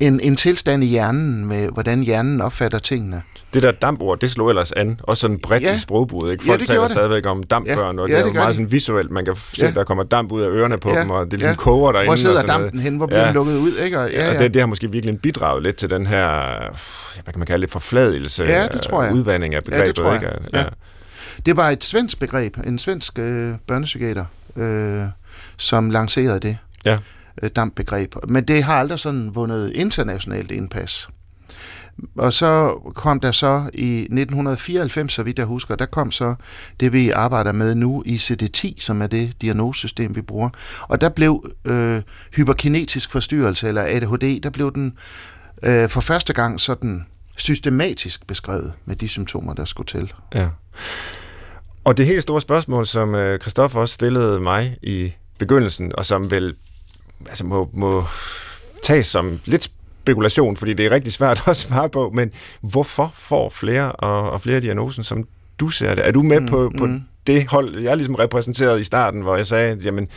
en, 0.00 0.20
en 0.20 0.36
tilstand 0.36 0.84
i 0.84 0.86
hjernen 0.86 1.46
med, 1.46 1.68
hvordan 1.68 2.00
hjernen 2.02 2.40
opfatter 2.40 2.78
tingene. 2.78 3.22
Det 3.54 3.62
der 3.62 3.70
dampord, 3.70 4.18
det 4.20 4.30
slog 4.30 4.48
ellers 4.48 4.72
an, 4.72 5.00
også 5.02 5.20
sådan 5.20 5.38
bredt 5.38 5.62
Ja. 5.62 5.74
i 5.74 5.78
sprogbruget. 5.78 6.32
Ikke? 6.32 6.44
Ja, 6.44 6.50
Folk 6.50 6.60
det 6.60 6.68
taler 6.68 6.80
det. 6.82 6.90
stadigvæk 6.90 7.26
om 7.26 7.42
dampbørn, 7.42 7.98
og 7.98 8.08
Ja, 8.08 8.14
det 8.14 8.20
er 8.20 8.24
det 8.24 8.28
jo 8.34 8.34
meget 8.38 8.48
de. 8.48 8.54
sådan 8.54 8.72
visuelt. 8.72 9.10
Man 9.10 9.24
kan 9.24 9.34
se, 9.36 9.66
Ja. 9.66 9.70
der 9.70 9.84
kommer 9.84 10.04
damp 10.04 10.32
ud 10.32 10.42
af 10.42 10.48
ørerne 10.48 10.78
på 10.78 10.90
Ja, 10.90 11.00
dem, 11.00 11.10
og 11.10 11.24
det 11.24 11.32
ligesom 11.32 11.50
ja. 11.50 11.54
koger 11.56 11.92
derinde. 11.92 12.08
Hvor 12.08 12.16
sidder 12.16 12.40
og 12.40 12.46
noget. 12.46 12.62
dampen 12.62 12.80
hen? 12.80 12.96
Hvor 12.96 13.06
bliver 13.06 13.20
Ja. 13.20 13.26
den 13.26 13.34
lukket 13.34 13.56
ud? 13.56 13.72
Ikke? 13.84 14.00
Og, 14.00 14.10
Ja, 14.10 14.22
ja, 14.22 14.28
og 14.28 14.34
ja. 14.34 14.42
det, 14.42 14.54
det 14.54 14.62
har 14.62 14.66
måske 14.66 14.90
virkelig 14.92 15.20
bidraget 15.20 15.62
lidt 15.62 15.76
til 15.76 15.90
den 15.90 16.06
her, 16.06 16.30
hvad 17.22 17.32
kan 17.32 17.38
man 17.38 17.46
kalde 17.46 17.62
det, 17.66 17.72
forfladelse, 17.72 18.44
Ja, 18.44 18.66
det 18.72 18.82
tror 18.82 19.02
jeg. 19.02 19.14
udvandring 19.14 19.54
af 19.54 19.56
Ja, 19.56 19.60
det 19.60 19.64
begrebet. 19.72 19.94
tror 19.96 20.12
jeg. 20.12 20.22
Ikke? 20.22 20.58
Ja. 20.58 20.64
Det 21.46 21.56
var 21.56 21.70
et 21.70 21.84
svensk 21.84 22.18
begreb, 22.18 22.56
en 22.66 22.78
svensk 22.78 23.18
øh, 23.18 23.54
børnepsykiater, 23.66 24.24
øh, 24.56 25.04
som 25.56 25.90
lancerede 25.90 26.40
det 26.40 26.58
Ja. 26.84 26.98
øh, 27.42 27.50
dampbegreb. 27.56 28.14
Men 28.28 28.44
det 28.44 28.62
har 28.62 28.74
aldrig 28.74 28.98
sådan 28.98 29.34
vundet 29.34 29.70
internationalt 29.74 30.50
indpas. 30.50 31.08
Og 32.16 32.32
så 32.32 32.80
kom 32.94 33.20
der 33.20 33.32
så 33.32 33.70
i 33.74 33.98
1994, 34.00 35.12
så 35.12 35.22
vidt 35.22 35.38
jeg 35.38 35.46
husker, 35.46 35.76
der 35.76 35.86
kom 35.86 36.10
så 36.10 36.34
det, 36.80 36.92
vi 36.92 37.10
arbejder 37.10 37.52
med 37.52 37.74
nu, 37.74 38.04
ICD-10, 38.06 38.74
som 38.78 39.02
er 39.02 39.06
det 39.06 39.32
diagnosesystem, 39.40 40.16
vi 40.16 40.22
bruger. 40.22 40.50
Og 40.82 41.00
der 41.00 41.08
blev 41.08 41.50
øh, 41.64 42.02
hyperkinetisk 42.36 43.10
forstyrrelse, 43.10 43.68
eller 43.68 43.82
ADHD, 43.82 44.40
der 44.40 44.50
blev 44.50 44.74
den 44.74 44.98
øh, 45.62 45.88
for 45.88 46.00
første 46.00 46.32
gang 46.32 46.60
sådan 46.60 47.06
systematisk 47.36 48.26
beskrevet 48.26 48.72
med 48.84 48.96
de 48.96 49.08
symptomer, 49.08 49.54
der 49.54 49.64
skulle 49.64 49.86
til. 49.86 50.12
Ja. 50.34 50.48
Og 51.84 51.96
det 51.96 52.06
helt 52.06 52.22
store 52.22 52.40
spørgsmål, 52.40 52.86
som 52.86 53.14
øh, 53.14 53.40
Christoffer 53.40 53.80
også 53.80 53.94
stillede 53.94 54.40
mig 54.40 54.76
i 54.82 55.12
begyndelsen, 55.38 55.92
og 55.94 56.06
som 56.06 56.30
vel 56.30 56.54
altså 57.26 57.46
må, 57.46 57.70
må 57.72 58.04
tages 58.82 59.06
som 59.06 59.40
lidt 59.44 59.70
spekulation, 60.02 60.56
fordi 60.56 60.74
det 60.74 60.86
er 60.86 60.90
rigtig 60.90 61.12
svært 61.12 61.42
at 61.48 61.56
svare 61.56 61.88
på, 61.88 62.10
men 62.14 62.30
hvorfor 62.60 63.10
får 63.14 63.50
flere 63.50 63.92
og, 63.92 64.30
og 64.30 64.40
flere 64.40 64.60
diagnosen, 64.60 65.04
som 65.04 65.24
du 65.60 65.68
ser 65.68 65.94
det? 65.94 66.06
Er 66.06 66.12
du 66.12 66.22
med 66.22 66.40
mm, 66.40 66.46
på, 66.46 66.72
på 66.78 66.86
mm. 66.86 67.02
det 67.26 67.46
hold, 67.46 67.82
jeg 67.82 67.96
ligesom 67.96 68.14
repræsenterede 68.14 68.80
i 68.80 68.84
starten, 68.84 69.22
hvor 69.22 69.36
jeg 69.36 69.46
sagde, 69.46 69.78
jamen, 69.84 70.08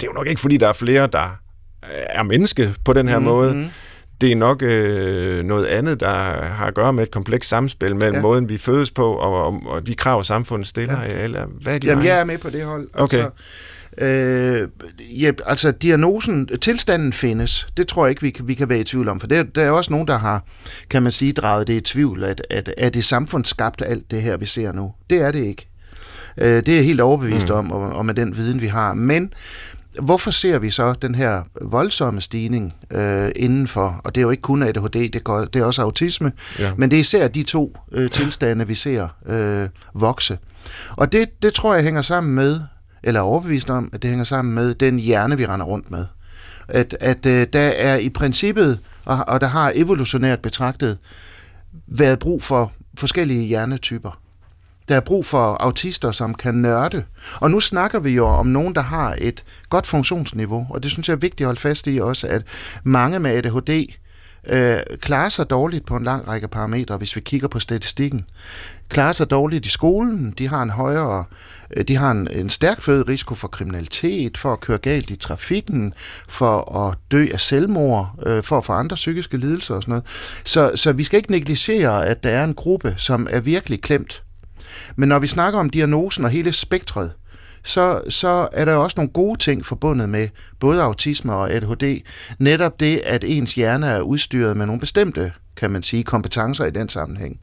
det 0.00 0.06
er 0.06 0.10
jo 0.10 0.12
nok 0.12 0.26
ikke, 0.26 0.40
fordi 0.40 0.56
der 0.56 0.68
er 0.68 0.72
flere, 0.72 1.06
der 1.06 1.38
er 1.90 2.22
menneske 2.22 2.74
på 2.84 2.92
den 2.92 3.08
her 3.08 3.18
mm, 3.18 3.24
måde. 3.24 3.54
mm. 3.54 3.68
Det 4.20 4.32
er 4.32 4.36
nok 4.36 4.62
øh, 4.62 5.44
noget 5.44 5.66
andet, 5.66 6.00
der 6.00 6.08
har 6.42 6.66
at 6.66 6.74
gøre 6.74 6.92
med 6.92 7.02
et 7.02 7.10
komplekst 7.10 7.50
samspil 7.50 7.96
mellem 7.96 8.14
ja. 8.14 8.20
Måden, 8.20 8.48
vi 8.48 8.58
fødes 8.58 8.90
på, 8.90 9.12
og, 9.12 9.44
og, 9.44 9.62
og 9.66 9.86
de 9.86 9.94
krav, 9.94 10.24
samfundet 10.24 10.68
stiller. 10.68 11.02
Ja. 11.02 11.24
Eller 11.24 11.46
hvad 11.46 11.74
er 11.74 11.78
de 11.78 11.86
Jamen, 11.86 12.04
jeg 12.04 12.20
er 12.20 12.24
med 12.24 12.38
på 12.38 12.50
det 12.50 12.64
hold. 12.64 12.88
Okay. 12.94 13.24
Altså, 13.24 13.30
øh, 13.98 14.68
ja, 14.98 15.32
altså 15.46 15.70
diagnosen, 15.70 16.46
tilstanden 16.60 17.12
findes. 17.12 17.68
Det 17.76 17.88
tror 17.88 18.06
jeg 18.06 18.10
ikke, 18.10 18.22
vi 18.22 18.30
kan, 18.30 18.48
vi 18.48 18.54
kan 18.54 18.68
være 18.68 18.80
i 18.80 18.84
tvivl 18.84 19.08
om. 19.08 19.20
For 19.20 19.26
der, 19.26 19.42
der 19.42 19.62
er 19.62 19.70
også 19.70 19.92
nogen, 19.92 20.08
der 20.08 20.18
har, 20.18 20.44
kan 20.90 21.02
man 21.02 21.12
sige, 21.12 21.32
draget 21.32 21.66
det 21.66 21.74
i 21.74 21.80
tvivl, 21.80 22.24
at, 22.24 22.46
at 22.50 22.74
er 22.76 22.88
det 22.88 23.04
samfundsskabt 23.04 23.82
alt 23.86 24.10
det 24.10 24.22
her, 24.22 24.36
vi 24.36 24.46
ser 24.46 24.72
nu? 24.72 24.92
Det 25.10 25.20
er 25.20 25.30
det 25.30 25.44
ikke. 25.44 25.66
Øh, 26.38 26.56
det 26.56 26.68
er 26.68 26.74
jeg 26.74 26.84
helt 26.84 27.00
overbevist 27.00 27.48
mm. 27.48 27.54
om, 27.54 27.72
og, 27.72 27.80
og 27.80 28.06
med 28.06 28.14
den 28.14 28.36
viden, 28.36 28.60
vi 28.60 28.66
har. 28.66 28.94
Men 28.94 29.32
hvorfor 30.00 30.30
ser 30.30 30.58
vi 30.58 30.70
så 30.70 30.92
den 30.92 31.14
her 31.14 31.42
voldsomme 31.60 32.20
stigning 32.20 32.74
øh, 32.90 33.30
indenfor? 33.36 34.00
Og 34.04 34.14
det 34.14 34.20
er 34.20 34.22
jo 34.22 34.30
ikke 34.30 34.40
kun 34.40 34.62
ADHD, 34.62 35.10
det, 35.10 35.24
går, 35.24 35.44
det 35.44 35.60
er 35.60 35.64
også 35.64 35.82
autisme, 35.82 36.32
ja. 36.58 36.72
men 36.76 36.90
det 36.90 36.96
er 36.96 37.00
især 37.00 37.28
de 37.28 37.42
to 37.42 37.76
øh, 37.92 38.10
tilstande, 38.10 38.66
vi 38.66 38.74
ser 38.74 39.08
øh, 39.26 39.68
vokse. 39.94 40.38
Og 40.90 41.12
det, 41.12 41.42
det 41.42 41.54
tror 41.54 41.74
jeg 41.74 41.84
hænger 41.84 42.02
sammen 42.02 42.34
med, 42.34 42.60
eller 43.02 43.20
er 43.20 43.24
overbevist 43.24 43.70
om, 43.70 43.90
at 43.92 44.02
det 44.02 44.10
hænger 44.10 44.24
sammen 44.24 44.54
med 44.54 44.74
den 44.74 44.98
hjerne, 44.98 45.36
vi 45.36 45.46
render 45.46 45.66
rundt 45.66 45.90
med. 45.90 46.06
At, 46.68 46.96
at 47.00 47.26
øh, 47.26 47.46
der 47.52 47.60
er 47.60 47.96
i 47.96 48.08
princippet, 48.08 48.78
og, 49.04 49.24
og 49.28 49.40
der 49.40 49.46
har 49.46 49.72
evolutionært 49.74 50.40
betragtet, 50.40 50.98
været 51.86 52.18
brug 52.18 52.42
for 52.42 52.72
forskellige 52.98 53.46
hjernetyper. 53.46 54.20
Der 54.90 54.96
er 54.96 55.00
brug 55.00 55.26
for 55.26 55.56
autister, 55.60 56.10
som 56.10 56.34
kan 56.34 56.54
nørde. 56.54 57.04
Og 57.40 57.50
nu 57.50 57.60
snakker 57.60 57.98
vi 57.98 58.10
jo 58.10 58.26
om 58.26 58.46
nogen, 58.46 58.74
der 58.74 58.80
har 58.80 59.16
et 59.18 59.44
godt 59.68 59.86
funktionsniveau, 59.86 60.66
og 60.70 60.82
det 60.82 60.90
synes 60.90 61.08
jeg 61.08 61.14
er 61.14 61.18
vigtigt 61.18 61.40
at 61.40 61.46
holde 61.46 61.60
fast 61.60 61.86
i 61.86 61.98
også, 61.98 62.26
at 62.26 62.42
mange 62.84 63.18
med 63.18 63.30
ADHD 63.30 63.94
øh, 64.46 64.78
klarer 65.00 65.28
sig 65.28 65.50
dårligt 65.50 65.86
på 65.86 65.96
en 65.96 66.04
lang 66.04 66.28
række 66.28 66.48
parametre, 66.48 66.96
hvis 66.96 67.16
vi 67.16 67.20
kigger 67.20 67.48
på 67.48 67.58
statistikken. 67.58 68.24
Klarer 68.88 69.12
sig 69.12 69.30
dårligt 69.30 69.66
i 69.66 69.68
skolen, 69.68 70.34
de 70.38 70.48
har 70.48 70.62
en 70.62 70.70
højere, 70.70 71.24
øh, 71.76 71.84
de 71.84 71.96
har 71.96 72.10
en, 72.10 72.28
en 72.30 72.50
stærk 72.50 72.82
forøget 72.82 73.08
risiko 73.08 73.34
for 73.34 73.48
kriminalitet, 73.48 74.38
for 74.38 74.52
at 74.52 74.60
køre 74.60 74.78
galt 74.78 75.10
i 75.10 75.16
trafikken, 75.16 75.94
for 76.28 76.76
at 76.86 76.98
dø 77.10 77.26
af 77.32 77.40
selvmord, 77.40 78.14
øh, 78.26 78.42
for 78.42 78.58
at 78.58 78.64
få 78.64 78.72
andre 78.72 78.94
psykiske 78.94 79.36
lidelser 79.36 79.74
og 79.74 79.82
sådan 79.82 79.92
noget. 79.92 80.06
Så, 80.44 80.72
så 80.74 80.92
vi 80.92 81.04
skal 81.04 81.16
ikke 81.16 81.30
negligere, 81.30 82.06
at 82.06 82.22
der 82.22 82.30
er 82.30 82.44
en 82.44 82.54
gruppe, 82.54 82.94
som 82.96 83.26
er 83.30 83.40
virkelig 83.40 83.82
klemt 83.82 84.22
men 84.96 85.08
når 85.08 85.18
vi 85.18 85.26
snakker 85.26 85.60
om 85.60 85.70
diagnosen 85.70 86.24
og 86.24 86.30
hele 86.30 86.52
spektret, 86.52 87.12
så, 87.62 88.00
så 88.08 88.48
er 88.52 88.64
der 88.64 88.74
også 88.74 88.94
nogle 88.96 89.10
gode 89.12 89.38
ting 89.38 89.66
forbundet 89.66 90.08
med 90.08 90.28
både 90.60 90.82
autisme 90.82 91.34
og 91.34 91.52
ADHD. 91.52 92.00
Netop 92.38 92.80
det, 92.80 92.98
at 92.98 93.24
ens 93.24 93.54
hjerne 93.54 93.86
er 93.86 94.00
udstyret 94.00 94.56
med 94.56 94.66
nogle 94.66 94.80
bestemte 94.80 95.32
kan 95.60 95.70
man 95.70 95.82
sige, 95.82 96.04
kompetencer 96.04 96.64
i 96.64 96.70
den 96.70 96.88
sammenhæng. 96.88 97.40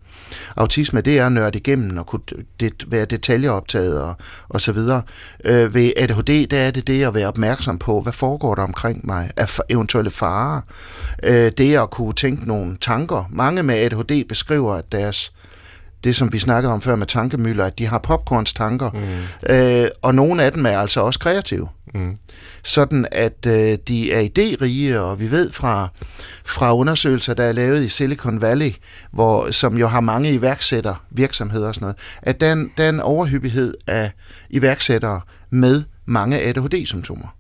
Autisme, 0.56 1.02
det 1.02 1.20
er 1.20 1.26
at 1.26 1.32
nørde 1.32 1.58
igennem 1.58 1.98
og 1.98 2.06
kunne 2.06 2.22
det, 2.60 2.86
være 2.88 3.06
detaljeoptaget 3.06 4.02
og, 4.02 4.16
og 4.50 4.62
så 4.62 4.72
videre. 4.72 5.02
Øh, 5.46 5.74
ved 5.74 5.92
ADHD, 5.98 6.48
der 6.48 6.58
er 6.58 6.72
det 6.72 6.88
det 6.88 7.04
at 7.04 7.14
være 7.14 7.28
opmærksom 7.28 7.80
på, 7.80 8.02
hvad 8.02 8.14
foregår 8.14 8.56
der 8.56 8.64
omkring 8.64 9.06
mig 9.06 9.32
af 9.38 9.60
eventuelle 9.70 10.12
farer. 10.12 10.62
Øh, 11.24 11.52
det 11.58 11.76
at 11.76 11.90
kunne 11.90 12.14
tænke 12.14 12.48
nogle 12.48 12.78
tanker. 12.82 13.24
Mange 13.30 13.64
med 13.64 13.76
ADHD 13.76 14.28
beskriver, 14.30 14.74
at 14.74 14.92
deres 14.92 15.34
det, 16.04 16.16
som 16.16 16.34
vi 16.34 16.40
snakkede 16.40 16.74
om 16.74 16.82
før 16.82 16.96
med 16.96 17.08
tankemøller, 17.08 17.66
at 17.66 17.80
de 17.80 17.86
har 17.86 18.00
popcorns 18.00 18.54
tanker, 18.54 18.92
mm. 18.92 19.56
øh, 19.56 19.88
og 20.02 20.16
nogle 20.16 20.44
af 20.44 20.52
dem 20.52 20.66
er 20.66 20.80
altså 20.80 21.02
også 21.02 21.20
kreative. 21.20 21.68
Mm. 21.94 22.18
Sådan 22.64 23.08
at 23.12 23.46
øh, 23.48 23.78
de 23.88 24.12
er 24.12 24.22
idérige, 24.22 25.00
og 25.00 25.20
vi 25.20 25.32
ved 25.32 25.52
fra, 25.52 25.88
fra 26.46 26.76
undersøgelser, 26.76 27.34
der 27.34 27.44
er 27.44 27.52
lavet 27.52 27.84
i 27.84 27.90
Silicon 27.90 28.42
Valley, 28.42 28.74
hvor, 29.12 29.52
som 29.52 29.78
jo 29.78 29.88
har 29.88 30.00
mange 30.00 30.34
iværksætter, 30.34 31.04
virksomheder 31.10 31.68
og 31.68 31.76
sådan 31.76 31.86
noget, 31.86 31.98
at 32.22 32.40
der 32.40 32.48
er 32.48 32.54
en, 32.54 32.72
der 32.78 32.84
er 32.84 32.90
en 32.90 33.00
overhyppighed 33.00 33.74
af 33.88 34.12
iværksættere 34.50 35.22
med 35.50 35.84
mange 36.06 36.40
ADHD-symptomer 36.40 37.38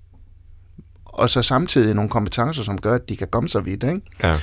og 1.17 1.29
så 1.29 1.41
samtidig 1.41 1.93
nogle 1.93 2.09
kompetencer, 2.09 2.63
som 2.63 2.81
gør, 2.81 2.95
at 2.95 3.09
de 3.09 3.17
kan 3.17 3.27
komme 3.27 3.49
så 3.49 3.59
vidt. 3.59 3.83
Ikke? 3.83 4.01
Ja. 4.23 4.35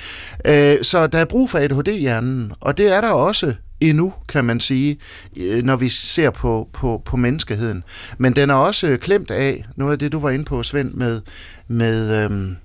Øh, 0.77 0.85
så 0.85 1.07
der 1.07 1.19
er 1.19 1.25
brug 1.25 1.51
for 1.51 1.59
ADHD-hjernen, 1.59 2.53
og 2.61 2.79
det 2.79 2.97
er 2.97 3.01
der 3.01 3.11
også 3.11 3.55
endnu, 3.91 4.13
kan 4.29 4.45
man 4.45 4.61
sige, 4.61 4.99
øh, 5.37 5.63
når 5.63 5.77
vi 5.77 5.89
ser 5.89 6.31
på, 6.31 6.69
på, 6.73 7.03
på 7.05 7.17
menneskeheden. 7.17 7.85
Men 8.19 8.37
den 8.37 8.51
er 8.51 8.55
også 8.55 8.99
klemt 9.01 9.31
af 9.31 9.65
noget 9.77 9.93
af 9.93 9.99
det, 9.99 10.13
du 10.13 10.19
var 10.19 10.31
inde 10.31 10.45
på, 10.45 10.63
Svend, 10.63 10.93
med, 10.93 11.21
med 11.69 12.25
øhm, 12.25 12.57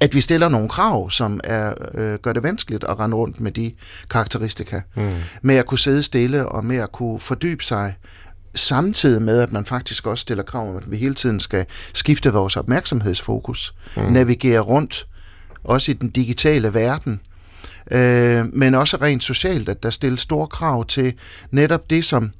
at 0.00 0.14
vi 0.14 0.20
stiller 0.20 0.48
nogle 0.48 0.68
krav, 0.68 1.10
som 1.10 1.40
er, 1.44 1.74
øh, 1.94 2.18
gør 2.18 2.32
det 2.32 2.42
vanskeligt 2.42 2.84
at 2.84 3.00
rende 3.00 3.16
rundt 3.16 3.40
med 3.40 3.52
de 3.52 3.72
karakteristika. 4.10 4.80
Mm. 4.94 5.10
Med 5.42 5.56
at 5.56 5.66
kunne 5.66 5.78
sidde 5.78 6.02
stille 6.02 6.48
og 6.48 6.64
med 6.64 6.76
at 6.76 6.92
kunne 6.92 7.20
fordybe 7.20 7.64
sig 7.64 7.94
samtidig 8.54 9.22
med, 9.22 9.40
at 9.40 9.52
man 9.52 9.66
faktisk 9.66 10.06
også 10.06 10.22
stiller 10.22 10.44
krav 10.44 10.70
om, 10.70 10.76
at 10.76 10.90
vi 10.90 10.96
hele 10.96 11.14
tiden 11.14 11.40
skal 11.40 11.66
skifte 11.94 12.32
vores 12.32 12.56
opmærksomhedsfokus, 12.56 13.74
mm. 13.96 14.02
navigere 14.02 14.60
rundt, 14.60 15.06
også 15.64 15.90
i 15.90 15.94
den 15.94 16.10
digitale 16.10 16.74
verden, 16.74 17.20
øh, 17.90 18.54
men 18.54 18.74
også 18.74 18.96
rent 18.96 19.22
socialt, 19.22 19.68
at 19.68 19.82
der 19.82 19.90
stilles 19.90 20.20
store 20.20 20.46
krav 20.46 20.84
til 20.86 21.14
netop 21.50 21.90
det, 21.90 22.04
som 22.04 22.30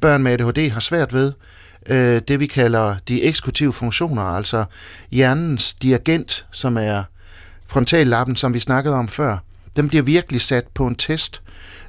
børn 0.00 0.22
med 0.22 0.32
ADHD 0.32 0.70
har 0.70 0.80
svært 0.80 1.12
ved, 1.12 1.32
øh, 1.86 2.22
det 2.28 2.40
vi 2.40 2.46
kalder 2.46 2.96
de 3.08 3.22
eksekutive 3.22 3.72
funktioner, 3.72 4.22
altså 4.22 4.64
hjernens 5.10 5.74
dirigent, 5.74 6.46
som 6.52 6.76
er 6.76 7.02
frontallappen, 7.66 8.36
som 8.36 8.54
vi 8.54 8.58
snakkede 8.58 8.94
om 8.94 9.08
før, 9.08 9.38
den 9.76 9.88
bliver 9.88 10.02
virkelig 10.02 10.40
sat 10.40 10.66
på 10.74 10.86
en 10.86 10.94
test, 10.94 11.42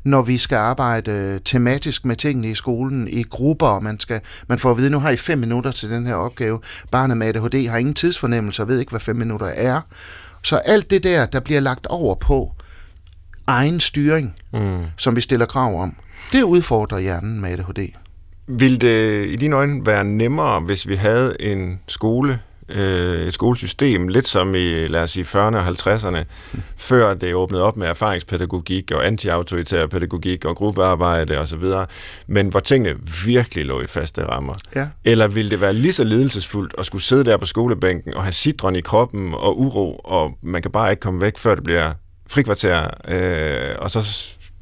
når 0.03 0.21
vi 0.21 0.37
skal 0.37 0.55
arbejde 0.55 1.39
tematisk 1.45 2.05
med 2.05 2.15
tingene 2.15 2.49
i 2.49 2.55
skolen, 2.55 3.07
i 3.07 3.23
grupper, 3.23 3.67
og 3.67 3.83
man, 3.83 3.99
skal, 3.99 4.21
man 4.47 4.59
får 4.59 4.71
at 4.71 4.77
vide, 4.77 4.89
nu 4.89 4.99
har 4.99 5.09
I 5.09 5.17
fem 5.17 5.37
minutter 5.37 5.71
til 5.71 5.89
den 5.89 6.05
her 6.05 6.13
opgave. 6.13 6.59
Barnet 6.91 7.17
med 7.17 7.27
ADHD 7.27 7.69
har 7.69 7.77
ingen 7.77 7.93
tidsfornemmelse 7.93 8.61
og 8.61 8.67
ved 8.67 8.79
ikke, 8.79 8.89
hvad 8.89 8.99
fem 8.99 9.15
minutter 9.15 9.47
er. 9.47 9.81
Så 10.43 10.57
alt 10.57 10.89
det 10.89 11.03
der, 11.03 11.25
der 11.25 11.39
bliver 11.39 11.59
lagt 11.59 11.87
over 11.87 12.15
på 12.15 12.55
egen 13.47 13.79
styring, 13.79 14.35
mm. 14.53 14.83
som 14.97 15.15
vi 15.15 15.21
stiller 15.21 15.45
krav 15.45 15.81
om, 15.81 15.95
det 16.31 16.43
udfordrer 16.43 16.99
hjernen 16.99 17.41
med 17.41 17.51
ADHD. 17.51 17.93
Vil 18.47 18.81
det 18.81 19.25
i 19.27 19.35
dine 19.35 19.55
øjne 19.55 19.85
være 19.85 20.03
nemmere, 20.03 20.59
hvis 20.59 20.87
vi 20.87 20.95
havde 20.95 21.35
en 21.39 21.79
skole, 21.87 22.39
øh, 22.75 23.27
et 23.27 23.33
skolesystem, 23.33 24.07
lidt 24.07 24.27
som 24.27 24.55
i, 24.55 24.87
lad 24.87 25.03
os 25.03 25.11
sige, 25.11 25.23
40'erne 25.23 25.55
og 25.55 25.67
50'erne, 25.67 26.23
mm. 26.53 26.61
før 26.89 27.13
det 27.13 27.35
åbnede 27.35 27.63
op 27.63 27.77
med 27.77 27.87
erfaringspædagogik 27.87 28.91
og 28.91 29.07
anti-autoritær 29.07 29.87
pædagogik 29.87 30.45
og 30.45 30.55
gruppearbejde 30.55 31.37
osv., 31.37 31.63
men 32.27 32.47
hvor 32.47 32.59
tingene 32.59 32.95
virkelig 33.25 33.65
lå 33.65 33.81
i 33.81 33.87
faste 33.87 34.25
rammer? 34.25 34.53
Ja. 34.75 34.87
Eller 35.03 35.27
vil 35.27 35.51
det 35.51 35.61
være 35.61 35.73
lige 35.73 35.93
så 35.93 36.03
ledelsesfuldt 36.03 36.73
at 36.77 36.85
skulle 36.85 37.03
sidde 37.03 37.23
der 37.23 37.37
på 37.37 37.45
skolebænken 37.45 38.13
og 38.13 38.23
have 38.23 38.33
sidren 38.33 38.75
i 38.75 38.81
kroppen 38.81 39.33
og 39.33 39.59
uro, 39.59 39.95
og 40.03 40.31
man 40.41 40.61
kan 40.61 40.71
bare 40.71 40.91
ikke 40.91 40.99
komme 40.99 41.21
væk, 41.21 41.37
før 41.37 41.55
det 41.55 41.63
bliver 41.63 41.93
frikvarter, 42.27 42.89
øh, 43.07 43.75
og 43.79 43.91
så 43.91 44.01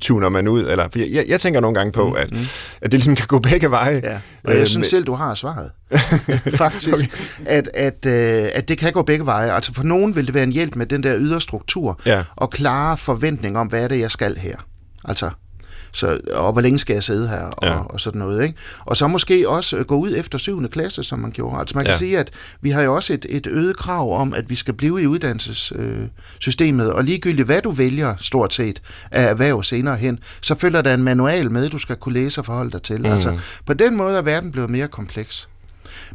tuner 0.02 0.30
man 0.30 0.48
ud, 0.48 0.66
eller 0.66 0.88
jeg, 0.96 1.08
jeg, 1.12 1.26
jeg 1.28 1.40
tænker 1.40 1.60
nogle 1.60 1.78
gange 1.78 1.92
på, 1.92 2.10
mm, 2.10 2.16
at, 2.16 2.32
mm. 2.32 2.38
at 2.82 2.92
det 2.92 2.94
ligesom 2.94 3.16
kan 3.16 3.28
gå 3.28 3.40
begge 3.40 3.72
veje. 3.72 4.02
Ja, 4.04 4.20
og 4.44 4.54
jeg 4.54 4.62
øh, 4.62 4.68
synes 4.68 4.88
selv, 4.88 5.04
du 5.04 5.14
har 5.14 5.36
svaret. 5.36 5.72
Faktisk, 6.56 6.96
okay. 6.96 7.46
at, 7.46 7.70
at, 7.74 8.06
øh, 8.06 8.50
at 8.54 8.68
det 8.68 8.78
kan 8.78 8.94
gå 8.94 9.02
begge 9.02 9.26
veje. 9.26 9.54
Altså 9.54 9.74
for 9.74 9.84
nogen 9.84 10.16
vil 10.16 10.26
det 10.26 10.34
være 10.34 10.44
en 10.44 10.52
hjælp 10.52 10.76
med 10.76 10.86
den 10.86 11.04
der 11.04 11.16
ydre 11.18 11.42
struktur, 11.42 12.00
ja. 12.06 12.24
og 12.36 12.50
klare 12.50 12.98
forventning 12.98 13.58
om, 13.58 13.68
hvad 13.68 13.84
er 13.84 13.88
det, 13.88 14.00
jeg 14.00 14.12
skal 14.12 14.38
her. 14.38 14.58
Altså, 15.06 15.30
så, 15.92 16.20
og 16.32 16.52
hvor 16.52 16.62
længe 16.62 16.80
skal 16.80 16.94
jeg 16.94 17.04
sidde 17.04 17.28
her, 17.28 17.42
og, 17.42 17.68
ja. 17.68 17.80
og 17.80 18.00
sådan 18.00 18.20
noget. 18.20 18.44
Ikke? 18.44 18.56
Og 18.86 18.98
så 18.98 19.08
måske 19.08 19.50
også 19.50 19.84
gå 19.84 19.96
ud 19.96 20.14
efter 20.18 20.38
7. 20.38 20.70
klasse, 20.70 21.04
som 21.04 21.20
man 21.20 21.32
gjorde. 21.32 21.60
Altså 21.60 21.78
man 21.78 21.86
kan 21.86 21.94
ja. 21.94 21.98
sige, 21.98 22.20
at 22.20 22.32
vi 22.62 22.70
har 22.70 22.82
jo 22.82 22.96
også 22.96 23.14
et, 23.14 23.26
et 23.30 23.48
øget 23.48 23.78
krav 23.78 24.22
om, 24.22 24.34
at 24.34 24.50
vi 24.50 24.56
skal 24.56 24.74
blive 24.74 25.02
i 25.02 25.08
uddannelsessystemet, 25.08 26.90
øh, 26.90 26.96
og 26.96 27.04
ligegyldigt 27.04 27.46
hvad 27.46 27.62
du 27.62 27.72
vælger, 27.72 28.16
stort 28.20 28.54
set, 28.54 28.82
af 29.12 29.24
erhverv 29.30 29.64
senere 29.64 29.96
hen, 29.96 30.20
så 30.42 30.56
følger 30.56 30.82
der 30.82 30.94
en 30.94 31.04
manual 31.04 31.52
med, 31.52 31.70
du 31.70 31.78
skal 31.78 31.96
kunne 31.96 32.14
læse 32.14 32.42
og 32.42 32.46
forholde 32.46 32.72
dig 32.72 32.82
til. 32.82 33.00
Mm. 33.00 33.06
Altså, 33.06 33.40
på 33.66 33.74
den 33.74 33.96
måde 33.96 34.18
er 34.18 34.22
verden 34.22 34.52
blevet 34.52 34.70
mere 34.70 34.88
kompleks. 34.88 35.50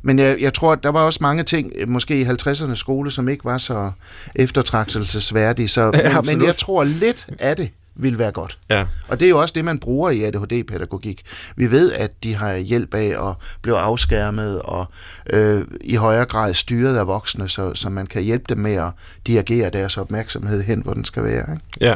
Men 0.03 0.19
jeg, 0.19 0.41
jeg 0.41 0.55
tror, 0.55 0.75
der 0.75 0.89
var 0.89 1.01
også 1.01 1.19
mange 1.23 1.43
ting, 1.43 1.73
måske 1.87 2.21
i 2.21 2.25
50'ernes 2.25 2.75
skole, 2.75 3.11
som 3.11 3.29
ikke 3.29 3.45
var 3.45 3.59
så 3.59 3.91
eftertragtelsesværdige. 4.35 5.69
Så, 5.69 5.83
ja, 5.95 6.21
men, 6.21 6.39
men 6.39 6.47
jeg 6.47 6.57
tror 6.57 6.85
lidt 6.85 7.27
af 7.39 7.57
det 7.57 7.71
vil 7.97 8.19
være 8.19 8.33
godt. 8.33 8.59
Ja. 8.71 8.87
Og 9.09 9.21
det 9.21 9.27
er 9.27 9.31
jo 9.31 9.41
også 9.41 9.53
det, 9.57 9.65
man 9.65 9.79
bruger 9.79 10.11
i 10.11 10.23
ADHD-pædagogik. 10.23 11.23
Vi 11.57 11.71
ved, 11.71 11.93
at 11.93 12.11
de 12.23 12.35
har 12.35 12.57
hjælp 12.57 12.95
af 12.95 13.29
at 13.29 13.35
blive 13.63 13.79
afskærmet 13.79 14.63
og 14.63 14.87
øh, 15.31 15.65
i 15.81 15.95
højere 15.95 16.25
grad 16.25 16.55
styret 16.55 16.97
af 16.97 17.07
voksne, 17.07 17.49
så, 17.49 17.75
så 17.75 17.89
man 17.89 18.07
kan 18.07 18.23
hjælpe 18.23 18.45
dem 18.49 18.59
med 18.59 18.75
at 18.75 18.91
dirigere 19.27 19.71
deres 19.71 19.97
opmærksomhed 19.97 20.63
hen, 20.63 20.81
hvor 20.81 20.95
den 20.95 21.05
skal 21.05 21.25
være. 21.25 21.53
Ikke? 21.53 21.63
Ja, 21.81 21.95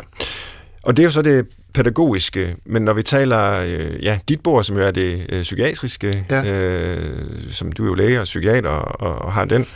og 0.83 0.97
det 0.97 1.03
er 1.03 1.07
jo 1.07 1.13
så 1.13 1.23
det 1.23 1.47
pædagogiske, 1.75 2.57
men 2.65 2.83
når 2.83 2.93
vi 2.93 3.03
taler, 3.03 3.61
øh, 3.67 4.05
ja, 4.05 4.19
dit 4.29 4.41
bord, 4.41 4.65
som 4.65 4.77
jo 4.77 4.83
er 4.83 4.91
det 4.91 5.27
øh, 5.29 5.43
psykiatriske, 5.43 6.27
ja. 6.31 6.45
øh, 6.45 7.51
som 7.51 7.73
du 7.73 7.83
er 7.85 7.89
jo 7.89 7.95
læge 7.95 8.21
og 8.21 8.25
psykiater 8.25 8.71
og, 8.71 9.25
og 9.25 9.33
har 9.33 9.45
den 9.45 9.67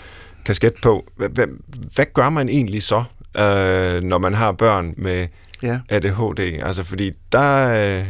kasket 0.44 0.74
på, 0.82 1.04
hvad, 1.16 1.46
hvad 1.94 2.04
gør 2.14 2.30
man 2.30 2.48
egentlig 2.48 2.82
så, 2.82 3.04
øh, 3.36 4.02
når 4.02 4.18
man 4.18 4.34
har 4.34 4.52
børn 4.52 4.94
med 4.96 5.26
ja. 5.62 5.80
ADHD. 5.88 6.60
Altså, 6.62 6.82
fordi 6.82 7.10
der, 7.32 7.68
øh, 7.68 8.06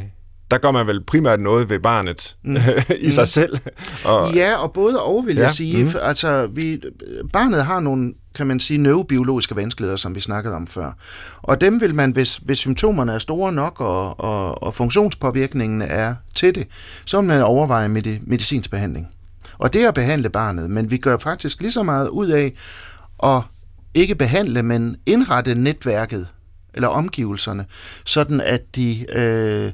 der 0.51 0.59
gør 0.59 0.71
man 0.71 0.87
vel 0.87 1.05
primært 1.05 1.41
noget 1.41 1.69
ved 1.69 1.79
barnet 1.79 2.37
mm. 2.43 2.57
i 3.01 3.11
sig 3.11 3.23
mm. 3.23 3.27
selv. 3.27 3.59
Og, 4.05 4.35
ja, 4.35 4.57
og 4.57 4.73
både 4.73 5.03
og, 5.03 5.27
vil 5.27 5.37
ja. 5.37 5.43
jeg 5.43 5.51
sige. 5.51 5.85
Mm. 5.85 5.91
Altså, 6.03 6.47
vi, 6.47 6.83
barnet 7.33 7.65
har 7.65 7.81
nogle, 7.81 8.15
kan 8.35 8.47
man 8.47 8.61
sige, 8.61 8.79
neurobiologiske 8.79 9.57
vanskeligheder, 9.57 9.97
som 9.97 10.15
vi 10.15 10.21
snakkede 10.21 10.55
om 10.55 10.67
før. 10.67 10.93
Og 11.43 11.61
dem 11.61 11.81
vil 11.81 11.95
man, 11.95 12.11
hvis, 12.11 12.37
hvis 12.37 12.59
symptomerne 12.59 13.13
er 13.13 13.19
store 13.19 13.53
nok, 13.53 13.81
og, 13.81 14.21
og, 14.21 14.63
og 14.63 14.75
funktionspåvirkningen 14.75 15.83
er 15.83 16.15
til 16.35 16.55
det, 16.55 16.67
så 17.05 17.21
vil 17.21 17.29
man 17.29 17.43
overveje 17.43 17.89
med 17.89 18.19
medicinsk 18.23 18.71
behandling. 18.71 19.09
Og 19.59 19.73
det 19.73 19.83
er 19.83 19.89
at 19.89 19.95
behandle 19.95 20.31
barnet, 20.31 20.71
men 20.71 20.91
vi 20.91 20.97
gør 20.97 21.17
faktisk 21.19 21.61
lige 21.61 21.73
så 21.73 21.83
meget 21.83 22.09
ud 22.09 22.29
af 22.29 22.53
at 23.23 23.43
ikke 23.95 24.15
behandle, 24.15 24.63
men 24.63 24.97
indrette 25.07 25.55
netværket 25.55 26.29
eller 26.75 26.89
omgivelserne, 26.89 27.65
sådan 28.05 28.41
at 28.41 28.77
de 28.77 29.07
øh, 29.13 29.73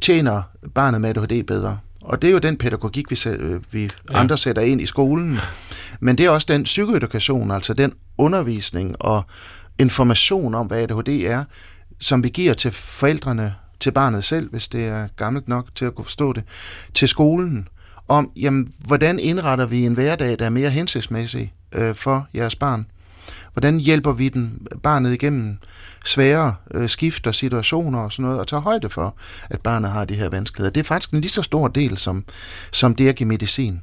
tjener 0.00 0.42
barnet 0.74 1.00
med 1.00 1.08
ADHD 1.08 1.42
bedre. 1.42 1.78
Og 2.02 2.22
det 2.22 2.28
er 2.28 2.32
jo 2.32 2.38
den 2.38 2.56
pædagogik, 2.56 3.10
vi, 3.10 3.14
sæt, 3.14 3.40
vi 3.70 3.82
ja. 3.82 3.88
andre 4.18 4.38
sætter 4.38 4.62
ind 4.62 4.80
i 4.80 4.86
skolen. 4.86 5.38
Men 6.00 6.18
det 6.18 6.26
er 6.26 6.30
også 6.30 6.46
den 6.50 6.62
psykoedukation, 6.62 7.50
altså 7.50 7.74
den 7.74 7.92
undervisning 8.18 9.02
og 9.02 9.22
information 9.78 10.54
om, 10.54 10.66
hvad 10.66 10.82
ADHD 10.82 11.08
er, 11.08 11.44
som 12.00 12.24
vi 12.24 12.28
giver 12.28 12.54
til 12.54 12.70
forældrene, 12.72 13.54
til 13.80 13.92
barnet 13.92 14.24
selv, 14.24 14.50
hvis 14.50 14.68
det 14.68 14.84
er 14.84 15.08
gammelt 15.16 15.48
nok 15.48 15.74
til 15.74 15.84
at 15.84 15.94
kunne 15.94 16.04
forstå 16.04 16.32
det, 16.32 16.42
til 16.94 17.08
skolen, 17.08 17.68
om, 18.08 18.30
jamen, 18.36 18.72
hvordan 18.78 19.18
indretter 19.18 19.66
vi 19.66 19.86
en 19.86 19.94
hverdag, 19.94 20.38
der 20.38 20.44
er 20.44 20.50
mere 20.50 20.70
hensigtsmæssig 20.70 21.52
øh, 21.72 21.94
for 21.94 22.26
jeres 22.34 22.56
barn? 22.56 22.86
Hvordan 23.52 23.78
hjælper 23.78 24.12
vi 24.12 24.28
den 24.28 24.66
barnet 24.82 25.12
igennem 25.12 25.58
svære 26.06 26.54
øh, 26.70 26.88
skift 26.88 27.26
og 27.26 27.34
situationer 27.34 27.98
og 27.98 28.12
sådan 28.12 28.22
noget, 28.22 28.40
og 28.40 28.46
tager 28.46 28.60
højde 28.60 28.88
for, 28.88 29.14
at 29.50 29.60
barnet 29.60 29.90
har 29.90 30.04
de 30.04 30.14
her 30.14 30.28
vanskeligheder. 30.28 30.72
Det 30.72 30.80
er 30.80 30.84
faktisk 30.84 31.10
en 31.10 31.20
lige 31.20 31.30
så 31.30 31.42
stor 31.42 31.68
del, 31.68 31.98
som, 31.98 32.24
som 32.72 32.94
det 32.94 33.08
at 33.08 33.16
give 33.16 33.28
medicin. 33.28 33.80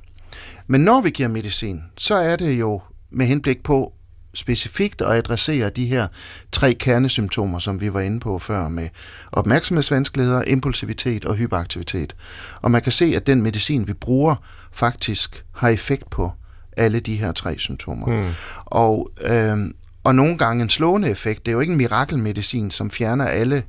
Men 0.68 0.82
når 0.82 1.02
vi 1.02 1.10
giver 1.10 1.30
medicin, 1.30 1.84
så 1.98 2.16
er 2.16 2.36
det 2.36 2.60
jo 2.60 2.82
med 3.10 3.26
henblik 3.26 3.64
på 3.64 3.94
specifikt 4.34 5.02
at 5.02 5.12
adressere 5.12 5.70
de 5.70 5.86
her 5.86 6.08
tre 6.52 6.74
kernesymptomer, 6.74 7.60
som 7.60 7.82
vi 7.82 7.94
var 7.94 8.00
inde 8.00 8.20
på 8.20 8.40
før, 8.40 8.68
med 8.68 8.90
opmærksomhedsvanskeligheder, 9.32 10.44
impulsivitet 10.44 11.26
og 11.26 11.36
hyperaktivitet. 11.36 12.16
Og 12.62 12.72
man 12.72 12.82
kan 12.82 12.92
se, 12.92 13.06
at 13.16 13.28
den 13.28 13.42
medicin, 13.42 13.88
vi 13.88 13.94
bruger, 13.94 14.36
faktisk 14.72 15.46
har 15.52 15.70
effekt 15.70 16.10
på 16.10 16.32
alle 16.80 17.00
de 17.00 17.16
her 17.16 17.32
tre 17.32 17.60
symptomer. 17.60 18.06
Mm. 18.08 18.30
Og, 18.66 19.12
øh, 19.22 19.58
og 20.04 20.16
nogle 20.16 20.38
gange 20.38 20.64
en 20.64 20.70
slående 20.70 21.10
effekt. 21.10 21.46
Det 21.46 21.52
er 21.52 21.54
jo 21.54 21.60
ikke 21.60 21.72
en 21.72 21.78
mirakelmedicin, 21.78 22.72
som 22.72 22.92
fjerner 22.92 23.26
alle 23.26 23.64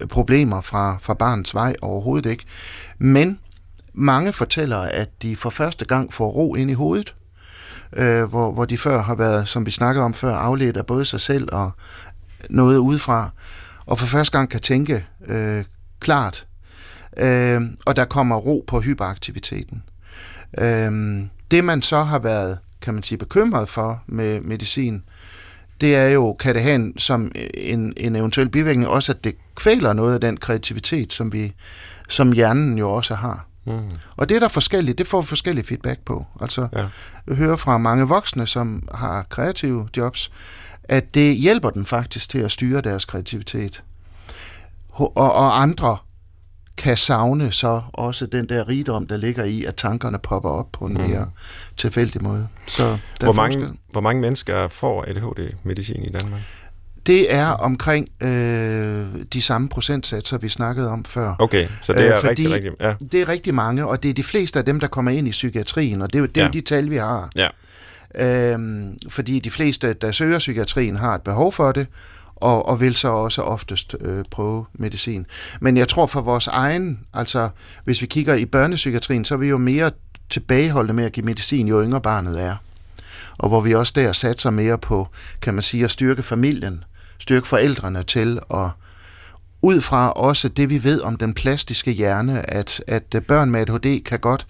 øh, 0.00 0.06
problemer 0.08 0.60
fra, 0.60 0.98
fra 1.02 1.14
barnets 1.14 1.54
vej 1.54 1.74
overhovedet 1.82 2.30
ikke. 2.30 2.44
Men 2.98 3.38
mange 3.92 4.32
fortæller, 4.32 4.78
at 4.78 5.22
de 5.22 5.36
for 5.36 5.50
første 5.50 5.84
gang 5.84 6.12
får 6.12 6.28
ro 6.28 6.54
ind 6.54 6.70
i 6.70 6.74
hovedet, 6.74 7.14
øh, 7.92 8.24
hvor, 8.24 8.52
hvor 8.52 8.64
de 8.64 8.78
før 8.78 9.02
har 9.02 9.14
været, 9.14 9.48
som 9.48 9.66
vi 9.66 9.70
snakkede 9.70 10.04
om 10.04 10.14
før, 10.14 10.34
afledt 10.34 10.76
af 10.76 10.86
både 10.86 11.04
sig 11.04 11.20
selv 11.20 11.48
og 11.52 11.70
noget 12.50 12.78
udefra, 12.78 13.30
og 13.86 13.98
for 13.98 14.06
første 14.06 14.38
gang 14.38 14.50
kan 14.50 14.60
tænke 14.60 15.06
øh, 15.26 15.64
klart. 16.00 16.46
Øh, 17.16 17.60
og 17.86 17.96
der 17.96 18.04
kommer 18.04 18.36
ro 18.36 18.64
på 18.66 18.80
hyperaktiviteten. 18.80 19.82
Øh, 20.58 21.22
det 21.52 21.64
man 21.64 21.82
så 21.82 22.02
har 22.02 22.18
været, 22.18 22.58
kan 22.80 22.94
man 22.94 23.02
sige, 23.02 23.18
bekymret 23.18 23.68
for 23.68 24.02
med 24.06 24.40
medicin, 24.40 25.02
det 25.80 25.96
er 25.96 26.08
jo, 26.08 26.32
kan 26.32 26.54
det 26.54 26.62
have 26.62 26.74
en, 26.74 26.98
som 26.98 27.32
en, 27.54 27.94
en 27.96 28.16
eventuel 28.16 28.48
bivirkning 28.48 28.88
også, 28.88 29.12
at 29.12 29.24
det 29.24 29.34
kvæler 29.54 29.92
noget 29.92 30.14
af 30.14 30.20
den 30.20 30.36
kreativitet, 30.36 31.12
som 31.12 31.32
vi 31.32 31.52
som 32.08 32.32
hjernen 32.32 32.78
jo 32.78 32.90
også 32.90 33.14
har. 33.14 33.46
Mm. 33.64 33.90
Og 34.16 34.28
det 34.28 34.34
er 34.34 34.40
der 34.40 34.48
forskelligt, 34.48 34.98
det 34.98 35.08
får 35.08 35.22
forskellige 35.22 35.66
feedback 35.66 36.00
på. 36.00 36.26
Altså, 36.40 36.68
ja. 36.72 36.86
jeg 37.26 37.36
hører 37.36 37.56
fra 37.56 37.78
mange 37.78 38.08
voksne, 38.08 38.46
som 38.46 38.88
har 38.94 39.26
kreative 39.28 39.88
jobs, 39.96 40.30
at 40.84 41.14
det 41.14 41.36
hjælper 41.36 41.70
dem 41.70 41.84
faktisk 41.84 42.28
til 42.30 42.38
at 42.38 42.50
styre 42.50 42.80
deres 42.80 43.04
kreativitet. 43.04 43.82
Og, 44.90 45.16
og 45.16 45.62
andre 45.62 45.96
kan 46.76 46.96
savne 46.96 47.52
så 47.52 47.82
også 47.92 48.26
den 48.26 48.48
der 48.48 48.68
rigdom, 48.68 49.06
der 49.06 49.16
ligger 49.16 49.44
i, 49.44 49.64
at 49.64 49.74
tankerne 49.74 50.18
popper 50.18 50.50
op 50.50 50.72
på 50.72 50.84
en 50.84 50.92
mm. 50.92 51.00
mere 51.00 51.30
tilfældig 51.76 52.22
måde. 52.22 52.48
Så 52.66 52.98
hvor, 53.20 53.32
mange, 53.32 53.68
hvor 53.90 54.00
mange 54.00 54.20
mennesker 54.20 54.68
får 54.68 55.04
ADHD-medicin 55.08 56.04
i 56.04 56.10
Danmark? 56.10 56.40
Det 57.06 57.34
er 57.34 57.46
omkring 57.46 58.08
øh, 58.20 59.06
de 59.32 59.42
samme 59.42 59.68
procentsatser, 59.68 60.38
vi 60.38 60.48
snakkede 60.48 60.88
om 60.88 61.04
før. 61.04 61.34
Okay, 61.38 61.66
så 61.82 61.92
det 61.92 62.06
er 62.06 62.16
øh, 62.16 62.24
rigtig, 62.24 62.50
rigtig... 62.50 62.72
Ja. 62.80 62.94
Det 63.12 63.22
er 63.22 63.28
rigtig 63.28 63.54
mange, 63.54 63.86
og 63.86 64.02
det 64.02 64.08
er 64.08 64.14
de 64.14 64.22
fleste 64.22 64.58
af 64.58 64.64
dem, 64.64 64.80
der 64.80 64.86
kommer 64.86 65.10
ind 65.10 65.28
i 65.28 65.30
psykiatrien, 65.30 66.02
og 66.02 66.12
det, 66.12 66.34
det 66.34 66.36
er 66.36 66.44
ja. 66.44 66.46
jo 66.46 66.52
de 66.52 66.60
tal, 66.60 66.90
vi 66.90 66.96
har. 66.96 67.30
Ja. 67.36 67.48
Øhm, 68.14 68.96
fordi 69.08 69.38
de 69.38 69.50
fleste, 69.50 69.92
der 69.92 70.12
søger 70.12 70.38
psykiatrien, 70.38 70.96
har 70.96 71.14
et 71.14 71.22
behov 71.22 71.52
for 71.52 71.72
det, 71.72 71.86
og, 72.42 72.68
og 72.68 72.80
vil 72.80 72.96
så 72.96 73.08
også 73.08 73.42
oftest 73.42 73.96
øh, 74.00 74.24
prøve 74.30 74.64
medicin. 74.72 75.26
Men 75.60 75.76
jeg 75.76 75.88
tror 75.88 76.06
for 76.06 76.20
vores 76.20 76.46
egen, 76.46 77.00
altså 77.14 77.48
hvis 77.84 78.02
vi 78.02 78.06
kigger 78.06 78.34
i 78.34 78.44
børnepsykiatrien, 78.44 79.24
så 79.24 79.34
er 79.34 79.38
vi 79.38 79.48
jo 79.48 79.58
mere 79.58 79.90
tilbageholdte 80.30 80.94
med 80.94 81.04
at 81.04 81.12
give 81.12 81.26
medicin, 81.26 81.68
jo 81.68 81.82
yngre 81.82 82.00
barnet 82.00 82.42
er. 82.42 82.56
Og 83.38 83.48
hvor 83.48 83.60
vi 83.60 83.74
også 83.74 83.92
der 83.96 84.12
satser 84.12 84.50
mere 84.50 84.78
på, 84.78 85.08
kan 85.42 85.54
man 85.54 85.62
sige, 85.62 85.84
at 85.84 85.90
styrke 85.90 86.22
familien, 86.22 86.84
styrke 87.18 87.48
forældrene 87.48 88.02
til 88.02 88.38
at 88.54 88.68
ud 89.62 89.80
fra 89.80 90.12
også 90.12 90.48
det, 90.48 90.70
vi 90.70 90.84
ved 90.84 91.00
om 91.00 91.16
den 91.16 91.34
plastiske 91.34 91.90
hjerne, 91.90 92.50
at, 92.50 92.84
at 92.86 93.14
øh, 93.14 93.22
børn 93.22 93.50
med 93.50 93.60
ADHD 93.60 94.02
kan 94.04 94.18
godt, 94.18 94.46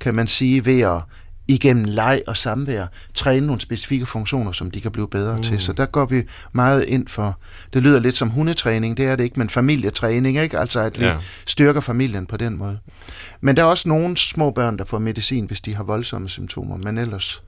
kan 0.00 0.14
man 0.14 0.26
sige, 0.26 0.66
ved 0.66 0.80
at 0.80 1.00
igennem 1.48 1.84
leg 1.84 2.22
og 2.26 2.36
samvær 2.36 2.86
træne 3.14 3.46
nogle 3.46 3.60
specifikke 3.60 4.06
funktioner, 4.06 4.52
som 4.52 4.70
de 4.70 4.80
kan 4.80 4.90
blive 4.90 5.08
bedre 5.08 5.36
mm. 5.36 5.42
til. 5.42 5.60
Så 5.60 5.72
der 5.72 5.86
går 5.86 6.04
vi 6.04 6.22
meget 6.52 6.84
ind 6.84 7.08
for, 7.08 7.38
det 7.72 7.82
lyder 7.82 8.00
lidt 8.00 8.16
som 8.16 8.30
hundetræning, 8.30 8.96
det 8.96 9.06
er 9.06 9.16
det 9.16 9.24
ikke, 9.24 9.38
men 9.38 9.50
familietræning, 9.50 10.38
ikke? 10.38 10.58
Altså 10.58 10.80
at 10.80 11.00
vi 11.00 11.04
ja. 11.04 11.16
styrker 11.46 11.80
familien 11.80 12.26
på 12.26 12.36
den 12.36 12.56
måde. 12.56 12.78
Men 13.40 13.56
der 13.56 13.62
er 13.62 13.66
også 13.66 13.88
nogle 13.88 14.16
små 14.16 14.50
børn, 14.50 14.78
der 14.78 14.84
får 14.84 14.98
medicin, 14.98 15.44
hvis 15.46 15.60
de 15.60 15.74
har 15.74 15.84
voldsomme 15.84 16.28
symptomer, 16.28 16.76
men 16.76 16.98
ellers 16.98 17.42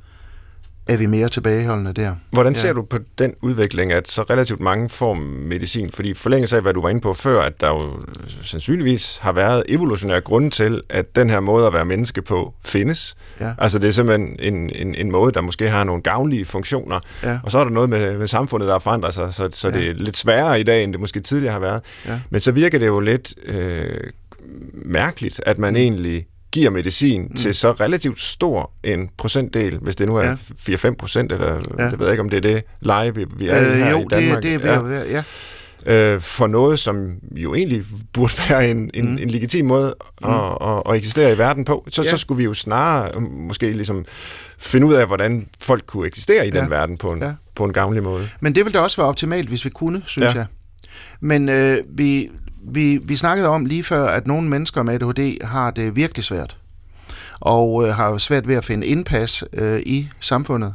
er 0.91 0.97
vi 0.97 1.07
mere 1.07 1.29
tilbageholdende 1.29 1.93
der. 1.93 2.15
Hvordan 2.31 2.55
ser 2.55 2.69
ja. 2.69 2.73
du 2.73 2.83
på 2.83 2.99
den 3.19 3.35
udvikling, 3.43 3.93
at 3.93 4.09
så 4.09 4.23
relativt 4.23 4.61
mange 4.61 4.89
får 4.89 5.15
medicin? 5.15 5.91
Fordi 5.91 6.15
forlængelse 6.15 6.57
af, 6.57 6.63
hvad 6.63 6.75
du 6.75 6.81
var 6.81 6.89
inde 6.89 7.01
på 7.01 7.15
før, 7.15 7.43
at 7.43 7.61
der 7.61 7.69
jo 7.69 8.01
sandsynligvis 8.43 9.19
har 9.21 9.33
været 9.33 9.63
evolutionære 9.69 10.21
grunde 10.21 10.51
til, 10.51 10.83
at 10.89 11.17
den 11.17 11.31
her 11.31 11.41
måde 11.41 11.67
at 11.67 11.73
være 11.73 11.85
menneske 11.85 12.23
på 12.23 12.55
findes. 12.65 13.17
Ja. 13.41 13.53
Altså 13.59 13.79
det 13.79 13.89
er 13.89 13.93
simpelthen 13.93 14.37
en, 14.39 14.71
en, 14.71 14.95
en 14.95 15.11
måde, 15.11 15.33
der 15.33 15.41
måske 15.41 15.69
har 15.69 15.85
nogle 15.85 16.03
gavnlige 16.03 16.45
funktioner. 16.45 17.01
Ja. 17.23 17.39
Og 17.43 17.51
så 17.51 17.59
er 17.59 17.65
der 17.65 17.71
noget 17.71 17.91
med, 17.91 18.19
med 18.19 18.27
samfundet, 18.27 18.67
der 18.67 18.75
har 18.75 18.79
forandret 18.79 19.15
sig, 19.15 19.35
så, 19.35 19.49
så 19.53 19.69
ja. 19.69 19.79
det 19.79 19.89
er 19.89 19.95
lidt 19.95 20.17
sværere 20.17 20.61
i 20.61 20.63
dag, 20.63 20.85
end 20.85 20.93
det 20.93 21.01
måske 21.01 21.21
tidligere 21.21 21.53
har 21.53 21.61
været. 21.61 21.83
Ja. 22.07 22.21
Men 22.31 22.41
så 22.41 22.53
virker 22.53 22.79
det 22.79 22.87
jo 22.87 23.01
lidt 23.01 23.35
øh, 23.47 24.11
mærkeligt, 24.73 25.41
at 25.47 25.59
man 25.59 25.73
mm. 25.73 25.77
egentlig 25.77 26.27
giver 26.53 26.71
medicin 26.71 27.23
mm. 27.23 27.37
til 27.37 27.55
så 27.55 27.73
relativt 27.73 28.21
stor 28.21 28.71
en 28.83 29.09
procentdel, 29.17 29.79
hvis 29.79 29.97
det 29.97 30.09
nu 30.09 30.17
er 30.17 30.37
ja. 30.69 30.75
4-5 30.75 30.95
procent, 30.95 31.33
eller 31.33 31.61
ja. 31.79 31.91
det 31.91 31.99
ved 31.99 32.07
jeg 32.07 32.13
ikke, 32.13 32.23
om 32.23 32.31
det 32.31 32.37
er 32.37 32.41
det 32.41 32.63
leje, 32.81 33.15
vi, 33.15 33.27
vi 33.37 33.49
er 33.49 33.61
øh, 33.61 33.77
her 33.77 33.91
jo, 33.91 33.99
i 33.99 34.05
Danmark. 34.11 34.43
Det, 34.43 34.63
det 34.63 34.71
er 34.71 34.83
ved 34.83 35.07
ja. 35.07 35.11
ja. 35.13 35.23
Øh, 35.87 36.21
for 36.21 36.47
noget, 36.47 36.79
som 36.79 37.15
jo 37.37 37.55
egentlig 37.55 37.85
burde 38.13 38.33
være 38.49 38.71
en, 38.71 38.91
en, 38.95 39.11
mm. 39.11 39.19
en 39.19 39.31
legitim 39.31 39.65
måde 39.65 39.95
mm. 40.23 40.31
at, 40.31 40.59
at, 40.63 40.83
at 40.87 40.97
eksistere 40.97 41.33
i 41.33 41.39
verden 41.39 41.65
på, 41.65 41.89
så, 41.91 42.03
ja. 42.03 42.11
så 42.11 42.17
skulle 42.17 42.39
vi 42.39 42.45
jo 42.45 42.55
snarere 42.55 43.11
øh, 43.17 43.23
måske 43.23 43.73
ligesom 43.73 44.05
finde 44.59 44.87
ud 44.87 44.95
af, 44.95 45.07
hvordan 45.07 45.49
folk 45.61 45.85
kunne 45.87 46.07
eksistere 46.07 46.47
i 46.47 46.51
ja. 46.55 46.61
den 46.61 46.71
verden 46.71 46.97
på 46.97 47.09
en, 47.09 47.23
ja. 47.23 47.33
på 47.55 47.65
en 47.65 47.73
gavnlig 47.73 48.03
måde. 48.03 48.29
Men 48.41 48.55
det 48.55 48.65
ville 48.65 48.79
da 48.79 48.83
også 48.83 48.97
være 48.97 49.09
optimalt, 49.09 49.49
hvis 49.49 49.65
vi 49.65 49.71
kunne, 49.71 50.03
synes 50.07 50.35
ja. 50.35 50.39
jeg. 50.39 50.47
Men 51.21 51.49
øh, 51.49 51.79
vi, 51.89 52.31
vi, 52.63 52.97
vi 52.97 53.17
snakkede 53.17 53.49
om 53.49 53.65
lige 53.65 53.85
før, 53.85 54.07
at 54.07 54.27
nogle 54.27 54.49
mennesker 54.49 54.83
med 54.83 54.95
ADHD 54.95 55.45
har 55.45 55.71
det 55.71 55.97
virkelig 55.97 56.25
svært, 56.25 56.57
og 57.41 57.87
øh, 57.87 57.95
har 57.95 58.17
svært 58.17 58.49
ved 58.49 58.55
at 58.55 58.65
finde 58.65 58.87
indpas 58.87 59.45
øh, 59.53 59.81
i 59.87 60.09
samfundet 60.21 60.75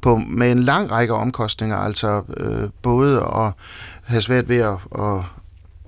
på, 0.00 0.16
med 0.16 0.52
en 0.52 0.62
lang 0.62 0.90
række 0.90 1.14
omkostninger, 1.14 1.76
altså 1.76 2.22
øh, 2.36 2.68
både 2.82 3.20
at 3.20 3.52
have 4.04 4.22
svært 4.22 4.48
ved 4.48 4.58
at, 4.58 4.78
at 4.98 5.20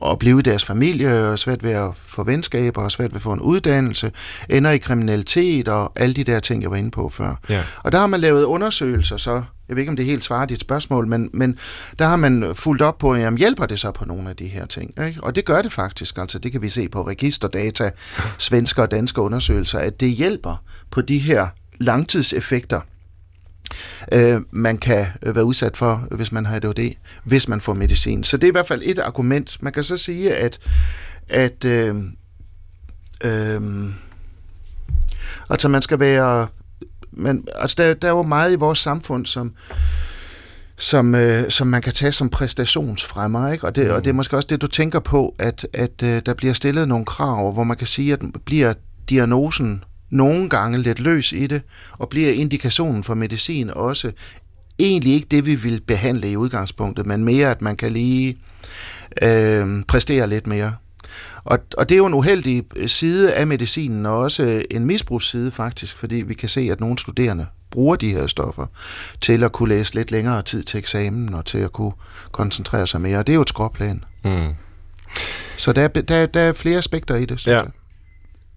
at 0.05 0.18
blive 0.18 0.38
i 0.38 0.42
deres 0.42 0.64
familie, 0.64 1.28
og 1.28 1.38
svært 1.38 1.62
ved 1.62 1.70
at 1.70 1.90
få 2.07 2.24
venskaber, 2.24 2.82
og 2.82 2.90
svært 2.90 3.11
ved 3.11 3.16
at 3.16 3.22
få 3.22 3.32
en 3.32 3.40
uddannelse, 3.40 4.12
ender 4.49 4.70
i 4.70 4.78
kriminalitet 4.78 5.68
og 5.68 5.92
alle 5.97 6.14
de 6.14 6.24
der 6.24 6.40
ting, 6.40 6.62
jeg 6.62 6.70
var 6.70 6.76
inde 6.76 6.90
på 6.90 7.09
før. 7.09 7.34
Ja. 7.49 7.62
Og 7.82 7.92
der 7.92 7.99
har 7.99 8.07
man 8.07 8.20
lavet 8.20 8.44
undersøgelser 8.44 9.16
så, 9.16 9.42
jeg 9.68 9.76
ved 9.76 9.82
ikke, 9.82 9.90
om 9.90 9.97
det 9.97 10.05
helt 10.05 10.24
svarer 10.24 10.47
dit 10.47 10.61
spørgsmål, 10.61 11.07
men, 11.07 11.30
men 11.32 11.59
der 11.99 12.07
har 12.07 12.16
man 12.16 12.53
fulgt 12.55 12.82
op 12.82 12.99
på, 12.99 13.14
jamen 13.14 13.38
hjælper 13.38 13.66
det 13.66 13.80
så 13.80 13.90
på 13.90 14.05
nogle 14.05 14.30
af 14.30 14.36
de 14.36 14.47
her 14.47 14.66
ting? 14.66 14.90
Ikke? 15.07 15.22
Og 15.22 15.34
det 15.34 15.44
gør 15.44 15.62
det 15.62 15.72
faktisk, 15.72 16.18
altså 16.18 16.38
det 16.38 16.53
kan 16.53 16.62
vi 16.62 16.68
se 16.68 16.88
på 16.88 17.07
registerdata, 17.07 17.90
svenske 18.38 18.82
og 18.82 18.90
danske 18.90 19.20
undersøgelser, 19.20 19.78
at 19.78 20.01
det 20.01 20.11
hjælper 20.11 20.62
på 20.90 21.01
de 21.01 21.18
her 21.18 21.49
langtidseffekter, 21.80 22.80
øh, 24.12 24.40
man 24.50 24.78
kan 24.78 25.06
være 25.22 25.44
udsat 25.44 25.76
for, 25.76 26.06
hvis 26.10 26.32
man 26.32 26.46
har 26.46 26.56
ADHD, 26.56 26.94
hvis 27.24 27.48
man 27.48 27.60
får 27.60 27.74
medicin. 27.74 28.24
Så 28.24 28.36
det 28.36 28.44
er 28.44 28.48
i 28.48 28.52
hvert 28.52 28.68
fald 28.68 28.82
et 28.84 28.98
argument. 28.98 29.62
Man 29.62 29.72
kan 29.72 29.84
så 29.84 29.96
sige, 29.96 30.34
at, 30.34 30.58
at 31.28 31.64
øh, 31.64 31.94
øh, 33.24 33.60
altså 35.50 35.68
man 35.68 35.82
skal 35.82 36.00
være 36.00 36.46
men, 37.16 37.48
altså 37.54 37.74
der, 37.78 37.94
der 37.94 38.08
er 38.08 38.12
jo 38.12 38.22
meget 38.22 38.52
i 38.52 38.56
vores 38.56 38.78
samfund, 38.78 39.26
som, 39.26 39.52
som, 40.76 41.14
øh, 41.14 41.50
som 41.50 41.66
man 41.66 41.82
kan 41.82 41.92
tage 41.92 42.12
som 42.12 42.30
præstationsfremmer, 42.30 43.52
ikke? 43.52 43.66
Og, 43.66 43.76
det, 43.76 43.86
mm. 43.86 43.92
og 43.92 44.04
det 44.04 44.10
er 44.10 44.12
mm. 44.12 44.16
måske 44.16 44.36
også 44.36 44.46
det, 44.50 44.62
du 44.62 44.66
tænker 44.66 45.00
på, 45.00 45.34
at, 45.38 45.66
at 45.72 46.02
øh, 46.02 46.22
der 46.26 46.34
bliver 46.34 46.54
stillet 46.54 46.88
nogle 46.88 47.04
krav, 47.04 47.52
hvor 47.52 47.64
man 47.64 47.76
kan 47.76 47.86
sige, 47.86 48.12
at 48.12 48.20
bliver 48.44 48.74
diagnosen 49.10 49.84
nogle 50.11 50.48
gange 50.48 50.78
lidt 50.78 51.00
løs 51.00 51.32
i 51.32 51.46
det, 51.46 51.62
og 51.92 52.09
bliver 52.09 52.32
indikationen 52.32 53.04
for 53.04 53.14
medicin 53.14 53.70
også 53.70 54.12
egentlig 54.78 55.12
ikke 55.14 55.26
det, 55.30 55.46
vi 55.46 55.54
vil 55.54 55.80
behandle 55.80 56.30
i 56.30 56.36
udgangspunktet, 56.36 57.07
men 57.07 57.24
mere, 57.24 57.50
at 57.50 57.62
man 57.62 57.76
kan 57.76 57.92
lige 57.92 58.36
øh, 59.22 59.84
præstere 59.88 60.28
lidt 60.28 60.46
mere. 60.46 60.74
Og, 61.44 61.59
og 61.76 61.88
det 61.88 61.94
er 61.94 61.98
jo 61.98 62.07
en 62.07 62.14
uheldig 62.14 62.64
side 62.86 63.34
af 63.34 63.46
medicinen, 63.46 64.07
og 64.07 64.18
også 64.18 64.62
en 64.70 64.84
misbrugsside 64.84 65.50
faktisk, 65.50 65.98
fordi 65.98 66.16
vi 66.16 66.34
kan 66.34 66.48
se, 66.48 66.68
at 66.72 66.80
nogle 66.80 66.98
studerende 66.98 67.46
bruger 67.70 67.96
de 67.96 68.11
her 68.11 68.26
stoffer 68.26 68.66
til 69.20 69.44
at 69.44 69.52
kunne 69.52 69.68
læse 69.68 69.94
lidt 69.94 70.11
længere 70.11 70.42
tid 70.42 70.62
til 70.62 70.78
eksamen, 70.78 71.34
og 71.34 71.44
til 71.44 71.59
at 71.59 71.72
kunne 71.72 71.92
koncentrere 72.32 72.86
sig 72.86 73.00
mere. 73.00 73.18
Og 73.18 73.26
det 73.26 73.32
er 73.32 73.34
jo 73.34 73.42
et 73.42 73.48
skråplan. 73.48 74.04
Mm. 74.24 74.54
Så 75.57 75.72
der, 75.72 75.88
der, 75.88 76.26
der 76.26 76.40
er 76.40 76.52
flere 76.52 76.78
aspekter 76.78 77.14
i 77.14 77.24
det. 77.24 77.46
Ja. 77.46 77.57
Jeg. 77.57 77.66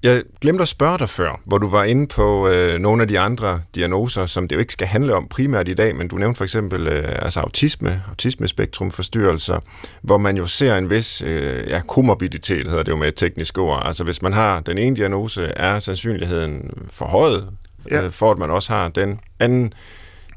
Jeg 0.04 0.24
glemte 0.42 0.62
at 0.62 0.68
spørge 0.68 0.98
dig 0.98 1.10
før, 1.10 1.42
hvor 1.46 1.58
du 1.58 1.70
var 1.70 1.84
inde 1.84 2.08
på 2.08 2.48
øh, 2.48 2.80
nogle 2.80 3.02
af 3.02 3.08
de 3.08 3.20
andre 3.20 3.62
diagnoser, 3.76 4.26
som 4.26 4.48
det 4.48 4.56
jo 4.56 4.60
ikke 4.60 4.74
skal 4.74 4.88
handle 4.88 5.16
om 5.16 5.28
primært 5.28 5.68
i 5.68 5.74
dag, 5.74 5.96
men 5.96 6.08
du 6.08 6.16
nævnte 6.16 6.38
for 6.38 6.44
eksempel 6.44 6.88
øh, 6.88 7.16
altså 7.22 7.40
autisme, 7.40 8.04
autismespektrumforstyrrelser, 8.10 9.60
hvor 10.02 10.18
man 10.18 10.38
jo 10.38 10.46
ser 10.46 10.78
en 10.78 10.90
vis 10.90 11.22
øh, 11.22 11.70
ja, 11.70 11.82
komorbiditet, 11.88 12.68
hedder 12.68 12.84
det 12.84 12.92
jo 12.92 12.96
med 12.96 13.08
et 13.08 13.16
teknisk 13.16 13.58
ord. 13.58 13.82
Altså 13.86 14.04
hvis 14.04 14.22
man 14.22 14.34
har 14.34 14.60
den 14.60 14.78
ene 14.78 14.96
diagnose, 14.96 15.44
er 15.44 15.80
sandsynligheden 15.80 16.72
forhøjet, 16.92 17.48
ja. 17.92 18.02
øh, 18.02 18.12
for 18.12 18.32
at 18.32 18.38
man 18.38 18.52
også 18.52 18.74
har 18.74 18.90
den 18.90 19.20
anden 19.40 19.74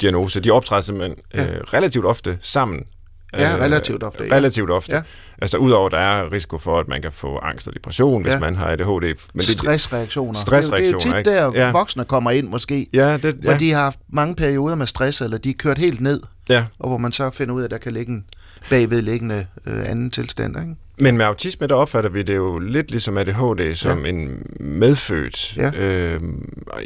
diagnose. 0.00 0.40
De 0.40 0.50
optræder 0.50 0.82
simpelthen 0.82 1.16
øh, 1.34 1.40
ja. 1.40 1.78
relativt 1.78 2.06
ofte 2.06 2.38
sammen. 2.40 2.84
Ja, 3.38 3.56
relativt 3.60 4.02
ofte. 4.02 4.24
Ja. 4.24 4.36
Relativt 4.36 4.70
ofte. 4.70 4.94
Ja. 4.94 5.02
Altså 5.42 5.56
udover, 5.56 5.86
at 5.86 5.92
der 5.92 5.98
er 5.98 6.32
risiko 6.32 6.58
for, 6.58 6.80
at 6.80 6.88
man 6.88 7.02
kan 7.02 7.12
få 7.12 7.38
angst 7.38 7.68
og 7.68 7.74
depression, 7.74 8.22
hvis 8.22 8.32
ja. 8.32 8.38
man 8.38 8.54
har 8.54 8.66
ADHD. 8.66 9.14
Men 9.34 9.42
stressreaktioner. 9.42 10.38
Stressreaktioner, 10.38 11.22
Det 11.22 11.36
er 11.36 11.42
jo 11.44 11.50
tit 11.50 11.56
der, 11.56 11.64
ja. 11.64 11.70
voksne 11.72 12.04
kommer 12.04 12.30
ind 12.30 12.48
måske, 12.48 12.86
ja, 12.92 13.16
det, 13.16 13.24
ja. 13.24 13.30
hvor 13.32 13.52
de 13.52 13.72
har 13.72 13.82
haft 13.82 13.98
mange 14.08 14.34
perioder 14.34 14.74
med 14.74 14.86
stress, 14.86 15.20
eller 15.20 15.38
de 15.38 15.50
er 15.50 15.54
kørt 15.58 15.78
helt 15.78 16.00
ned, 16.00 16.20
ja. 16.48 16.64
og 16.78 16.88
hvor 16.88 16.98
man 16.98 17.12
så 17.12 17.30
finder 17.30 17.54
ud 17.54 17.60
af, 17.60 17.64
at 17.64 17.70
der 17.70 17.78
kan 17.78 17.92
ligge 17.92 18.12
en 18.12 18.24
bagvedliggende 18.70 19.46
øh, 19.66 19.90
anden 19.90 20.10
tilstand. 20.10 20.56
Ikke? 20.60 20.74
Men 20.98 21.16
med 21.16 21.26
autisme, 21.26 21.66
der 21.66 21.74
opfatter 21.74 22.10
vi 22.10 22.22
det 22.22 22.36
jo 22.36 22.58
lidt 22.58 22.90
ligesom 22.90 23.18
ADHD 23.18 23.74
som 23.74 24.04
ja. 24.04 24.10
en 24.10 24.46
medfødt 24.60 25.56
ja. 25.56 25.70
Øh, 25.76 26.20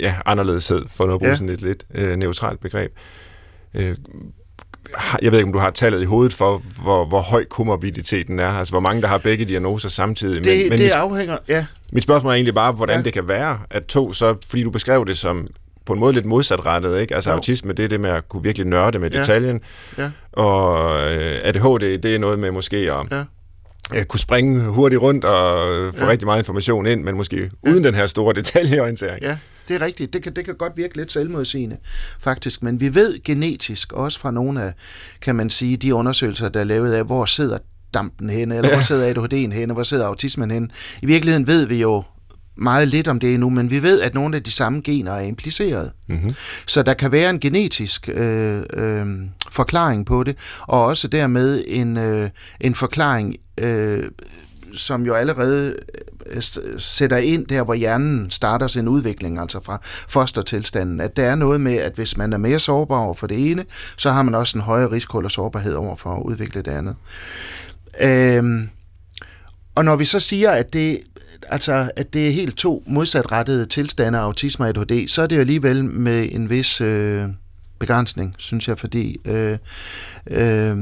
ja, 0.00 0.14
anderledeshed, 0.26 0.84
for 0.90 1.04
at 1.04 1.18
bruge 1.18 1.30
ja. 1.30 1.36
sådan 1.36 1.48
et 1.48 1.60
lidt 1.62 1.86
øh, 1.94 2.16
neutralt 2.16 2.60
begreb. 2.60 2.92
Øh, 3.74 3.94
jeg 5.22 5.32
ved 5.32 5.38
ikke, 5.38 5.46
om 5.46 5.52
du 5.52 5.58
har 5.58 5.70
tallet 5.70 6.02
i 6.02 6.04
hovedet 6.04 6.32
for, 6.32 6.62
hvor, 6.82 7.04
hvor 7.04 7.20
høj 7.20 7.44
komorbiditeten 7.44 8.38
er, 8.38 8.48
altså 8.48 8.72
hvor 8.72 8.80
mange, 8.80 9.02
der 9.02 9.08
har 9.08 9.18
begge 9.18 9.44
diagnoser 9.44 9.88
samtidig. 9.88 10.44
Det, 10.44 10.58
men, 10.58 10.68
men 10.68 10.78
det 10.78 10.84
mit, 10.84 10.90
afhænger, 10.90 11.38
ja. 11.48 11.66
Mit 11.92 12.02
spørgsmål 12.02 12.30
er 12.30 12.34
egentlig 12.34 12.54
bare, 12.54 12.72
hvordan 12.72 12.96
ja. 12.96 13.02
det 13.02 13.12
kan 13.12 13.28
være, 13.28 13.58
at 13.70 13.84
to, 13.86 14.12
så, 14.12 14.36
fordi 14.48 14.62
du 14.62 14.70
beskrev 14.70 15.06
det 15.06 15.18
som 15.18 15.48
på 15.86 15.92
en 15.92 15.98
måde 15.98 16.12
lidt 16.12 16.26
modsatrettet, 16.26 17.00
ikke? 17.00 17.14
Altså 17.14 17.30
jo. 17.30 17.36
autisme, 17.36 17.72
det 17.72 17.84
er 17.84 17.88
det 17.88 18.00
med 18.00 18.10
at 18.10 18.28
kunne 18.28 18.42
virkelig 18.42 18.66
nørde 18.66 18.98
med 18.98 19.10
ja. 19.10 19.18
detaljen, 19.18 19.60
ja. 19.98 20.10
og 20.32 21.00
øh, 21.00 21.40
ADHD, 21.42 21.98
det 21.98 22.14
er 22.14 22.18
noget 22.18 22.38
med 22.38 22.50
måske 22.50 22.76
at 22.76 23.06
ja 23.10 23.24
øh, 23.94 24.04
kunne 24.04 24.20
springe 24.20 24.60
hurtigt 24.60 25.02
rundt 25.02 25.24
og 25.24 25.94
få 25.94 26.04
ja. 26.04 26.10
rigtig 26.10 26.26
meget 26.26 26.38
information 26.38 26.86
ind, 26.86 27.02
men 27.02 27.16
måske 27.16 27.50
ja. 27.64 27.70
uden 27.70 27.84
den 27.84 27.94
her 27.94 28.06
store 28.06 28.34
detaljeorientering. 28.40 29.22
Ja, 29.22 29.36
det 29.68 29.76
er 29.76 29.80
rigtigt. 29.80 30.12
Det 30.12 30.22
kan, 30.22 30.36
det 30.36 30.44
kan 30.44 30.54
godt 30.54 30.72
virke 30.76 30.96
lidt 30.96 31.12
selvmodsigende, 31.12 31.76
faktisk. 32.20 32.62
Men 32.62 32.80
vi 32.80 32.94
ved 32.94 33.22
genetisk, 33.22 33.92
også 33.92 34.18
fra 34.18 34.30
nogle 34.30 34.62
af, 34.62 34.72
kan 35.20 35.36
man 35.36 35.50
sige, 35.50 35.76
de 35.76 35.94
undersøgelser, 35.94 36.48
der 36.48 36.60
er 36.60 36.64
lavet 36.64 36.92
af, 36.92 37.04
hvor 37.04 37.24
sidder 37.24 37.58
dampen 37.94 38.30
henne, 38.30 38.56
eller 38.56 38.68
ja. 38.68 38.74
hvor 38.74 38.82
sidder 38.82 39.14
ADHD'en 39.14 39.54
henne, 39.54 39.74
hvor 39.74 39.82
sidder 39.82 40.06
autismen 40.06 40.50
henne. 40.50 40.68
I 41.02 41.06
virkeligheden 41.06 41.46
ved 41.46 41.66
vi 41.66 41.80
jo 41.80 42.02
meget 42.56 42.88
lidt 42.88 43.08
om 43.08 43.20
det 43.20 43.34
endnu, 43.34 43.50
men 43.50 43.70
vi 43.70 43.82
ved, 43.82 44.00
at 44.00 44.14
nogle 44.14 44.36
af 44.36 44.42
de 44.42 44.50
samme 44.50 44.80
gener 44.84 45.12
er 45.12 45.20
impliceret. 45.20 45.92
Mm-hmm. 46.08 46.34
Så 46.66 46.82
der 46.82 46.94
kan 46.94 47.12
være 47.12 47.30
en 47.30 47.40
genetisk 47.40 48.08
øh, 48.08 48.62
øh, 48.74 49.06
forklaring 49.50 50.06
på 50.06 50.22
det, 50.22 50.36
og 50.60 50.84
også 50.84 51.08
dermed 51.08 51.64
en, 51.66 51.96
øh, 51.96 52.30
en 52.60 52.74
forklaring, 52.74 53.36
øh, 53.58 54.04
som 54.72 55.06
jo 55.06 55.14
allerede 55.14 55.76
øh, 56.26 56.42
sætter 56.78 57.16
ind 57.16 57.46
der, 57.46 57.62
hvor 57.62 57.74
hjernen 57.74 58.30
starter 58.30 58.66
sin 58.66 58.88
udvikling, 58.88 59.38
altså 59.40 59.60
fra 59.64 59.78
fostertilstanden, 59.82 61.00
at 61.00 61.16
der 61.16 61.24
er 61.24 61.34
noget 61.34 61.60
med, 61.60 61.74
at 61.74 61.92
hvis 61.94 62.16
man 62.16 62.32
er 62.32 62.36
mere 62.36 62.58
sårbar 62.58 62.98
over 62.98 63.14
for 63.14 63.26
det 63.26 63.50
ene, 63.50 63.64
så 63.96 64.10
har 64.10 64.22
man 64.22 64.34
også 64.34 64.58
en 64.58 64.62
højere 64.62 64.90
risiko 64.90 65.18
eller 65.18 65.28
sårbarhed 65.28 65.74
over 65.74 65.96
for 65.96 66.16
at 66.16 66.22
udvikle 66.22 66.62
det 66.62 66.70
andet. 66.70 66.96
Øhm, 68.00 68.68
og 69.74 69.84
når 69.84 69.96
vi 69.96 70.04
så 70.04 70.20
siger, 70.20 70.50
at 70.50 70.72
det, 70.72 71.00
altså, 71.48 71.90
at 71.96 72.12
det 72.12 72.28
er 72.28 72.32
helt 72.32 72.56
to 72.56 72.84
modsatrettede 72.86 73.66
tilstande 73.66 74.18
af 74.18 74.22
autisme 74.22 74.64
og 74.64 74.68
ADHD, 74.68 75.08
så 75.08 75.22
er 75.22 75.26
det 75.26 75.36
jo 75.36 75.40
alligevel 75.40 75.84
med 75.84 76.28
en 76.32 76.50
vis 76.50 76.80
øh, 76.80 77.28
begrænsning, 77.78 78.34
synes 78.38 78.68
jeg, 78.68 78.78
fordi 78.78 79.20
øh, 79.24 79.58
øh, 80.26 80.76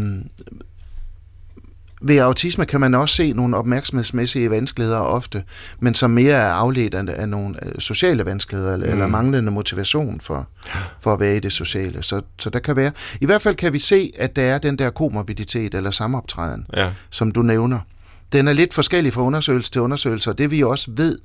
ved 2.06 2.18
autisme 2.18 2.66
kan 2.66 2.80
man 2.80 2.94
også 2.94 3.14
se 3.14 3.32
nogle 3.32 3.56
opmærksomhedsmæssige 3.56 4.50
vanskeligheder 4.50 4.98
ofte, 4.98 5.44
men 5.80 5.94
som 5.94 6.10
mere 6.10 6.34
er 6.34 6.52
afledt 6.52 6.94
af 6.94 7.28
nogle 7.28 7.54
sociale 7.78 8.24
vanskeligheder, 8.24 8.72
eller, 8.72 8.86
mm. 8.86 8.92
eller 8.92 9.06
manglende 9.06 9.50
motivation 9.50 10.20
for, 10.20 10.48
for 11.00 11.12
at 11.12 11.20
være 11.20 11.36
i 11.36 11.40
det 11.40 11.52
sociale. 11.52 12.02
Så, 12.02 12.20
så 12.38 12.50
der 12.50 12.58
kan 12.58 12.76
være, 12.76 12.92
i 13.20 13.26
hvert 13.26 13.42
fald 13.42 13.54
kan 13.54 13.72
vi 13.72 13.78
se, 13.78 14.12
at 14.18 14.36
der 14.36 14.42
er 14.42 14.58
den 14.58 14.78
der 14.78 14.90
komorbiditet 14.90 15.74
eller 15.74 15.90
samoptræden, 15.90 16.66
ja. 16.76 16.90
som 17.10 17.32
du 17.32 17.42
nævner. 17.42 17.78
Den 18.32 18.48
er 18.48 18.52
lidt 18.52 18.74
forskellig 18.74 19.12
fra 19.12 19.22
undersøgelse 19.22 19.70
til 19.70 19.80
undersøgelse, 19.80 20.30
og 20.30 20.38
det 20.38 20.50
vi 20.50 20.62
også 20.62 20.90
ved, 20.96 21.18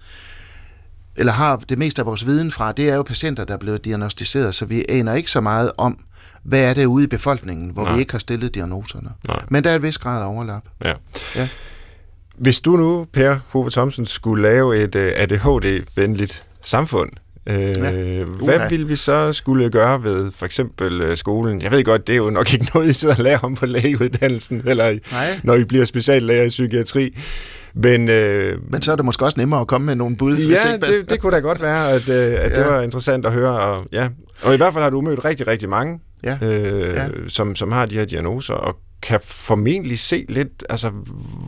eller 1.15 1.34
har 1.34 1.55
det 1.55 1.77
meste 1.77 2.01
af 2.01 2.05
vores 2.05 2.25
viden 2.25 2.51
fra, 2.51 2.71
det 2.71 2.89
er 2.89 2.95
jo 2.95 3.03
patienter, 3.03 3.45
der 3.45 3.53
er 3.53 3.57
blevet 3.57 3.86
diagnostiseret, 3.86 4.55
så 4.55 4.65
vi 4.65 4.86
aner 4.89 5.13
ikke 5.13 5.32
så 5.32 5.41
meget 5.41 5.71
om, 5.77 5.99
hvad 6.43 6.59
er 6.59 6.73
det 6.73 6.85
ude 6.85 7.03
i 7.03 7.07
befolkningen, 7.07 7.69
hvor 7.69 7.83
Nej. 7.83 7.93
vi 7.93 7.99
ikke 7.99 8.11
har 8.11 8.19
stillet 8.19 8.55
diagnoserne. 8.55 9.09
Nej. 9.27 9.43
Men 9.49 9.63
der 9.63 9.69
er 9.71 9.75
et 9.75 9.83
vis 9.83 9.97
grad 9.97 10.21
af 10.23 10.27
overlap. 10.27 10.63
Ja. 10.83 10.93
ja. 11.35 11.47
Hvis 12.37 12.61
du 12.61 12.71
nu, 12.71 13.05
Per 13.13 13.37
Hove 13.47 13.69
Thomsen, 13.69 14.05
skulle 14.05 14.43
lave 14.43 14.83
et 14.83 14.95
øh, 14.95 15.11
ADHD-venligt 15.15 16.43
samfund, 16.61 17.09
Øh, 17.49 17.55
ja. 17.59 18.23
Hvad 18.23 18.69
vil 18.69 18.89
vi 18.89 18.95
så 18.95 19.33
skulle 19.33 19.69
gøre 19.69 20.03
ved 20.03 20.31
for 20.31 20.45
eksempel 20.45 21.01
øh, 21.01 21.17
skolen? 21.17 21.61
Jeg 21.61 21.71
ved 21.71 21.83
godt, 21.83 22.07
det 22.07 22.13
er 22.13 22.17
jo 22.17 22.29
nok 22.29 22.53
ikke 22.53 22.65
noget, 22.73 22.89
I 22.89 22.93
sidder 22.93 23.15
og 23.15 23.23
lærer 23.23 23.39
om 23.39 23.55
på 23.55 23.65
lægeuddannelsen, 23.65 24.61
eller 24.65 24.99
Nej. 25.11 25.39
når 25.43 25.55
I 25.55 25.63
bliver 25.63 25.85
speciallærer 25.85 26.43
i 26.43 26.47
psykiatri. 26.47 27.17
Men, 27.73 28.09
øh, 28.09 28.57
Men 28.71 28.81
så 28.81 28.91
er 28.91 28.95
det 28.95 29.05
måske 29.05 29.25
også 29.25 29.39
nemmere 29.39 29.61
at 29.61 29.67
komme 29.67 29.85
med 29.85 29.95
nogle 29.95 30.17
bud. 30.17 30.37
Ja, 30.37 30.77
det, 30.87 31.09
det 31.09 31.21
kunne 31.21 31.35
da 31.35 31.39
godt 31.39 31.61
være, 31.61 31.91
at, 31.91 32.09
øh, 32.09 32.15
at 32.15 32.51
ja. 32.51 32.59
det 32.59 32.73
var 32.73 32.81
interessant 32.81 33.25
at 33.25 33.31
høre. 33.33 33.59
Og, 33.59 33.85
ja. 33.91 34.09
og 34.43 34.53
i 34.53 34.57
hvert 34.57 34.73
fald 34.73 34.83
har 34.83 34.89
du 34.89 35.01
mødt 35.01 35.25
rigtig, 35.25 35.47
rigtig 35.47 35.69
mange, 35.69 35.99
ja. 36.24 36.38
Øh, 36.41 36.93
ja. 36.93 37.07
Som, 37.28 37.55
som 37.55 37.72
har 37.72 37.86
de 37.86 37.95
her 37.95 38.05
diagnoser, 38.05 38.53
og 38.53 38.76
kan 39.01 39.20
formentlig 39.24 39.99
se 39.99 40.26
lidt, 40.30 40.63
altså, 40.70 40.91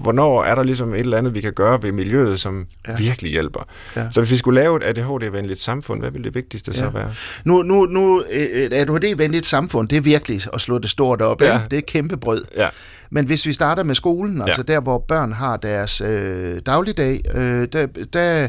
hvornår 0.02 0.44
er 0.44 0.56
der 0.56 0.64
ligesom 0.64 0.94
et 0.94 1.00
eller 1.00 1.18
andet, 1.18 1.36
vi 1.36 1.42
kan 1.42 1.54
gøre 1.54 1.84
ved 1.84 1.92
miljøet, 1.92 2.40
som 2.40 2.66
ja. 2.88 2.96
virkelig 2.98 3.32
hjælper. 3.32 3.68
Ja. 3.96 4.12
Så 4.12 4.22
hvis 4.22 4.32
vi 4.32 4.38
skulle 4.38 4.62
lave 4.62 4.78
et 4.78 4.84
ADHD-venligt 4.84 5.60
samfund, 5.60 6.00
hvad 6.00 6.12
ville 6.12 6.26
det 6.26 6.36
vigtigste 6.36 6.72
ja. 6.76 6.78
så 6.78 6.90
være? 6.90 7.12
Nu, 7.46 7.62
nu, 7.62 7.86
nu 7.86 8.24
et 8.30 8.74
ADHD-venligt 8.74 9.46
samfund, 9.46 9.90
det 9.90 9.98
er 9.98 10.02
virkelig 10.02 10.42
at 10.54 10.62
slå 10.62 10.78
det 10.78 10.90
stort 10.90 11.22
op. 11.22 11.42
Ja. 11.42 11.54
Ikke? 11.54 11.70
Det 11.72 11.78
er 11.78 11.82
kæmpe 11.82 12.18
brød. 12.18 12.46
Ja. 12.58 12.68
Men 13.10 13.26
hvis 13.26 13.46
vi 13.46 13.54
starter 13.54 13.84
med 13.84 13.96
skolen, 13.96 14.42
altså 14.42 14.64
der, 14.64 14.80
hvor 14.80 15.00
børn 15.08 15.34
har 15.34 15.58
deres 15.58 16.02
øh, 16.02 16.62
dagligdag, 16.66 17.22
øh, 17.34 17.68
der, 17.74 17.88
der 18.14 18.48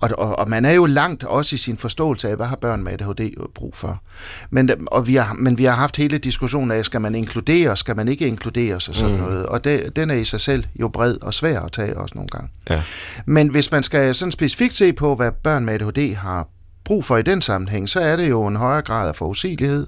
og, 0.00 0.10
og, 0.18 0.38
og 0.38 0.50
man 0.50 0.64
er 0.64 0.72
jo 0.72 0.86
langt 0.86 1.24
også 1.24 1.54
i 1.54 1.58
sin 1.58 1.76
forståelse 1.76 2.28
af, 2.28 2.36
hvad 2.36 2.46
har 2.46 2.56
børn 2.56 2.82
med 2.82 2.92
ADHD 2.92 3.30
brug 3.54 3.76
for. 3.76 4.02
Men, 4.50 4.70
og 4.86 5.06
vi 5.06 5.14
har, 5.14 5.34
men 5.34 5.58
vi 5.58 5.64
har 5.64 5.74
haft 5.74 5.96
hele 5.96 6.18
diskussionen 6.18 6.70
af, 6.70 6.84
skal 6.84 7.00
man 7.00 7.14
inkludere, 7.14 7.76
skal 7.76 7.96
man 7.96 8.08
ikke 8.08 8.26
inkludere 8.26 8.74
og 8.74 8.82
sådan 8.82 9.14
mm. 9.14 9.20
noget. 9.20 9.46
Og 9.46 9.64
det, 9.64 9.96
den 9.96 10.10
er 10.10 10.14
i 10.14 10.24
sig 10.24 10.40
selv 10.40 10.64
jo 10.80 10.88
bred 10.88 11.16
og 11.22 11.34
svær 11.34 11.60
at 11.60 11.72
tage 11.72 11.96
også 11.96 12.14
nogle 12.14 12.28
gange. 12.28 12.48
Ja. 12.70 12.82
Men 13.26 13.48
hvis 13.48 13.72
man 13.72 13.82
skal 13.82 14.14
sådan 14.14 14.32
specifikt 14.32 14.74
se 14.74 14.92
på, 14.92 15.14
hvad 15.14 15.32
børn 15.32 15.64
med 15.64 15.74
ADHD 15.74 16.14
har 16.14 16.48
brug 16.84 17.04
for 17.04 17.16
i 17.16 17.22
den 17.22 17.42
sammenhæng, 17.42 17.88
så 17.88 18.00
er 18.00 18.16
det 18.16 18.28
jo 18.28 18.46
en 18.46 18.56
højere 18.56 18.82
grad 18.82 19.08
af 19.08 19.16
forudsigelighed, 19.16 19.86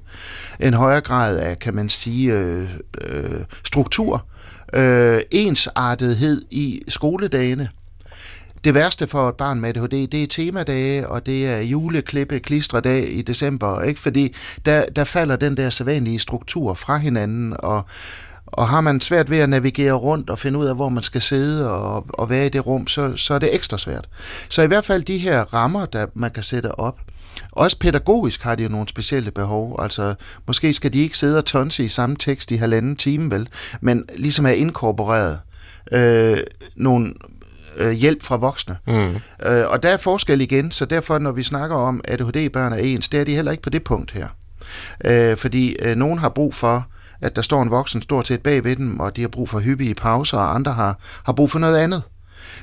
en 0.60 0.74
højere 0.74 1.00
grad 1.00 1.38
af, 1.38 1.58
kan 1.58 1.74
man 1.74 1.88
sige, 1.88 2.32
øh, 2.32 2.68
øh, 3.00 3.40
struktur, 3.64 4.26
øh, 4.74 5.20
ensartethed 5.30 6.42
i 6.50 6.82
skoledagene. 6.88 7.68
Det 8.64 8.74
værste 8.74 9.06
for 9.06 9.28
et 9.28 9.34
barn 9.34 9.60
med 9.60 9.68
ADHD, 9.68 10.06
det 10.06 10.22
er 10.22 10.26
temadage, 10.26 11.08
og 11.08 11.26
det 11.26 11.46
er 11.46 11.58
juleklippe, 11.58 12.40
klistredag 12.40 13.12
i 13.12 13.22
december, 13.22 13.82
ikke? 13.82 14.00
fordi 14.00 14.34
der, 14.64 14.84
der 14.96 15.04
falder 15.04 15.36
den 15.36 15.56
der 15.56 15.70
sædvanlige 15.70 16.18
struktur 16.18 16.74
fra 16.74 16.96
hinanden, 16.96 17.54
og, 17.58 17.84
og 18.46 18.68
har 18.68 18.80
man 18.80 19.00
svært 19.00 19.30
ved 19.30 19.38
at 19.38 19.48
navigere 19.48 19.92
rundt 19.92 20.30
og 20.30 20.38
finde 20.38 20.58
ud 20.58 20.66
af, 20.66 20.74
hvor 20.74 20.88
man 20.88 21.02
skal 21.02 21.22
sidde 21.22 21.70
og, 21.70 22.06
og 22.08 22.30
være 22.30 22.46
i 22.46 22.48
det 22.48 22.66
rum, 22.66 22.86
så, 22.86 23.16
så 23.16 23.34
er 23.34 23.38
det 23.38 23.54
ekstra 23.54 23.78
svært. 23.78 24.08
Så 24.48 24.62
i 24.62 24.66
hvert 24.66 24.84
fald 24.84 25.02
de 25.02 25.18
her 25.18 25.40
rammer, 25.54 25.86
der 25.86 26.06
man 26.14 26.30
kan 26.30 26.42
sætte 26.42 26.78
op, 26.78 26.98
også 27.52 27.78
pædagogisk 27.78 28.42
har 28.42 28.54
de 28.54 28.62
jo 28.62 28.68
nogle 28.68 28.88
specielle 28.88 29.30
behov. 29.30 29.76
Altså, 29.82 30.14
måske 30.46 30.72
skal 30.72 30.92
de 30.92 31.02
ikke 31.02 31.18
sidde 31.18 31.38
og 31.38 31.44
tonse 31.44 31.84
i 31.84 31.88
samme 31.88 32.16
tekst 32.16 32.50
i 32.50 32.56
halvanden 32.56 32.96
time, 32.96 33.30
vel? 33.30 33.48
Men 33.80 34.04
ligesom 34.16 34.46
er 34.46 34.50
inkorporeret 34.50 35.40
øh, 35.92 36.38
nogle 36.76 37.14
øh, 37.76 37.90
hjælp 37.90 38.22
fra 38.22 38.36
voksne. 38.36 38.76
Mm. 38.86 39.14
Øh, 39.46 39.68
og 39.68 39.82
der 39.82 39.88
er 39.88 39.96
forskel 39.96 40.40
igen, 40.40 40.70
så 40.70 40.84
derfor 40.84 41.18
når 41.18 41.32
vi 41.32 41.42
snakker 41.42 41.76
om, 41.76 42.00
at 42.04 42.20
ADHD-børn 42.20 42.72
er 42.72 42.76
ens, 42.76 43.08
det 43.08 43.20
er 43.20 43.24
de 43.24 43.34
heller 43.34 43.52
ikke 43.52 43.62
på 43.62 43.70
det 43.70 43.84
punkt 43.84 44.10
her. 44.10 44.28
Øh, 45.04 45.36
fordi 45.36 45.76
øh, 45.78 45.96
nogen 45.96 46.18
har 46.18 46.28
brug 46.28 46.54
for, 46.54 46.86
at 47.20 47.36
der 47.36 47.42
står 47.42 47.62
en 47.62 47.70
voksen 47.70 48.02
stort 48.02 48.26
set 48.26 48.40
bag 48.40 48.64
ved 48.64 48.76
dem, 48.76 49.00
og 49.00 49.16
de 49.16 49.20
har 49.20 49.28
brug 49.28 49.48
for 49.48 49.58
hyppige 49.60 49.94
pauser, 49.94 50.38
og 50.38 50.54
andre 50.54 50.72
har, 50.72 50.98
har 51.24 51.32
brug 51.32 51.50
for 51.50 51.58
noget 51.58 51.76
andet. 51.76 52.02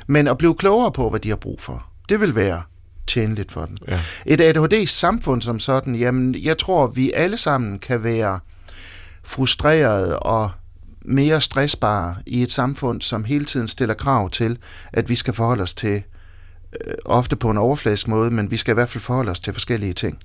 Men 0.07 0.28
at 0.28 0.38
blive 0.38 0.55
klogere 0.55 0.91
på, 0.91 1.10
hvad 1.10 1.20
de 1.20 1.30
har 1.30 1.36
brug 1.36 1.62
for, 1.62 1.86
det 2.10 2.22
vil 2.22 2.36
være 2.36 2.62
tjenligt 3.07 3.51
for 3.51 3.66
dem. 3.66 3.78
Ja. 3.88 3.99
Et 4.26 4.41
ADHD-samfund 4.41 5.41
som 5.41 5.60
sådan, 5.60 5.95
jamen 5.95 6.36
jeg 6.43 6.57
tror, 6.57 6.88
vi 6.88 7.12
alle 7.12 7.38
sammen 7.38 7.80
kan 7.80 8.03
være 8.03 8.39
frustrerede 9.24 10.20
og 10.20 10.51
mere 11.02 11.41
stressbare 11.41 12.16
i 12.26 12.43
et 12.43 12.52
samfund, 12.52 13.02
som 13.02 13.24
hele 13.24 13.45
tiden 13.45 13.68
stiller 13.68 13.95
krav 13.95 14.30
til, 14.30 14.58
at 14.93 15.10
vi 15.10 15.16
skal 15.16 15.34
forholde 15.34 15.64
os 15.64 15.74
til, 15.74 16.04
øh, 16.86 16.93
ofte 17.06 17.36
på 17.36 17.50
en 17.50 17.58
overfladisk 17.58 18.08
måde, 18.08 18.32
men 18.32 18.52
vi 18.52 18.58
skal 18.58 18.72
i 18.72 18.74
hvert 18.74 18.89
fald 18.89 19.02
forholde 19.02 19.32
os 19.32 19.39
til 19.39 19.54
forskellige 19.54 19.93
ting. 19.93 20.20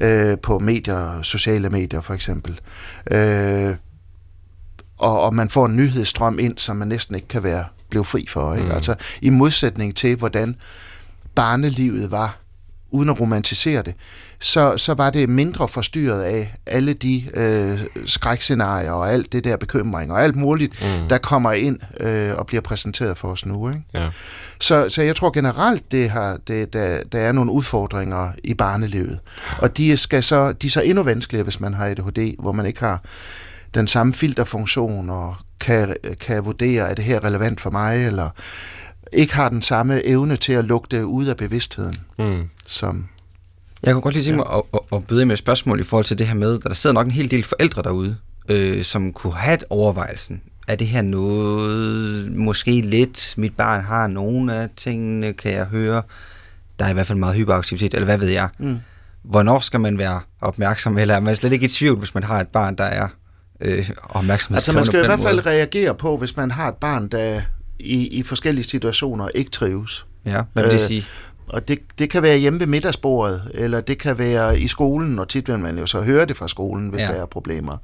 Øh, 0.00 0.38
på 0.38 0.58
medier, 0.58 1.22
sociale 1.22 1.70
medier 1.70 2.00
for 2.00 2.14
eksempel. 2.14 2.60
Øh, 3.10 3.74
og, 4.98 5.20
og 5.20 5.34
man 5.34 5.50
får 5.50 5.66
en 5.66 5.76
nyhedsstrøm 5.76 6.38
ind, 6.38 6.58
som 6.58 6.76
man 6.76 6.88
næsten 6.88 7.14
ikke 7.14 7.28
kan 7.28 7.42
være 7.42 7.64
blive 7.90 8.04
fri 8.04 8.26
for. 8.28 8.54
Ikke? 8.54 8.66
Mm. 8.66 8.72
Altså 8.72 8.94
i 9.22 9.30
modsætning 9.30 9.96
til, 9.96 10.16
hvordan 10.16 10.56
barnelivet 11.34 12.10
var, 12.10 12.38
uden 12.90 13.08
at 13.10 13.20
romantisere 13.20 13.82
det, 13.82 13.94
så, 14.40 14.76
så 14.76 14.94
var 14.94 15.10
det 15.10 15.28
mindre 15.28 15.68
forstyrret 15.68 16.22
af 16.22 16.54
alle 16.66 16.92
de 16.92 17.24
øh, 17.34 17.80
skrækscenarier 18.06 18.90
og 18.92 19.12
alt 19.12 19.32
det 19.32 19.44
der 19.44 19.56
bekymring 19.56 20.12
og 20.12 20.22
alt 20.22 20.36
muligt, 20.36 20.72
Mm. 20.82 21.08
der 21.08 21.18
kommer 21.18 21.52
ind 21.52 21.78
øh, 22.00 22.34
og 22.36 22.46
bliver 22.46 22.60
præsenteret 22.60 23.18
for 23.18 23.28
os 23.28 23.46
nu. 23.46 23.68
Ikke? 23.68 23.82
Ja. 23.94 24.08
Så, 24.60 24.88
så 24.88 25.02
jeg 25.02 25.16
tror 25.16 25.30
generelt, 25.30 25.92
det 25.92 26.10
har, 26.10 26.38
det, 26.48 26.72
der, 26.72 27.02
der 27.12 27.18
er 27.18 27.32
nogle 27.32 27.52
udfordringer 27.52 28.30
i 28.44 28.54
barnelivet. 28.54 29.18
Og 29.58 29.76
de, 29.76 29.96
skal 29.96 30.22
så, 30.22 30.52
de 30.52 30.66
er 30.66 30.70
så 30.70 30.80
endnu 30.80 31.02
vanskeligere, 31.02 31.44
hvis 31.44 31.60
man 31.60 31.74
har 31.74 31.86
ADHD, 31.86 32.34
hvor 32.38 32.52
man 32.52 32.66
ikke 32.66 32.80
har 32.80 33.00
den 33.74 33.88
samme 33.88 34.14
filterfunktion 34.14 35.10
og 35.10 35.34
kan, 35.60 35.96
kan 36.20 36.44
vurdere, 36.44 36.90
er 36.90 36.94
det 36.94 37.04
her 37.04 37.24
relevant 37.24 37.60
for 37.60 37.70
mig, 37.70 38.06
eller 38.06 38.30
ikke 39.12 39.34
har 39.34 39.48
den 39.48 39.62
samme 39.62 40.06
evne 40.06 40.36
til 40.36 40.52
at 40.52 40.64
lukke 40.64 40.88
det 40.90 41.02
ud 41.02 41.26
af 41.26 41.36
bevidstheden, 41.36 41.94
Mm. 42.18 42.48
som... 42.66 43.06
Jeg 43.82 43.92
kunne 43.92 44.02
godt 44.02 44.14
lige 44.14 44.24
tænke 44.24 44.36
mig 44.36 44.46
at, 44.54 44.62
at, 44.74 44.80
at 44.92 45.06
byde 45.06 45.20
ind 45.22 45.26
med 45.28 45.34
et 45.34 45.38
spørgsmål 45.38 45.80
i 45.80 45.82
forhold 45.82 46.04
til 46.04 46.18
det 46.18 46.26
her 46.26 46.34
med, 46.34 46.54
at 46.54 46.62
der 46.62 46.74
sidder 46.74 46.94
nok 46.94 47.06
en 47.06 47.12
hel 47.12 47.30
del 47.30 47.44
forældre 47.44 47.82
derude, 47.82 48.16
øh, 48.50 48.82
som 48.84 49.12
kunne 49.12 49.34
have 49.34 49.54
et 49.54 49.64
overvejelsen. 49.70 50.42
Er 50.68 50.74
det 50.76 50.86
her 50.86 51.02
noget, 51.02 52.32
måske 52.36 52.80
lidt, 52.80 53.34
mit 53.36 53.56
barn 53.56 53.84
har 53.84 54.06
nogle 54.06 54.54
af 54.54 54.68
tingene, 54.76 55.32
kan 55.32 55.52
jeg 55.52 55.64
høre. 55.64 56.02
Der 56.78 56.84
er 56.84 56.90
i 56.90 56.92
hvert 56.92 57.06
fald 57.06 57.18
meget 57.18 57.36
hyperaktivitet, 57.36 57.94
eller 57.94 58.04
hvad 58.04 58.18
ved 58.18 58.28
jeg. 58.28 58.48
Mm. 58.58 58.78
Hvornår 59.22 59.60
skal 59.60 59.80
man 59.80 59.98
være 59.98 60.20
opmærksom, 60.40 60.98
eller 60.98 61.14
er 61.14 61.20
man 61.20 61.36
slet 61.36 61.52
ikke 61.52 61.64
i 61.64 61.68
tvivl, 61.68 61.98
hvis 61.98 62.14
man 62.14 62.22
har 62.24 62.40
et 62.40 62.48
barn, 62.48 62.76
der 62.76 62.84
er 62.84 63.08
øh, 63.60 63.90
opmærksomhed? 64.10 64.56
Altså 64.56 64.72
man 64.72 64.84
skal 64.84 65.02
i 65.02 65.06
hvert 65.06 65.20
fald 65.20 65.46
reagere 65.46 65.94
på, 65.94 66.16
hvis 66.16 66.36
man 66.36 66.50
har 66.50 66.68
et 66.68 66.74
barn, 66.74 67.08
der 67.08 67.40
i, 67.80 68.06
i 68.06 68.22
forskellige 68.22 68.64
situationer 68.64 69.28
ikke 69.28 69.50
trives. 69.50 70.06
Ja, 70.24 70.42
hvad 70.52 70.62
vil 70.62 70.72
det 70.72 70.76
Øh, 70.80 70.86
sige? 70.86 71.04
Og 71.48 71.68
det, 71.68 71.78
det 71.98 72.10
kan 72.10 72.22
være 72.22 72.38
hjemme 72.38 72.60
ved 72.60 72.66
middagsbordet, 72.66 73.50
eller 73.54 73.80
det 73.80 73.98
kan 73.98 74.18
være 74.18 74.60
i 74.60 74.68
skolen, 74.68 75.18
og 75.18 75.28
tit 75.28 75.48
vil 75.48 75.58
man 75.58 75.78
jo 75.78 75.86
så 75.86 76.00
høre 76.00 76.24
det 76.24 76.36
fra 76.36 76.48
skolen, 76.48 76.88
hvis 76.88 77.02
Ja. 77.02 77.06
der 77.06 77.14
er 77.22 77.26
problemer. 77.26 77.76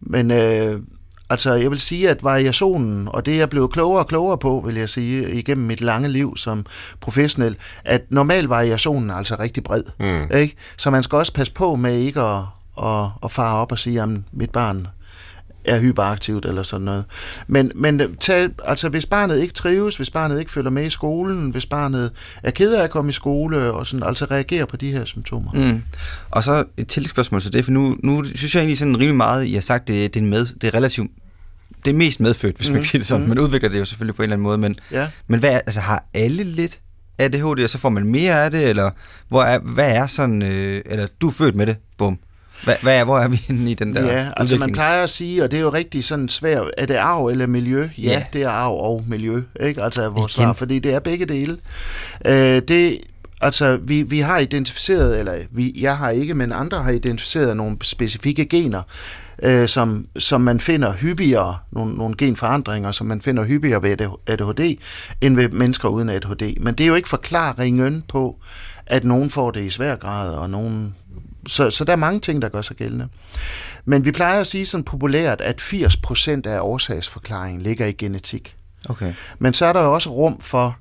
Men 0.00 0.30
øh, 0.30 0.80
altså, 1.30 1.54
jeg 1.54 1.70
vil 1.70 1.80
sige, 1.80 2.10
at 2.10 2.24
variationen, 2.24 3.08
og 3.08 3.26
det 3.26 3.34
er 3.34 3.38
jeg 3.38 3.50
blevet 3.50 3.72
klogere 3.72 3.98
og 4.02 4.06
klogere 4.08 4.38
på, 4.38 4.62
vil 4.66 4.74
jeg 4.74 4.88
sige, 4.88 5.30
igennem 5.34 5.66
mit 5.66 5.80
lange 5.80 6.08
liv 6.08 6.36
som 6.36 6.66
professionel, 7.00 7.56
at 7.84 8.02
normal 8.10 8.44
variationen 8.44 9.10
er 9.10 9.14
altså 9.14 9.36
rigtig 9.38 9.64
bred. 9.64 9.82
Mm. 10.00 10.36
Ikke? 10.36 10.54
Så 10.76 10.90
man 10.90 11.02
skal 11.02 11.16
også 11.16 11.32
passe 11.32 11.52
på 11.52 11.74
med 11.76 11.96
ikke 11.98 12.20
at, 12.20 12.40
at, 12.82 13.06
at 13.24 13.30
fare 13.32 13.56
op 13.56 13.72
og 13.72 13.78
sige, 13.78 14.02
at 14.02 14.08
mit 14.32 14.50
barn 14.50 14.86
er 15.66 15.80
hyperaktivt 15.80 16.44
eller 16.46 16.62
sådan 16.62 16.84
noget. 16.84 17.04
Men, 17.46 17.72
men 17.74 18.16
tag, 18.20 18.48
altså, 18.64 18.88
hvis 18.88 19.06
barnet 19.06 19.40
ikke 19.40 19.54
trives, 19.54 19.96
hvis 19.96 20.10
barnet 20.10 20.38
ikke 20.38 20.50
følger 20.50 20.70
med 20.70 20.86
i 20.86 20.90
skolen, 20.90 21.50
hvis 21.50 21.66
barnet 21.66 22.10
er 22.42 22.50
ked 22.50 22.74
af 22.74 22.84
at 22.84 22.90
komme 22.90 23.08
i 23.08 23.12
skole, 23.12 23.72
og 23.72 23.86
sådan, 23.86 24.06
altså 24.06 24.24
reagere 24.24 24.66
på 24.66 24.76
de 24.76 24.92
her 24.92 25.04
symptomer. 25.04 25.52
Mm. 25.52 25.82
Og 26.30 26.44
så 26.44 26.64
et 26.76 26.88
tillægsspørgsmål 26.88 27.40
til 27.42 27.52
det, 27.52 27.64
for 27.64 27.72
nu, 27.72 27.96
nu 28.02 28.24
synes 28.24 28.54
jeg 28.54 28.60
egentlig 28.60 28.78
sådan 28.78 28.96
rimelig 28.98 29.14
meget, 29.16 29.44
I 29.46 29.54
har 29.54 29.60
sagt, 29.60 29.88
det, 29.88 30.14
det, 30.14 30.20
er, 30.20 30.24
med, 30.24 30.46
det 30.46 30.64
er 30.68 30.74
relativt 30.74 31.10
det 31.84 31.92
er 31.92 31.96
mest 31.96 32.20
medfødt, 32.20 32.56
hvis 32.56 32.68
man 32.68 32.72
Mhm. 32.74 32.80
kan 32.82 32.86
sige 32.86 32.98
det 32.98 33.06
sådan. 33.06 33.20
Mhm. 33.20 33.28
Man 33.28 33.38
udvikler 33.38 33.68
det 33.68 33.78
jo 33.78 33.84
selvfølgelig 33.84 34.14
på 34.16 34.22
en 34.22 34.24
eller 34.24 34.34
anden 34.36 34.42
måde, 34.42 34.58
men, 34.58 34.76
Ja. 34.92 35.06
men 35.26 35.40
hvad 35.40 35.50
altså, 35.50 35.80
har 35.80 36.04
alle 36.14 36.44
lidt 36.44 36.80
ADHD, 37.18 37.64
og 37.64 37.70
så 37.70 37.78
får 37.78 37.88
man 37.88 38.04
mere 38.04 38.44
af 38.44 38.50
det, 38.50 38.68
eller 38.68 38.90
hvor 39.28 39.42
er, 39.42 39.58
hvad 39.58 39.90
er 39.90 40.06
sådan, 40.06 40.42
øh, 40.42 40.82
eller 40.86 41.06
du 41.20 41.28
er 41.28 41.32
født 41.32 41.54
med 41.54 41.66
det, 41.66 41.76
bum. 41.98 42.18
Hvad, 42.64 42.74
hvad 42.82 43.00
er, 43.00 43.04
hvor 43.04 43.18
er 43.18 43.28
vi 43.28 43.36
henne 43.36 43.70
i 43.70 43.74
den 43.74 43.94
der 43.96 44.12
Ja, 44.12 44.28
altså 44.36 44.56
man 44.58 44.72
plejer 44.72 45.02
at 45.02 45.10
sige, 45.10 45.44
og 45.44 45.50
det 45.50 45.56
er 45.56 45.60
jo 45.60 45.72
rigtig 45.72 46.04
sådan 46.04 46.28
svært, 46.28 46.70
er 46.78 46.86
det 46.86 46.94
arv 46.94 47.26
eller 47.26 47.46
miljø? 47.46 47.80
Ja, 47.98 48.02
Ja. 48.02 48.10
ja. 48.12 48.24
det 48.32 48.42
er 48.42 48.48
arv 48.48 48.74
og 48.74 49.04
miljø, 49.06 49.42
ikke? 49.60 49.82
Altså 49.82 50.02
er 50.02 50.08
vores 50.08 50.36
Igen. 50.36 50.44
svar, 50.44 50.52
fordi 50.52 50.78
det 50.78 50.94
er 50.94 50.98
begge 50.98 51.26
dele. 51.26 51.56
Øh, 52.24 52.62
det, 52.68 53.00
altså 53.40 53.78
vi, 53.82 54.02
vi 54.02 54.20
har 54.20 54.38
identificeret, 54.38 55.18
eller 55.18 55.34
vi, 55.50 55.72
jeg 55.80 55.96
har 55.96 56.10
ikke, 56.10 56.34
men 56.34 56.52
andre 56.52 56.82
har 56.82 56.90
identificeret 56.90 57.56
nogle 57.56 57.76
specifikke 57.82 58.44
gener, 58.44 58.82
øh, 59.42 59.68
som, 59.68 60.06
som 60.18 60.40
man 60.40 60.60
finder 60.60 60.92
hyppigere, 60.92 61.56
nogle, 61.72 61.94
nogle 61.94 62.14
genforandringer, 62.18 62.92
som 62.92 63.06
man 63.06 63.20
finder 63.22 63.44
hyppigere 63.44 63.82
ved 63.82 63.90
ADHD, 64.26 64.78
end 65.20 65.36
ved 65.36 65.48
mennesker 65.48 65.88
uden 65.88 66.08
ADHD. 66.08 66.60
Men 66.60 66.74
det 66.74 66.84
er 66.84 66.88
jo 66.88 66.94
ikke 66.94 67.08
forklaringen 67.08 68.04
på, 68.08 68.36
at 68.86 69.04
nogen 69.04 69.30
får 69.30 69.50
det 69.50 69.60
i 69.64 69.70
svær 69.70 69.96
grad, 69.96 70.30
og 70.34 70.50
nogen 70.50 70.94
så, 71.46 71.70
så 71.70 71.84
der 71.84 71.92
er 71.92 71.96
mange 71.96 72.20
ting, 72.20 72.42
der 72.42 72.48
gør 72.48 72.62
sig 72.62 72.76
gældende. 72.76 73.08
Men 73.84 74.04
vi 74.04 74.12
plejer 74.12 74.40
at 74.40 74.46
sige 74.46 74.66
sådan 74.66 74.84
populært, 74.84 75.40
at 75.40 75.60
80% 75.60 76.30
af 76.48 76.60
årsagsforklaringen 76.60 77.62
ligger 77.62 77.86
i 77.86 77.92
genetik. 77.92 78.56
Okay. 78.88 79.12
Men 79.38 79.54
så 79.54 79.66
er 79.66 79.72
der 79.72 79.82
jo 79.82 79.94
også 79.94 80.10
rum 80.10 80.40
for 80.40 80.76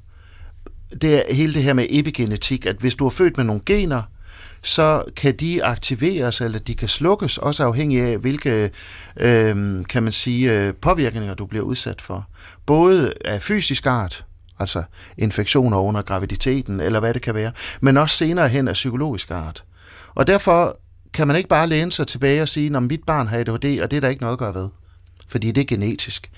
det, 1.02 1.16
er- 1.16 1.34
hele 1.34 1.54
det 1.54 1.64
her 1.64 1.74
med 1.74 1.86
epigenetik, 1.90 2.66
at 2.66 2.76
hvis 2.76 2.96
du 2.96 3.06
er 3.06 3.10
født 3.10 3.38
med 3.38 3.46
nogle 3.46 3.62
gener, 3.66 4.02
så 4.64 5.04
kan 5.16 5.36
de 5.36 5.64
aktiveres, 5.64 6.42
eller 6.42 6.60
de 6.60 6.76
kan 6.76 6.88
slukkes, 6.88 7.38
også 7.38 7.64
afhængig 7.64 8.02
af, 8.02 8.18
hvilke 8.18 8.72
øh, 9.18 9.86
kan 9.90 10.04
man 10.04 10.12
sige, 10.12 10.54
øh, 10.68 10.74
påvirkninger 10.74 11.34
du 11.34 11.46
bliver 11.46 11.64
udsat 11.64 12.02
for. 12.02 12.28
Både 12.66 13.14
af 13.26 13.42
fysisk 13.42 13.86
art, 13.86 14.26
altså 14.60 14.84
infektioner 15.18 15.78
under 15.78 16.02
graviditeten, 16.02 16.80
eller 16.80 17.00
hvad 17.00 17.14
det 17.14 17.22
kan 17.22 17.36
være, 17.36 17.52
men 17.82 17.98
også 17.98 18.18
senere 18.18 18.48
hen 18.50 18.68
af 18.68 18.74
psykologisk 18.74 19.32
art. 19.32 19.64
Og 20.16 20.28
derfor 20.28 20.80
kan 21.14 21.28
man 21.28 21.36
ikke 21.36 21.50
bare 21.50 21.68
læne 21.68 21.92
sig 21.92 22.08
tilbage 22.08 22.42
og 22.42 22.50
sige, 22.50 22.78
at 22.78 22.84
mit 22.84 23.04
barn 23.08 23.28
har 23.28 23.38
ADHD, 23.38 23.82
og 23.82 23.92
det 23.92 23.98
er 23.98 24.02
der 24.02 24.08
ikke 24.08 24.22
noget 24.22 24.34
at 24.34 24.40
gøre 24.40 24.54
ved. 24.54 24.70
Fordi 25.30 25.52
det 25.52 25.62
er 25.62 25.66
genetisk. 25.66 26.32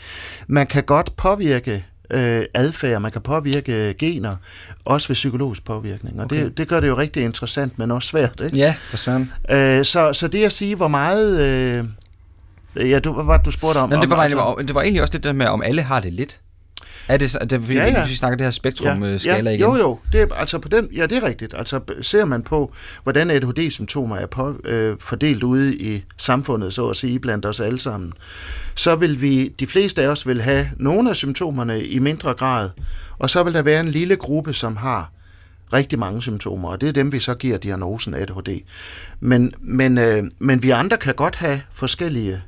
Man 0.47 0.67
kan 0.67 0.83
godt 0.83 1.15
påvirke 1.15 1.85
øh, 2.11 2.45
adfærd, 2.53 3.01
man 3.01 3.11
kan 3.11 3.21
påvirke 3.21 3.95
gener, 3.99 4.35
også 4.85 5.07
ved 5.07 5.13
psykologisk 5.13 5.65
påvirkning. 5.65 6.19
Og 6.19 6.25
okay. 6.25 6.43
Det, 6.43 6.57
det 6.57 6.67
gør 6.67 6.79
det 6.79 6.87
jo 6.87 6.97
rigtig 6.97 7.23
interessant, 7.23 7.79
men 7.79 7.91
også 7.91 8.09
svært. 8.09 8.41
Ikke? 8.45 8.57
Ja, 8.57 8.75
for 8.79 8.97
søren. 8.97 9.31
Øh, 9.49 9.85
så, 9.85 10.13
så 10.13 10.27
det 10.27 10.43
at 10.43 10.53
sige, 10.53 10.75
hvor 10.75 10.87
meget... 10.87 11.41
Øh, 11.41 11.85
ja, 12.89 12.99
du, 12.99 13.13
hvad 13.13 13.23
var 13.23 13.37
det, 13.37 13.45
du 13.45 13.51
spurgte 13.51 13.77
om? 13.77 13.89
Men 13.89 13.97
det 13.97 14.03
om, 14.05 14.09
var, 14.09 14.17
altså- 14.17 14.39
egentlig, 14.39 14.67
det 14.67 14.75
var 14.75 14.81
egentlig 14.81 15.01
også 15.01 15.11
det 15.11 15.23
der 15.23 15.33
med, 15.33 15.45
om 15.45 15.61
alle 15.61 15.81
har 15.81 15.99
det 15.99 16.13
lidt. 16.13 16.39
Er 17.07 17.17
det, 17.17 17.31
så- 17.31 17.39
det, 17.49 17.69
ja, 17.69 17.73
Ja, 17.73 17.85
ja. 17.85 17.99
ja. 17.99 18.05
Vi 18.07 18.15
snakker 18.15 18.37
det 18.37 18.45
her 18.45 18.51
spektrum-skala 18.51 19.49
igen. 19.51 19.61
Jo, 19.61 19.75
jo, 19.75 19.99
det 20.11 20.21
er, 20.21 20.33
altså 20.35 20.59
på 20.59 20.67
den, 20.69 20.89
ja, 20.95 21.05
det 21.05 21.17
er 21.17 21.23
rigtigt. 21.23 21.53
Altså 21.57 21.79
ser 22.01 22.25
man 22.25 22.43
på, 22.43 22.73
hvordan 23.03 23.31
ADHD-symptomer 23.31 24.15
er 24.15 24.25
på, 24.25 24.55
øh, 24.65 24.95
fordelt 24.99 25.43
ude 25.43 25.75
i 25.75 26.03
samfundet, 26.17 26.73
så 26.73 26.87
at 26.89 26.95
sige, 26.97 27.19
blandt 27.19 27.45
os 27.45 27.59
alle 27.59 27.79
sammen, 27.79 28.13
så 28.75 28.95
vil 28.95 29.21
vi, 29.21 29.47
de 29.59 29.67
fleste 29.67 30.03
af 30.03 30.07
os 30.07 30.27
vil 30.27 30.41
have 30.41 30.67
nogle 30.77 31.09
af 31.09 31.15
symptomerne 31.15 31.83
i 31.85 31.99
mindre 31.99 32.33
grad, 32.33 32.69
og 33.19 33.29
så 33.29 33.43
vil 33.43 33.53
der 33.53 33.61
være 33.61 33.79
en 33.79 33.87
lille 33.89 34.15
gruppe, 34.15 34.53
som 34.53 34.75
har 34.77 35.11
rigtig 35.73 35.99
mange 35.99 36.21
symptomer, 36.21 36.69
og 36.69 36.81
det 36.81 36.89
er 36.89 36.93
dem, 36.93 37.11
vi 37.11 37.19
så 37.19 37.33
giver 37.35 37.57
diagnosen 37.57 38.13
ADHD. 38.13 38.61
Men, 39.19 39.53
men, 39.61 39.97
øh, 39.97 40.23
men 40.39 40.63
vi 40.63 40.69
andre 40.69 40.97
kan 40.97 41.13
godt 41.13 41.35
have 41.35 41.61
forskellige 41.73 42.41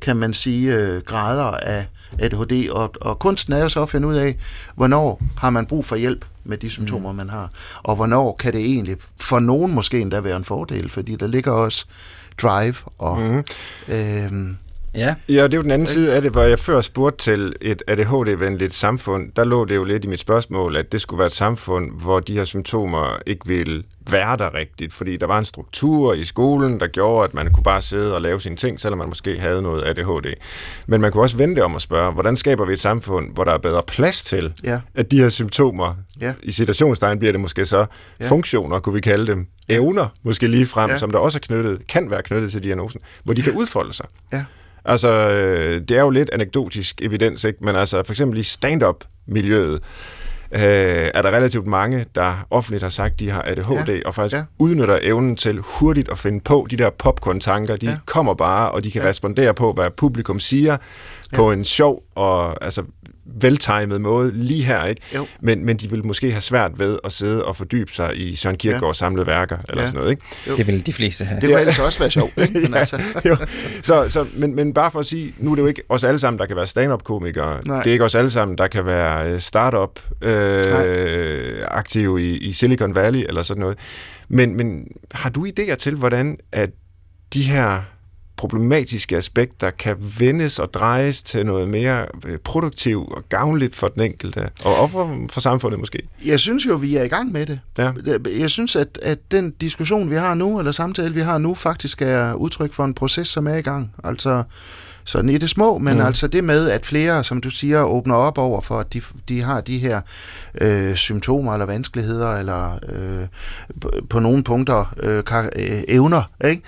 kan 0.00 0.16
man 0.16 0.32
sige, 0.32 0.74
øh, 0.74 1.02
grader 1.02 1.44
af 1.44 1.86
ADHD, 2.18 2.70
og, 2.70 2.92
og 3.00 3.18
kunsten 3.18 3.52
er 3.52 3.58
jo 3.58 3.68
så 3.68 3.82
at 3.82 3.90
finde 3.90 4.08
ud 4.08 4.14
af, 4.14 4.36
hvornår 4.74 5.22
har 5.38 5.50
man 5.50 5.66
brug 5.66 5.84
for 5.84 5.96
hjælp 5.96 6.24
med 6.44 6.58
de 6.58 6.70
symptomer, 6.70 7.10
mm. 7.12 7.16
man 7.16 7.28
har, 7.28 7.50
og 7.82 7.96
hvornår 7.96 8.36
kan 8.38 8.52
det 8.52 8.60
egentlig 8.60 8.96
for 9.20 9.38
nogen 9.38 9.74
måske 9.74 10.00
endda 10.00 10.20
være 10.20 10.36
en 10.36 10.44
fordel, 10.44 10.90
fordi 10.90 11.16
der 11.16 11.26
ligger 11.26 11.52
også 11.52 11.86
drive 12.42 12.74
og 12.98 13.18
Mm. 13.18 13.44
øhm, 13.94 14.56
Ja. 14.94 15.14
Ja, 15.28 15.44
det 15.44 15.52
er 15.52 15.56
jo 15.56 15.62
den 15.62 15.70
anden 15.70 15.86
side 15.86 16.14
af 16.14 16.22
det, 16.22 16.30
hvor 16.32 16.42
jeg 16.42 16.58
før 16.58 16.80
spurgte 16.80 17.24
til 17.24 17.54
et 17.60 17.82
ADHD-venligt 17.86 18.74
samfund. 18.74 19.32
Der 19.36 19.44
lå 19.44 19.64
det 19.64 19.74
jo 19.76 19.84
lidt 19.84 20.04
i 20.04 20.08
mit 20.08 20.20
spørgsmål, 20.20 20.76
at 20.76 20.92
det 20.92 21.00
skulle 21.00 21.18
være 21.18 21.26
et 21.26 21.32
samfund, 21.32 21.90
hvor 22.02 22.20
de 22.20 22.34
her 22.34 22.44
symptomer 22.44 23.18
ikke 23.26 23.46
ville 23.46 23.82
være 24.10 24.36
der 24.36 24.54
rigtigt, 24.54 24.92
fordi 24.94 25.16
der 25.16 25.26
var 25.26 25.38
en 25.38 25.44
struktur 25.44 26.12
i 26.14 26.24
skolen, 26.24 26.80
der 26.80 26.86
gjorde, 26.86 27.24
at 27.24 27.34
man 27.34 27.52
kunne 27.52 27.64
bare 27.64 27.82
sidde 27.82 28.14
og 28.14 28.22
lave 28.22 28.40
sine 28.40 28.56
ting, 28.56 28.80
selvom 28.80 28.98
man 28.98 29.08
måske 29.08 29.38
havde 29.38 29.62
noget 29.62 29.84
ADHD. 29.88 30.34
Men 30.86 31.00
man 31.00 31.12
kunne 31.12 31.22
også 31.22 31.36
vente 31.36 31.64
om 31.64 31.74
at 31.76 31.82
spørge, 31.82 32.12
hvordan 32.12 32.36
skaber 32.36 32.64
vi 32.66 32.72
et 32.72 32.80
samfund, 32.80 33.34
hvor 33.34 33.44
der 33.44 33.52
er 33.52 33.58
bedre 33.58 33.82
plads 33.86 34.22
til, 34.22 34.52
Ja. 34.64 34.80
at 34.94 35.10
de 35.10 35.20
her 35.20 35.28
symptomer, 35.28 35.94
Ja. 36.20 36.32
i 36.42 36.52
citationstegn 36.52 37.18
bliver 37.18 37.32
det 37.32 37.40
måske 37.40 37.64
så, 37.64 37.86
Ja. 38.20 38.28
funktioner, 38.28 38.80
kunne 38.80 38.94
vi 38.94 39.00
kalde 39.00 39.26
dem, 39.26 39.46
evner 39.68 40.06
måske 40.22 40.46
lige 40.48 40.66
frem, 40.66 40.90
Ja. 40.90 40.96
som 40.98 41.10
der 41.10 41.18
også 41.18 41.38
er 41.38 41.40
knyttet, 41.40 41.80
kan 41.88 42.10
være 42.10 42.22
knyttet 42.22 42.52
til 42.52 42.62
diagnosen, 42.64 43.00
hvor 43.24 43.34
de 43.34 43.42
kan 43.42 43.52
udfolde 43.52 43.92
sig. 43.92 44.06
Ja. 44.32 44.44
Altså, 44.84 45.08
øh, 45.08 45.80
det 45.80 45.96
er 45.96 46.00
jo 46.00 46.10
lidt 46.10 46.30
anekdotisk 46.32 47.00
evidens, 47.02 47.44
ikke? 47.44 47.64
men 47.64 47.76
altså 47.76 48.02
for 48.02 48.12
eksempel 48.12 48.38
i 48.38 48.42
stand-up-miljøet, 48.42 49.82
øh, 50.52 50.60
er 51.14 51.22
der 51.22 51.30
relativt 51.30 51.66
mange, 51.66 52.06
der 52.14 52.46
offentligt 52.50 52.82
har 52.82 52.90
sagt, 52.90 53.20
de 53.20 53.30
har 53.30 53.42
ADHD, 53.46 53.88
ja. 53.88 54.00
og 54.04 54.14
faktisk 54.14 54.36
ja. 54.36 54.44
Udnytter 54.58 54.98
evnen 55.02 55.36
til 55.36 55.60
hurtigt 55.64 56.08
at 56.08 56.18
finde 56.18 56.40
på 56.40 56.66
de 56.70 56.76
der 56.76 56.90
popcorn-tanker. 56.90 57.76
De 57.76 57.86
ja. 57.86 57.96
Kommer 58.06 58.34
bare, 58.34 58.70
og 58.70 58.84
de 58.84 58.90
kan. 58.90 59.02
Ja. 59.02 59.08
respondere 59.08 59.54
på, 59.54 59.72
hvad 59.72 59.90
publikum 59.96 60.40
siger, 60.40 60.76
ja. 61.32 61.36
på 61.36 61.52
en 61.52 61.64
sjov 61.64 62.02
og 62.14 62.64
altså, 62.64 62.82
veltimet 63.40 64.00
måde 64.00 64.32
lige 64.34 64.64
her, 64.64 64.84
ikke? 64.84 65.02
Jo. 65.14 65.26
Men, 65.40 65.64
men 65.64 65.76
de 65.76 65.90
vil 65.90 66.06
måske 66.06 66.30
have 66.30 66.40
svært 66.40 66.78
ved 66.78 66.98
at 67.04 67.12
sidde 67.12 67.44
og 67.44 67.56
fordybe 67.56 67.92
sig 67.92 68.20
i 68.20 68.34
Søren 68.34 68.56
Kierkegaards 68.56 69.00
ja. 69.00 69.06
samlede 69.06 69.26
værker, 69.26 69.58
eller 69.68 69.82
Ja. 69.82 69.86
sådan 69.86 69.98
noget, 69.98 70.10
ikke? 70.10 70.22
Jo. 70.48 70.56
Det 70.56 70.66
vil 70.66 70.86
de 70.86 70.92
fleste 70.92 71.24
have. 71.24 71.40
Det 71.40 71.48
kunne 71.48 71.60
ellers 71.60 71.78
også 71.78 71.98
være 71.98 72.10
sjovt, 72.10 72.32
ikke? 72.42 72.60
Men 72.60 72.74
altså, 72.74 73.02
jo. 73.26 73.36
Så, 73.82 74.08
så, 74.08 74.26
men, 74.34 74.54
men 74.54 74.74
bare 74.74 74.90
for 74.90 75.00
at 75.00 75.06
sige, 75.06 75.34
nu 75.38 75.50
er 75.50 75.54
det 75.54 75.62
jo 75.62 75.66
ikke 75.66 75.82
os 75.88 76.04
alle 76.04 76.18
sammen, 76.18 76.38
der 76.38 76.46
kan 76.46 76.56
være 76.56 76.66
stand-up-komikere. 76.66 77.60
Nej. 77.66 77.82
Det 77.82 77.88
er 77.88 77.92
ikke 77.92 78.04
os 78.04 78.14
alle 78.14 78.30
sammen, 78.30 78.58
der 78.58 78.66
kan 78.68 78.86
være 78.86 79.32
øh, 79.32 79.40
startup 79.40 80.00
øh, 80.22 81.64
aktive 81.68 82.22
i, 82.22 82.38
i 82.38 82.52
Silicon 82.52 82.94
Valley 82.94 83.24
eller 83.28 83.42
sådan 83.42 83.60
noget. 83.60 83.78
Men, 84.28 84.56
men 84.56 84.86
har 85.12 85.30
du 85.30 85.46
idéer 85.46 85.74
til, 85.74 85.94
hvordan 85.96 86.36
at 86.52 86.70
de 87.34 87.42
her 87.42 87.82
problematiske 88.40 89.16
aspekter 89.16 89.70
kan 89.70 89.96
vendes 90.18 90.58
og 90.58 90.74
drejes 90.74 91.22
til 91.22 91.46
noget 91.46 91.68
mere 91.68 92.06
øh, 92.26 92.38
produktivt 92.38 93.12
og 93.12 93.22
gavnligt 93.28 93.74
for 93.74 93.88
den 93.88 94.02
enkelte, 94.02 94.48
og 94.64 94.76
og 94.80 94.90
for, 94.90 95.16
for 95.30 95.40
samfundet 95.40 95.80
måske? 95.80 95.98
jeg 96.24 96.40
synes 96.40 96.66
jo, 96.66 96.74
vi 96.74 96.96
er 96.96 97.02
i 97.02 97.08
gang 97.08 97.32
med 97.32 97.46
det. 97.46 97.60
Ja. 97.78 97.92
Jeg 98.38 98.50
synes, 98.50 98.76
at, 98.76 98.98
at 99.02 99.18
den 99.30 99.50
diskussion, 99.50 100.10
vi 100.10 100.14
har 100.16 100.34
nu, 100.34 100.58
eller 100.58 100.72
samtale, 100.72 101.14
vi 101.14 101.20
har 101.20 101.38
nu, 101.38 101.54
faktisk 101.54 102.02
er 102.02 102.32
udtryk 102.34 102.72
for 102.72 102.84
en 102.84 102.94
proces, 102.94 103.28
som 103.28 103.46
er 103.46 103.54
i 103.54 103.62
gang. 103.62 103.92
Altså 104.04 104.42
sådan 105.04 105.28
i 105.28 105.38
det 105.38 105.50
små, 105.50 105.78
men 105.78 105.94
Mm. 105.94 106.00
altså 106.02 106.26
det 106.26 106.44
med, 106.44 106.70
at 106.70 106.86
flere, 106.86 107.24
som 107.24 107.40
du 107.40 107.50
siger, 107.50 107.82
åbner 107.82 108.14
op 108.14 108.38
over 108.38 108.60
for, 108.60 108.78
at 108.78 108.92
de, 108.92 109.02
de 109.28 109.42
har 109.42 109.60
de 109.60 109.78
her 109.78 110.00
øh, 110.60 110.94
symptomer 110.94 111.52
eller 111.52 111.66
vanskeligheder, 111.66 112.36
eller 112.36 112.78
øh, 112.88 113.26
på, 113.80 113.90
på 114.10 114.20
nogle 114.20 114.44
punkter 114.44 114.94
øh, 115.02 115.22
kar- 115.30 115.50
øh, 115.56 115.82
evner, 115.88 116.22
ikke? 116.44 116.62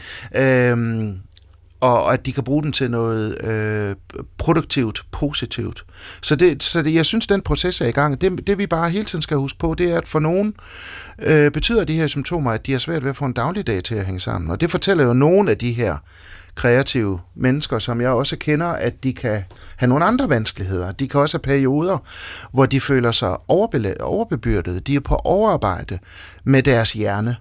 Øhm, 0.70 1.18
og 1.82 2.12
at 2.12 2.26
de 2.26 2.32
kan 2.32 2.44
bruge 2.44 2.62
den 2.62 2.72
til 2.72 2.90
noget 2.90 3.44
øh, 3.44 3.96
produktivt, 4.38 5.04
positivt. 5.10 5.84
Så, 6.22 6.36
det, 6.36 6.62
så 6.62 6.82
det, 6.82 6.94
jeg 6.94 7.06
synes, 7.06 7.26
den 7.26 7.40
proces 7.40 7.80
er 7.80 7.86
i 7.86 7.90
gang. 7.90 8.20
Det, 8.20 8.46
det 8.46 8.58
vi 8.58 8.66
bare 8.66 8.90
hele 8.90 9.04
tiden 9.04 9.22
skal 9.22 9.36
huske 9.36 9.58
på, 9.58 9.74
det 9.74 9.92
er, 9.92 9.98
at 9.98 10.08
for 10.08 10.18
nogen 10.18 10.54
øh, 11.18 11.50
betyder 11.50 11.84
de 11.84 11.96
her 11.96 12.06
symptomer, 12.06 12.50
at 12.50 12.66
de 12.66 12.72
har 12.72 12.78
svært 12.78 13.02
ved 13.02 13.10
at 13.10 13.16
få 13.16 13.24
en 13.24 13.32
dagligdag 13.32 13.84
til 13.84 13.94
at 13.94 14.04
hænge 14.04 14.20
sammen. 14.20 14.50
Og 14.50 14.60
det 14.60 14.70
fortæller 14.70 15.04
jo 15.04 15.12
nogle 15.12 15.50
af 15.50 15.58
de 15.58 15.72
her 15.72 15.96
kreative 16.54 17.20
mennesker, 17.34 17.78
som 17.78 18.00
jeg 18.00 18.10
også 18.10 18.36
kender, 18.36 18.66
at 18.66 19.04
de 19.04 19.12
kan 19.12 19.44
have 19.76 19.88
nogle 19.88 20.04
andre 20.04 20.28
vanskeligheder. 20.28 20.92
De 20.92 21.08
kan 21.08 21.20
også 21.20 21.36
have 21.38 21.42
perioder, 21.42 21.98
hvor 22.52 22.66
de 22.66 22.80
føler 22.80 23.10
sig 23.10 23.50
overbebyrdet. 23.50 24.86
De 24.86 24.94
er 24.94 25.00
på 25.00 25.14
overarbejde 25.14 25.98
med 26.44 26.62
deres 26.62 26.92
hjerne. 26.92 27.36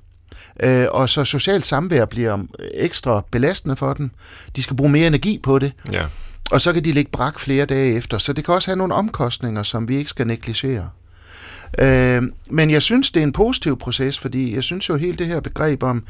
Øh, 0.59 0.87
og 0.91 1.09
så 1.09 1.23
socialt 1.25 1.65
samvær 1.67 2.05
bliver 2.05 2.37
ekstra 2.73 3.23
belastende 3.31 3.75
for 3.75 3.93
dem. 3.93 4.11
De 4.55 4.63
skal 4.63 4.75
bruge 4.75 4.91
mere 4.91 5.07
energi 5.07 5.39
på 5.43 5.59
det, 5.59 5.73
Ja. 5.91 6.05
og 6.51 6.61
så 6.61 6.73
kan 6.73 6.83
de 6.83 6.91
ligge 6.91 7.11
brak 7.11 7.39
flere 7.39 7.65
dage 7.65 7.95
efter. 7.95 8.17
Så 8.17 8.33
det 8.33 8.45
kan 8.45 8.53
også 8.53 8.67
have 8.71 8.77
nogle 8.77 8.93
omkostninger, 8.93 9.63
som 9.63 9.87
vi 9.87 9.97
ikke 9.97 10.09
skal 10.09 10.27
negligere. 10.27 10.89
Øh, 11.79 12.23
men 12.49 12.69
jeg 12.69 12.81
synes, 12.81 13.11
det 13.11 13.19
er 13.19 13.23
en 13.23 13.31
positiv 13.31 13.79
proces, 13.79 14.19
fordi 14.19 14.55
jeg 14.55 14.63
synes 14.63 14.89
jo 14.89 14.95
helt 14.95 15.19
det 15.19 15.27
her 15.27 15.39
begreb 15.39 15.83
om, 15.83 16.03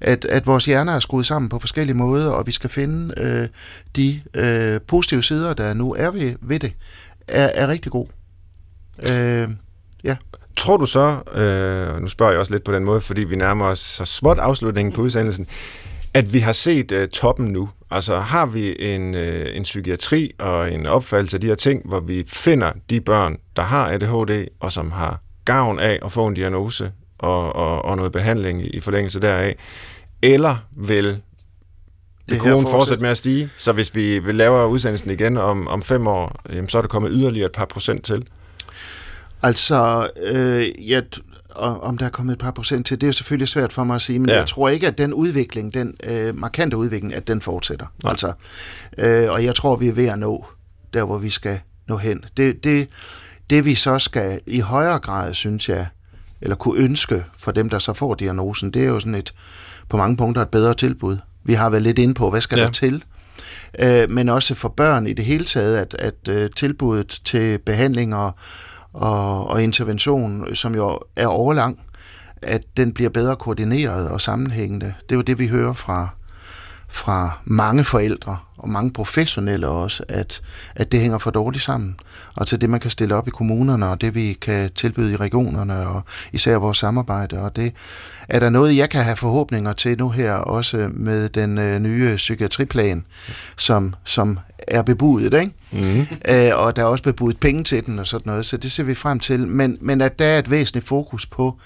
at, 0.00 0.24
at 0.24 0.46
vores 0.46 0.64
hjerner 0.64 0.92
er 0.94 1.00
skruet 1.00 1.26
sammen 1.26 1.48
på 1.48 1.58
forskellige 1.58 1.96
måder, 1.96 2.30
og 2.30 2.46
vi 2.46 2.52
skal 2.52 2.70
finde 2.70 3.14
øh, 3.20 3.48
de 3.96 4.20
øh, 4.34 4.80
positive 4.80 5.22
sider, 5.22 5.54
der 5.54 5.74
nu 5.74 5.94
er 5.94 6.10
ved, 6.10 6.34
ved 6.40 6.58
det, 6.60 6.72
er, 7.28 7.44
er 7.54 7.68
rigtig 7.68 7.92
god. 7.92 8.06
Øh, 9.10 9.48
Tror 10.56 10.76
du 10.76 10.86
så, 10.86 11.18
øh, 11.34 12.00
nu 12.00 12.08
spørger 12.08 12.32
jeg 12.32 12.40
også 12.40 12.52
lidt 12.52 12.64
på 12.64 12.72
den 12.72 12.84
måde, 12.84 13.00
fordi 13.00 13.24
vi 13.24 13.36
nærmer 13.36 13.64
os 13.64 13.78
så 13.78 14.04
småt 14.04 14.38
afslutningen 14.38 14.92
på 14.92 15.02
udsendelsen, 15.02 15.46
at 16.14 16.34
vi 16.34 16.38
har 16.38 16.52
set 16.52 16.92
øh, 16.92 17.08
toppen 17.08 17.46
nu? 17.46 17.68
Altså 17.90 18.20
har 18.20 18.46
vi 18.46 18.76
en, 18.78 19.14
øh, 19.14 19.56
en 19.56 19.62
psykiatri 19.62 20.32
og 20.38 20.72
en 20.72 20.86
opfattelse 20.86 21.36
af 21.36 21.40
de 21.40 21.46
her 21.46 21.54
ting, 21.54 21.82
hvor 21.84 22.00
vi 22.00 22.24
finder 22.26 22.72
de 22.90 23.00
børn, 23.00 23.36
der 23.56 23.62
har 23.62 23.88
ADHD, 23.88 24.46
og 24.60 24.72
som 24.72 24.90
har 24.90 25.20
gavn 25.44 25.78
af 25.78 25.98
at 26.04 26.12
få 26.12 26.26
en 26.26 26.34
diagnose 26.34 26.92
og, 27.18 27.56
og, 27.56 27.84
og 27.84 27.96
noget 27.96 28.12
behandling 28.12 28.74
i, 28.74 28.80
forlængelse 28.80 29.20
deraf? 29.20 29.54
Eller 30.22 30.56
vil 30.76 31.20
det 32.28 32.40
kurven 32.40 32.66
fortsætte 32.66 33.02
med 33.02 33.10
at 33.10 33.16
stige? 33.16 33.50
Så 33.56 33.72
hvis 33.72 33.94
vi 33.94 34.18
vil 34.18 34.34
lave 34.34 34.68
udsendelsen 34.68 35.10
igen 35.10 35.36
om, 35.36 35.68
om 35.68 35.82
fem 35.82 36.06
år, 36.06 36.40
jamen, 36.52 36.68
så 36.68 36.78
er 36.78 36.82
der 36.82 36.88
kommet 36.88 37.10
yderligere 37.14 37.46
et 37.46 37.52
par 37.52 37.64
procent 37.64 38.04
til. 38.04 38.26
Altså, 39.46 40.08
øh, 40.22 40.90
jeg, 40.90 41.02
og, 41.50 41.80
om 41.82 41.98
der 41.98 42.06
er 42.06 42.10
kommet 42.10 42.32
et 42.32 42.38
par 42.38 42.50
procent 42.50 42.86
til, 42.86 43.00
det 43.00 43.06
er 43.06 43.10
selvfølgelig 43.12 43.48
svært 43.48 43.72
for 43.72 43.84
mig 43.84 43.94
at 43.94 44.02
sige, 44.02 44.18
men 44.18 44.28
Ja. 44.28 44.36
jeg 44.36 44.46
tror 44.46 44.68
ikke, 44.68 44.86
at 44.86 44.98
den 44.98 45.14
udvikling, 45.14 45.74
den 45.74 45.94
øh, 46.04 46.34
markante 46.38 46.76
udvikling, 46.76 47.14
at 47.14 47.28
den 47.28 47.40
fortsætter. 47.40 47.86
Nej. 48.02 48.10
Altså, 48.10 48.32
øh, 48.98 49.30
og 49.30 49.44
jeg 49.44 49.54
tror, 49.54 49.76
vi 49.76 49.88
er 49.88 49.92
ved 49.92 50.06
at 50.06 50.18
nå 50.18 50.46
der, 50.94 51.04
hvor 51.04 51.18
vi 51.18 51.30
skal 51.30 51.60
nå 51.88 51.96
hen. 51.96 52.24
Det, 52.36 52.64
det, 52.64 52.88
det 53.50 53.64
vi 53.64 53.74
så 53.74 53.98
skal 53.98 54.40
i 54.46 54.60
højere 54.60 54.98
grad, 54.98 55.34
synes 55.34 55.68
jeg, 55.68 55.86
eller 56.40 56.56
kunne 56.56 56.80
ønske 56.80 57.24
for 57.38 57.52
dem, 57.52 57.68
der 57.70 57.78
så 57.78 57.92
får 57.92 58.14
diagnosen, 58.14 58.70
det 58.70 58.82
er 58.82 58.86
jo 58.86 59.00
sådan 59.00 59.14
et, 59.14 59.32
på 59.88 59.96
mange 59.96 60.16
punkter 60.16 60.42
et 60.42 60.48
bedre 60.48 60.74
tilbud. 60.74 61.16
Vi 61.44 61.54
har 61.54 61.70
været 61.70 61.82
lidt 61.82 61.98
inde 61.98 62.14
på, 62.14 62.30
hvad 62.30 62.40
skal 62.40 62.58
ja. 62.58 62.64
der 62.64 62.70
til? 62.70 63.04
Øh, 63.78 64.10
men 64.10 64.28
også 64.28 64.54
for 64.54 64.68
børn 64.68 65.06
i 65.06 65.12
det 65.12 65.24
hele 65.24 65.44
taget, 65.44 65.76
at, 65.76 65.96
at 65.98 66.28
øh, 66.28 66.50
tilbuddet 66.56 67.20
til 67.24 67.58
behandling 67.58 68.14
og, 68.14 68.34
og, 68.96 69.46
og 69.46 69.62
intervention, 69.62 70.54
som 70.54 70.74
jo 70.74 70.98
er 71.16 71.26
overlang, 71.26 71.82
at 72.42 72.62
den 72.76 72.92
bliver 72.92 73.10
bedre 73.10 73.36
koordineret 73.36 74.10
og 74.10 74.20
sammenhængende. 74.20 74.94
Det 75.02 75.12
er 75.12 75.16
jo 75.16 75.22
det, 75.22 75.38
vi 75.38 75.46
hører 75.46 75.72
fra, 75.72 76.08
fra 76.88 77.38
mange 77.44 77.84
forældre 77.84 78.36
og 78.66 78.72
mange 78.72 78.92
professionelle 78.92 79.68
også, 79.68 80.04
at, 80.08 80.40
at 80.74 80.92
det 80.92 81.00
hænger 81.00 81.18
for 81.18 81.30
dårligt 81.30 81.64
sammen. 81.64 81.96
Og 82.34 82.46
til 82.46 82.60
det, 82.60 82.70
man 82.70 82.80
kan 82.80 82.90
stille 82.90 83.14
op 83.14 83.28
i 83.28 83.30
kommunerne, 83.30 83.88
og 83.88 84.00
det, 84.00 84.14
vi 84.14 84.32
kan 84.32 84.70
tilbyde 84.74 85.12
i 85.12 85.16
regionerne, 85.16 85.74
og 85.74 86.02
især 86.32 86.56
vores 86.56 86.78
samarbejde. 86.78 87.40
Og 87.40 87.56
det 87.56 87.72
er 88.28 88.40
der 88.40 88.50
noget, 88.50 88.76
jeg 88.76 88.90
kan 88.90 89.04
have 89.04 89.16
forhåbninger 89.16 89.72
til 89.72 89.98
nu 89.98 90.10
her, 90.10 90.32
også 90.32 90.88
med 90.92 91.28
den 91.28 91.58
øh, 91.58 91.80
nye 91.80 92.16
psykiatriplan, 92.16 93.04
som, 93.56 93.94
som 94.04 94.38
er 94.58 94.82
bebudet, 94.82 95.34
ikke? 95.34 95.52
Mm. 95.72 96.06
Øh, 96.28 96.50
og 96.54 96.76
der 96.76 96.82
er 96.82 96.86
også 96.86 97.04
bebudet 97.04 97.40
penge 97.40 97.64
til 97.64 97.86
den 97.86 97.98
og 97.98 98.06
sådan 98.06 98.30
noget, 98.30 98.46
så 98.46 98.56
det 98.56 98.72
ser 98.72 98.82
vi 98.84 98.94
frem 98.94 99.20
til. 99.20 99.46
Men, 99.46 99.78
men 99.80 100.00
at 100.00 100.18
der 100.18 100.24
er 100.24 100.38
et 100.38 100.50
væsentligt 100.50 100.86
fokus 100.86 101.26
på, 101.26 101.58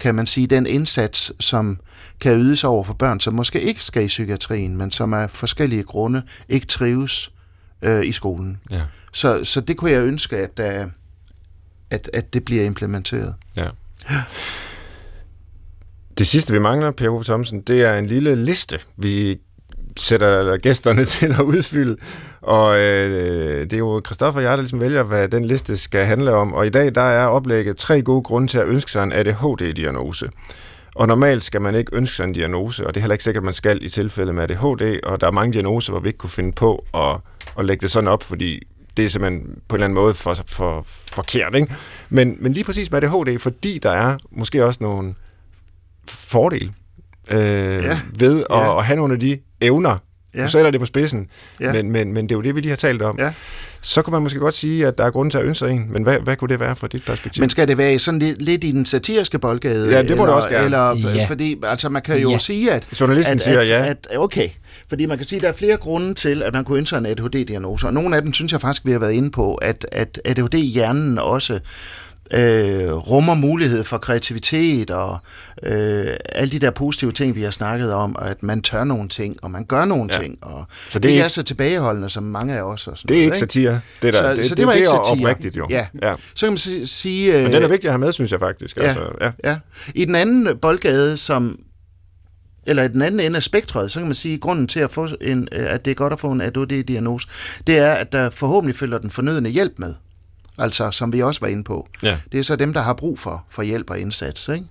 kan 0.00 0.14
man 0.14 0.26
sige, 0.26 0.46
den 0.46 0.66
indsats, 0.66 1.32
som 1.40 1.80
kan 2.20 2.38
ydes 2.38 2.64
over 2.64 2.84
for 2.84 2.94
børn, 2.94 3.20
som 3.20 3.34
måske 3.34 3.60
ikke 3.60 3.84
skal 3.84 4.04
i 4.04 4.06
psykiatrien, 4.06 4.76
men 4.76 4.90
som 4.90 5.14
af 5.14 5.30
forskellige 5.30 5.82
grunde 5.82 6.22
ikke 6.48 6.66
trives 6.66 7.32
øh, 7.82 8.06
i 8.06 8.12
skolen. 8.12 8.60
Ja. 8.70 8.82
Så, 9.12 9.44
så 9.44 9.60
det 9.60 9.76
kunne 9.76 9.90
jeg 9.90 10.02
ønske, 10.02 10.36
at, 10.36 10.56
der, 10.56 10.88
at, 11.90 12.10
at 12.12 12.34
det 12.34 12.44
bliver 12.44 12.64
implementeret. 12.64 13.34
Ja. 13.56 13.68
Det 16.18 16.26
sidste, 16.26 16.52
vi 16.52 16.58
mangler, 16.58 16.90
Per 16.90 17.08
Ove 17.08 17.24
Thomsen, 17.24 17.60
det 17.60 17.82
er 17.82 17.94
en 17.94 18.06
lille 18.06 18.44
liste, 18.44 18.78
vi 18.96 19.40
sætter 19.96 20.56
gæsterne 20.56 21.04
til 21.14 21.26
at 21.26 21.40
udfylde. 21.40 21.96
Og 22.40 22.78
øh, 22.78 23.60
det 23.62 23.72
er 23.72 23.78
jo 23.78 24.02
Christoffer 24.06 24.40
og 24.40 24.44
jeg, 24.44 24.50
der 24.50 24.56
ligesom 24.56 24.80
vælger, 24.80 25.02
hvad 25.02 25.28
den 25.28 25.44
liste 25.44 25.76
skal 25.76 26.04
handle 26.04 26.32
om. 26.32 26.52
Og 26.52 26.66
i 26.66 26.70
dag, 26.70 26.94
der 26.94 27.00
er 27.00 27.26
oplægget 27.26 27.76
tre 27.76 28.02
gode 28.02 28.22
grunde 28.22 28.48
til 28.48 28.58
at 28.58 28.66
ønske 28.66 28.90
sig 28.90 29.02
en 29.02 29.12
ADHD-diagnose. 29.12 30.28
Og 30.94 31.08
normalt 31.08 31.42
skal 31.42 31.60
man 31.60 31.74
ikke 31.74 31.96
ønske 31.96 32.16
sig 32.16 32.24
en 32.24 32.32
diagnose, 32.32 32.86
og 32.86 32.94
det 32.94 33.00
er 33.00 33.02
heller 33.02 33.14
ikke 33.14 33.24
sikkert, 33.24 33.40
at 33.40 33.44
man 33.44 33.54
skal 33.54 33.84
i 33.84 33.88
tilfælde 33.88 34.32
med 34.32 34.42
ADHD, 34.42 35.00
og 35.02 35.20
der 35.20 35.26
er 35.26 35.30
mange 35.30 35.52
diagnoser, 35.52 35.92
hvor 35.92 36.00
vi 36.00 36.08
ikke 36.08 36.18
kunne 36.18 36.30
finde 36.30 36.52
på 36.52 36.84
at, 36.94 37.16
at 37.58 37.64
lægge 37.64 37.82
det 37.82 37.90
sådan 37.90 38.08
op, 38.08 38.22
fordi 38.22 38.62
det 38.96 39.04
er 39.04 39.08
simpelthen 39.08 39.42
på 39.68 39.76
en 39.76 39.82
eller 39.82 39.84
anden 39.84 39.94
måde 39.94 40.14
for, 40.14 40.36
for, 40.46 40.82
forkert. 40.86 41.54
Ikke? 41.54 41.74
Men, 42.08 42.36
men 42.40 42.52
lige 42.52 42.64
præcis 42.64 42.90
med 42.90 43.02
ADHD, 43.02 43.38
fordi 43.38 43.78
der 43.78 43.90
er 43.90 44.16
måske 44.30 44.64
også 44.64 44.78
nogle 44.82 45.14
fordele 46.08 46.72
øh, 47.30 47.38
ja. 47.84 47.98
ved 48.18 48.40
at, 48.50 48.56
Ja. 48.56 48.78
at 48.78 48.84
have 48.84 48.96
nogle 48.96 49.14
af 49.14 49.20
de 49.20 49.38
evner, 49.60 49.98
ja. 50.34 50.42
du 50.42 50.48
sætter 50.48 50.70
det 50.70 50.80
på 50.80 50.86
spidsen, 50.86 51.26
Ja. 51.60 51.72
men, 51.72 51.90
men, 51.92 52.12
men 52.12 52.24
det 52.24 52.32
er 52.32 52.36
jo 52.36 52.42
det, 52.42 52.54
vi 52.54 52.60
lige 52.60 52.70
har 52.70 52.76
talt 52.76 53.02
om. 53.02 53.16
Ja. 53.18 53.32
Så 53.80 54.02
kunne 54.02 54.12
man 54.12 54.22
måske 54.22 54.38
godt 54.38 54.54
sige, 54.54 54.86
at 54.86 54.98
der 54.98 55.04
er 55.04 55.10
grund 55.10 55.30
til 55.30 55.38
at 55.38 55.44
ønske 55.44 55.66
en, 55.68 55.92
men 55.92 56.02
hvad, 56.02 56.18
hvad 56.18 56.36
kunne 56.36 56.48
det 56.48 56.60
være 56.60 56.76
fra 56.76 56.86
dit 56.86 57.04
perspektiv? 57.04 57.40
Men 57.42 57.50
skal 57.50 57.68
det 57.68 57.78
være 57.78 57.98
sådan 57.98 58.18
lidt, 58.18 58.42
lidt 58.42 58.64
i 58.64 58.70
den 58.72 58.86
satiriske 58.86 59.38
boldgade? 59.38 59.90
Ja, 59.90 60.02
det 60.02 60.16
må 60.16 60.22
eller, 60.22 60.24
det 60.26 60.34
også 60.34 60.48
gerne. 60.48 60.64
Eller, 60.64 61.14
Ja. 61.14 61.24
Fordi 61.28 61.56
altså, 61.62 61.88
man 61.88 62.02
kan 62.02 62.18
jo 62.18 62.30
Ja. 62.30 62.38
sige, 62.38 62.72
at... 62.72 63.00
Journalisten 63.00 63.34
at, 63.34 63.40
siger 63.40 63.60
at, 63.60 63.68
ja. 63.68 63.84
At, 63.86 64.06
okay, 64.16 64.48
fordi 64.88 65.06
man 65.06 65.16
kan 65.18 65.26
sige, 65.26 65.36
at 65.36 65.42
der 65.42 65.48
er 65.48 65.52
flere 65.52 65.76
grunde 65.76 66.14
til, 66.14 66.42
at 66.42 66.54
man 66.54 66.64
kunne 66.64 66.78
ønske 66.78 66.96
en 66.96 67.06
ADHD-diagnose. 67.06 67.86
Og 67.86 67.94
nogle 67.94 68.16
af 68.16 68.22
dem 68.22 68.32
synes 68.32 68.52
jeg 68.52 68.60
faktisk, 68.60 68.86
vi 68.86 68.92
har 68.92 68.98
været 68.98 69.12
inde 69.12 69.30
på, 69.30 69.54
at, 69.54 69.86
at 69.92 70.20
ADHD 70.24 70.54
i 70.54 70.66
hjernen 70.66 71.18
også 71.18 71.60
øh, 72.30 72.92
rummer 72.92 73.34
mulighed 73.34 73.84
for 73.84 73.98
kreativitet 73.98 74.90
og 74.90 75.18
øh, 75.62 76.06
alle 76.32 76.50
de 76.52 76.58
der 76.58 76.70
positive 76.70 77.12
ting, 77.12 77.34
vi 77.34 77.42
har 77.42 77.50
snakket 77.50 77.92
om, 77.92 78.16
og 78.16 78.30
at 78.30 78.42
man 78.42 78.62
tør 78.62 78.84
nogle 78.84 79.08
ting, 79.08 79.36
og 79.42 79.50
man 79.50 79.64
gør 79.64 79.84
nogle 79.84 80.14
Ja. 80.14 80.20
ting, 80.20 80.38
og 80.42 80.66
Så 80.90 80.98
det 80.98 81.02
det 81.02 81.08
er 81.08 81.12
ikke 81.12 81.16
ikke- 81.16 81.24
er 81.24 81.28
så 81.28 81.42
tilbageholdende, 81.42 82.08
som 82.08 82.22
mange 82.22 82.54
af 82.56 82.62
os. 82.62 82.86
Og 82.88 82.96
sådan 82.98 83.08
det 83.08 83.14
er 83.14 83.18
noget, 83.18 83.24
ikke 83.26 83.38
satire. 83.38 83.80
Det, 84.02 84.12
der, 84.14 84.18
Så- 84.20 84.34
det, 84.34 84.46
så 84.46 84.54
det 84.54 84.66
var 84.66 84.72
ikke 84.72 84.86
det 84.86 84.92
er 84.92 85.04
satire. 85.04 85.26
oprigtigt 85.28 85.56
jo. 85.56 85.66
Ja. 85.70 85.86
ja. 86.02 86.14
Så 86.34 86.46
kan 86.46 86.52
man 86.52 86.58
si- 86.58 86.86
sige... 86.86 87.32
Men 87.42 87.52
den 87.52 87.62
er 87.62 87.68
vigtig 87.68 87.88
at 87.88 87.92
have 87.92 87.98
med, 87.98 88.12
synes 88.12 88.32
jeg 88.32 88.40
faktisk. 88.40 88.76
Ja. 88.76 88.82
Altså, 88.82 89.00
ja. 89.20 89.30
Ja. 89.44 89.56
I 89.94 90.04
den 90.04 90.14
anden 90.14 90.58
boldgade, 90.58 91.16
som 91.16 91.58
eller 92.66 92.82
i 92.82 92.88
den 92.88 93.02
anden 93.02 93.20
ende 93.20 93.36
af 93.36 93.42
spektret, 93.42 93.90
så 93.90 93.98
kan 94.00 94.06
man 94.06 94.14
sige, 94.14 94.34
at 94.34 94.40
grunden 94.40 94.68
til, 94.68 94.80
at, 94.80 94.90
få 94.90 95.08
en, 95.20 95.48
øh, 95.52 95.66
at 95.72 95.84
det 95.84 95.90
er 95.90 95.94
godt 95.94 96.12
at 96.12 96.20
få 96.20 96.32
en 96.32 96.40
ADHD-diagnose, 96.40 97.28
det 97.66 97.78
er, 97.78 97.92
at 97.92 98.12
der 98.12 98.30
forhåbentlig 98.30 98.76
følger 98.76 98.98
den 98.98 99.10
fornødne 99.10 99.48
hjælp 99.48 99.72
med. 99.76 99.94
Altså, 100.58 100.90
som 100.90 101.12
vi 101.12 101.22
også 101.22 101.40
var 101.40 101.48
inde 101.48 101.64
på. 101.64 101.88
Ja. 102.02 102.16
Det 102.32 102.40
er 102.40 102.44
så 102.44 102.56
dem, 102.56 102.72
der 102.72 102.80
har 102.80 102.92
brug 102.92 103.18
for, 103.18 103.44
for 103.50 103.62
hjælp 103.62 103.90
og 103.90 103.98
indsats. 103.98 104.48
Ikke? 104.48 104.64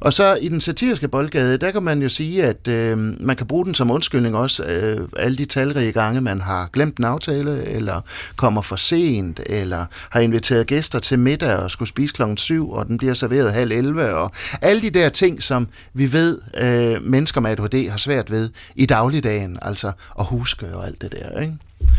Og 0.00 0.14
så 0.14 0.34
i 0.34 0.48
den 0.48 0.60
satiriske 0.60 1.08
boldgade, 1.08 1.58
der 1.58 1.70
kan 1.70 1.82
man 1.82 2.02
jo 2.02 2.08
sige, 2.08 2.44
at 2.44 2.68
øh, 2.68 2.98
man 2.98 3.36
kan 3.36 3.46
bruge 3.46 3.64
den 3.64 3.74
som 3.74 3.90
undskyldning 3.90 4.36
også 4.36 4.64
øh, 4.64 5.08
alle 5.16 5.36
de 5.36 5.44
talrige 5.44 5.92
gange, 5.92 6.20
man 6.20 6.40
har 6.40 6.68
glemt 6.72 6.98
en 6.98 7.04
aftale, 7.04 7.64
eller 7.64 8.00
kommer 8.36 8.62
for 8.62 8.76
sent, 8.76 9.40
eller 9.46 9.84
har 10.10 10.20
inviteret 10.20 10.66
gæster 10.66 10.98
til 10.98 11.18
middag 11.18 11.56
og 11.56 11.70
skulle 11.70 11.88
spise 11.88 12.14
klokken 12.14 12.36
syv, 12.36 12.70
og 12.70 12.86
den 12.86 12.98
bliver 12.98 13.14
serveret 13.14 13.52
halv 13.52 13.72
11, 13.72 14.14
og 14.14 14.30
alle 14.60 14.82
de 14.82 14.90
der 14.90 15.08
ting, 15.08 15.42
som 15.42 15.68
vi 15.92 16.12
ved, 16.12 16.38
øh, 16.56 17.02
mennesker 17.02 17.40
med 17.40 17.50
ADHD 17.50 17.90
har 17.90 17.98
svært 17.98 18.30
ved 18.30 18.50
i 18.74 18.86
dagligdagen, 18.86 19.58
altså 19.62 19.92
at 20.18 20.24
huske 20.24 20.76
og 20.76 20.86
alt 20.86 21.02
det 21.02 21.12
der. 21.12 21.40
Ikke? 21.40 21.54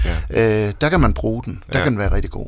Ja. 0.05 0.67
Øh, 0.67 0.73
der 0.81 0.89
kan 0.89 0.99
man 0.99 1.13
bruge 1.13 1.43
den. 1.45 1.63
Der 1.73 1.77
Ja. 1.79 1.83
kan 1.83 1.91
den 1.91 1.99
være 1.99 2.11
rigtig 2.13 2.31
god. 2.31 2.45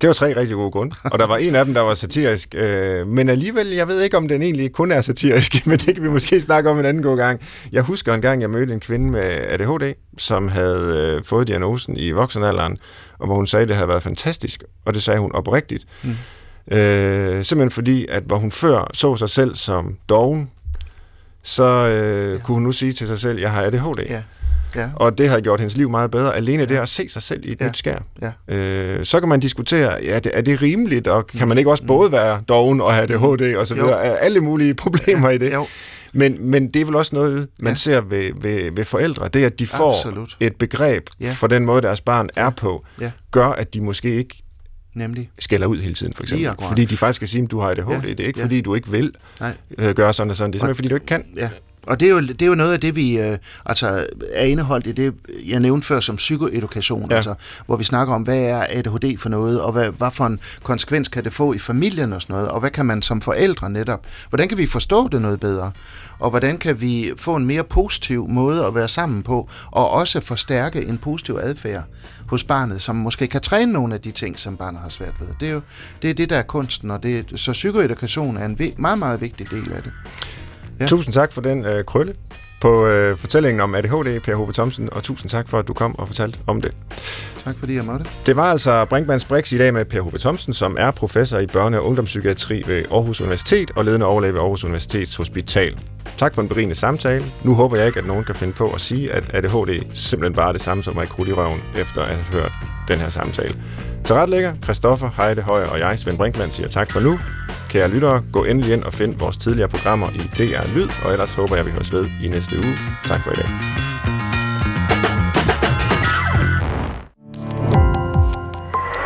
Det 0.00 0.06
var 0.08 0.12
tre 0.14 0.36
rigtig 0.36 0.54
gode 0.56 0.70
grunde, 0.70 0.94
og 1.04 1.18
der 1.18 1.26
var 1.26 1.36
en 1.36 1.54
af 1.54 1.64
dem, 1.64 1.74
der 1.74 1.80
var 1.80 1.94
satirisk, 1.94 2.54
øh, 2.58 3.06
men 3.06 3.28
alligevel, 3.28 3.66
jeg 3.68 3.88
ved 3.88 4.00
ikke, 4.02 4.16
om 4.16 4.28
den 4.28 4.42
egentlig 4.42 4.72
kun 4.72 4.90
er 4.92 5.00
satirisk, 5.00 5.52
men 5.66 5.78
det 5.78 5.94
kan 5.94 6.04
vi 6.04 6.08
måske 6.08 6.40
snakke 6.40 6.70
om 6.70 6.78
en 6.78 6.84
anden 6.84 7.02
god 7.02 7.16
gang. 7.16 7.40
Jeg 7.72 7.82
husker 7.82 8.14
en 8.14 8.20
gang, 8.20 8.40
jeg 8.40 8.50
mødte 8.50 8.72
en 8.74 8.80
kvinde 8.80 9.10
med 9.10 9.20
ADHD, 9.22 9.94
som 10.18 10.48
havde 10.48 11.14
øh, 11.16 11.24
fået 11.24 11.46
diagnosen 11.46 11.96
i 11.96 12.10
voksenalderen, 12.10 12.78
og 13.18 13.26
hvor 13.26 13.34
hun 13.36 13.46
sagde, 13.46 13.62
at 13.62 13.68
det 13.68 13.76
havde 13.76 13.88
været 13.88 14.02
fantastisk, 14.02 14.62
og 14.84 14.94
det 14.94 15.02
sagde 15.02 15.20
hun 15.20 15.32
oprigtigt. 15.34 15.84
Mm. 16.02 16.76
Øh, 16.76 17.44
simpelthen 17.44 17.70
fordi, 17.70 18.06
at 18.10 18.22
hvor 18.22 18.36
hun 18.36 18.50
før 18.50 18.90
så 18.94 19.16
sig 19.16 19.28
selv 19.30 19.54
som 19.56 19.96
doven, 20.08 20.50
så 21.42 21.64
øh, 21.64 22.32
ja. 22.32 22.38
kunne 22.38 22.54
hun 22.54 22.62
nu 22.62 22.72
sige 22.72 22.92
til 22.92 23.06
sig 23.06 23.18
selv, 23.18 23.38
jeg 23.40 23.50
har 23.52 23.62
ADHD. 23.62 24.00
Ja. 24.08 24.22
Ja. 24.76 24.88
Og 24.96 25.18
det 25.18 25.28
har 25.28 25.40
gjort 25.40 25.60
hendes 25.60 25.76
liv 25.76 25.90
meget 25.90 26.10
bedre. 26.10 26.36
Alene 26.36 26.66
det 26.66 26.76
at 26.76 26.88
se 26.88 27.08
sig 27.08 27.22
selv 27.22 27.48
i 27.48 27.52
et 27.52 27.60
Ja. 27.60 27.66
nyt 27.68 27.76
skær. 27.76 27.98
Ja. 28.48 28.54
Øh, 28.56 29.04
så 29.04 29.20
kan 29.20 29.28
man 29.28 29.40
diskutere, 29.40 29.98
ja, 30.04 30.18
det, 30.18 30.30
er 30.34 30.40
det 30.40 30.62
rimeligt, 30.62 31.06
og 31.06 31.26
kan 31.26 31.48
man 31.48 31.58
ikke 31.58 31.70
også 31.70 31.84
både 31.84 32.12
være 32.12 32.42
doven 32.48 32.80
og 32.80 32.94
have 32.94 33.02
ADHD 33.02 33.56
og 33.56 33.66
så 33.66 33.74
videre? 33.74 34.04
Er 34.04 34.16
alle 34.16 34.40
mulige 34.40 34.74
problemer 34.74 35.30
i 35.30 35.38
det? 35.38 35.52
Jo. 35.52 35.66
Men, 36.16 36.50
men 36.50 36.68
det 36.68 36.82
er 36.82 36.86
vel 36.86 36.94
også 36.96 37.14
noget, 37.14 37.48
man 37.58 37.70
Ja. 37.72 37.74
ser 37.74 38.00
ved, 38.00 38.30
ved, 38.40 38.70
ved 38.72 38.84
forældre. 38.84 39.28
Det, 39.28 39.44
at 39.44 39.58
de 39.58 39.66
får 39.66 39.92
Absolut. 39.94 40.36
et 40.40 40.56
begreb 40.56 41.06
Ja. 41.20 41.32
for 41.32 41.46
den 41.46 41.64
måde, 41.64 41.82
deres 41.82 42.00
barn 42.00 42.28
er 42.36 42.50
på, 42.50 42.84
Ja. 43.00 43.10
gør, 43.30 43.46
at 43.46 43.74
de 43.74 43.80
måske 43.80 44.14
ikke 44.14 44.42
Nemlig. 44.94 45.30
skælder 45.38 45.66
ud 45.66 45.78
hele 45.78 45.94
tiden, 45.94 46.12
for 46.12 46.22
eksempel. 46.22 46.46
Lige. 46.58 46.68
Fordi 46.68 46.84
de 46.84 46.96
faktisk 46.96 47.20
kan 47.20 47.28
sige, 47.28 47.44
at 47.44 47.50
du 47.50 47.58
har 47.60 47.70
ADHD. 47.70 47.90
Ja. 47.90 48.08
Det 48.10 48.20
er 48.20 48.26
ikke, 48.26 48.38
Ja. 48.40 48.44
fordi 48.44 48.60
du 48.60 48.74
ikke 48.74 48.90
vil 48.90 49.12
Nej. 49.40 49.52
øh, 49.78 49.94
gøre 49.94 50.12
sådan 50.12 50.30
og 50.30 50.36
sådan. 50.36 50.52
Det 50.52 50.58
er 50.58 50.60
simpelthen, 50.60 50.76
fordi 50.76 50.88
du 50.88 50.94
ikke 50.94 51.06
kan. 51.06 51.24
Ja. 51.36 51.48
Og 51.86 52.00
det 52.00 52.06
er, 52.06 52.10
jo, 52.10 52.20
det 52.20 52.42
er 52.42 52.46
jo 52.46 52.54
noget 52.54 52.72
af 52.72 52.80
det, 52.80 52.96
vi 52.96 53.18
øh, 53.18 53.38
altså, 53.66 54.06
er 54.32 54.44
indeholdt 54.44 54.86
i 54.86 54.92
det, 54.92 55.14
jeg 55.46 55.60
nævnte 55.60 55.86
før 55.86 56.00
som 56.00 56.16
psykoedukation, 56.16 57.10
Ja. 57.10 57.16
altså, 57.16 57.34
hvor 57.66 57.76
vi 57.76 57.84
snakker 57.84 58.14
om, 58.14 58.22
hvad 58.22 58.38
er 58.38 58.66
ADHD 58.70 59.18
for 59.18 59.28
noget, 59.28 59.60
og 59.60 59.72
hvad, 59.72 59.90
hvad 59.90 60.10
for 60.10 60.26
en 60.26 60.40
konsekvens 60.62 61.08
kan 61.08 61.24
det 61.24 61.32
få 61.32 61.52
i 61.52 61.58
familien 61.58 62.12
og 62.12 62.22
sådan 62.22 62.34
noget, 62.34 62.48
og 62.48 62.60
hvad 62.60 62.70
kan 62.70 62.86
man 62.86 63.02
som 63.02 63.20
forældre 63.20 63.70
netop, 63.70 64.06
hvordan 64.28 64.48
kan 64.48 64.58
vi 64.58 64.66
forstå 64.66 65.08
det 65.08 65.22
noget 65.22 65.40
bedre, 65.40 65.72
og 66.18 66.30
hvordan 66.30 66.58
kan 66.58 66.80
vi 66.80 67.12
få 67.16 67.36
en 67.36 67.46
mere 67.46 67.64
positiv 67.64 68.28
måde 68.28 68.66
at 68.66 68.74
være 68.74 68.88
sammen 68.88 69.22
på, 69.22 69.48
og 69.70 69.90
også 69.90 70.20
forstærke 70.20 70.82
en 70.86 70.98
positiv 70.98 71.38
adfærd 71.42 71.84
hos 72.26 72.44
barnet, 72.44 72.82
som 72.82 72.96
måske 72.96 73.26
kan 73.26 73.40
træne 73.40 73.72
nogle 73.72 73.94
af 73.94 74.00
de 74.00 74.10
ting, 74.10 74.38
som 74.38 74.56
barnet 74.56 74.80
har 74.80 74.88
svært 74.88 75.14
ved. 75.20 75.28
Det 75.40 75.48
er 75.48 75.52
jo 75.52 75.60
det, 76.02 76.10
er 76.10 76.14
det 76.14 76.30
der 76.30 76.36
er 76.38 76.42
kunsten, 76.42 76.90
og 76.90 77.02
det, 77.02 77.32
så 77.36 77.52
psykoedukation 77.52 78.36
er 78.36 78.44
en 78.44 78.58
meget, 78.78 78.98
meget 78.98 79.20
vigtig 79.20 79.50
del 79.50 79.72
af 79.72 79.82
det. 79.82 79.92
Ja. 80.80 80.86
Tusind 80.86 81.14
tak 81.14 81.32
for 81.32 81.40
den 81.40 81.64
øh, 81.64 81.84
krølle 81.84 82.14
på 82.60 82.86
øh, 82.86 83.16
fortællingen 83.16 83.60
om 83.60 83.74
ADHD, 83.74 84.20
Per 84.20 84.34
Hove 84.34 84.52
Thomsen, 84.52 84.88
og 84.92 85.02
tusind 85.02 85.30
tak 85.30 85.48
for, 85.48 85.58
at 85.58 85.68
du 85.68 85.72
kom 85.72 85.98
og 85.98 86.06
fortalte 86.06 86.38
om 86.46 86.62
det. 86.62 86.72
Tak 87.44 87.56
fordi 87.58 87.74
jeg 87.74 87.84
måtte. 87.84 88.06
Det 88.26 88.36
var 88.36 88.50
altså 88.50 88.84
Brinkmanns 88.84 89.24
Brix 89.24 89.52
i 89.52 89.58
dag 89.58 89.74
med 89.74 89.84
Per 89.84 90.00
Hove 90.00 90.18
Thomsen, 90.18 90.54
som 90.54 90.76
er 90.78 90.90
professor 90.90 91.38
i 91.38 91.46
børne- 91.46 91.76
og 91.76 91.86
ungdomspsykiatri 91.86 92.62
ved 92.66 92.84
Aarhus 92.90 93.20
Universitet 93.20 93.70
og 93.76 93.84
ledende 93.84 94.06
overlæge 94.06 94.32
ved 94.32 94.40
Aarhus 94.40 94.64
Universitets 94.64 95.16
Hospital. 95.16 95.78
Tak 96.18 96.34
for 96.34 96.42
en 96.42 96.48
berigende 96.48 96.74
samtale. 96.74 97.24
Nu 97.44 97.54
håber 97.54 97.76
jeg 97.76 97.86
ikke, 97.86 97.98
at 97.98 98.06
nogen 98.06 98.24
kan 98.24 98.34
finde 98.34 98.52
på 98.52 98.66
at 98.66 98.80
sige, 98.80 99.12
at 99.12 99.34
ADHD 99.34 99.94
simpelthen 99.94 100.34
bare 100.34 100.48
er 100.48 100.52
det 100.52 100.60
samme 100.60 100.82
som 100.82 100.98
at 100.98 101.08
i 101.08 101.32
røven, 101.32 101.62
efter 101.76 102.02
at 102.02 102.08
have 102.08 102.24
hørt 102.24 102.73
den 102.88 102.98
her 102.98 103.10
samtale. 103.10 103.54
Til 104.04 104.14
retlægger, 104.14 104.54
Christoffer, 104.62 105.10
Heide 105.16 105.42
Højer 105.42 105.66
og 105.66 105.78
jeg, 105.78 105.98
Svend 105.98 106.16
Brinkmann, 106.16 106.50
siger 106.50 106.68
tak 106.68 106.90
for 106.92 107.00
nu. 107.00 107.18
Kære 107.68 107.88
lyttere, 107.90 108.22
gå 108.32 108.44
endelig 108.44 108.72
ind 108.72 108.82
og 108.82 108.94
find 108.94 109.18
vores 109.18 109.36
tidligere 109.36 109.68
programmer 109.68 110.08
i 110.10 110.18
DR 110.18 110.74
Lyd, 110.76 110.88
og 111.04 111.12
ellers 111.12 111.34
håber 111.34 111.56
jeg, 111.56 111.66
vi 111.66 111.70
høres 111.70 111.92
ved 111.92 112.06
i 112.22 112.28
næste 112.28 112.56
uge. 112.56 112.74
Tak 113.04 113.20
for 113.24 113.30
i 113.30 113.34
dag. 113.34 113.48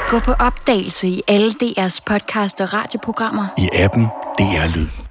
Gå 0.08 0.18
på 0.18 0.32
opdagelse 0.32 1.08
i 1.08 1.22
alle 1.28 1.50
DR's 1.50 1.98
podcast 2.06 2.60
og 2.60 2.74
radioprogrammer. 2.74 3.46
i 3.58 3.68
appen 3.72 4.04
DR 4.38 4.76
Lyd. 4.76 5.07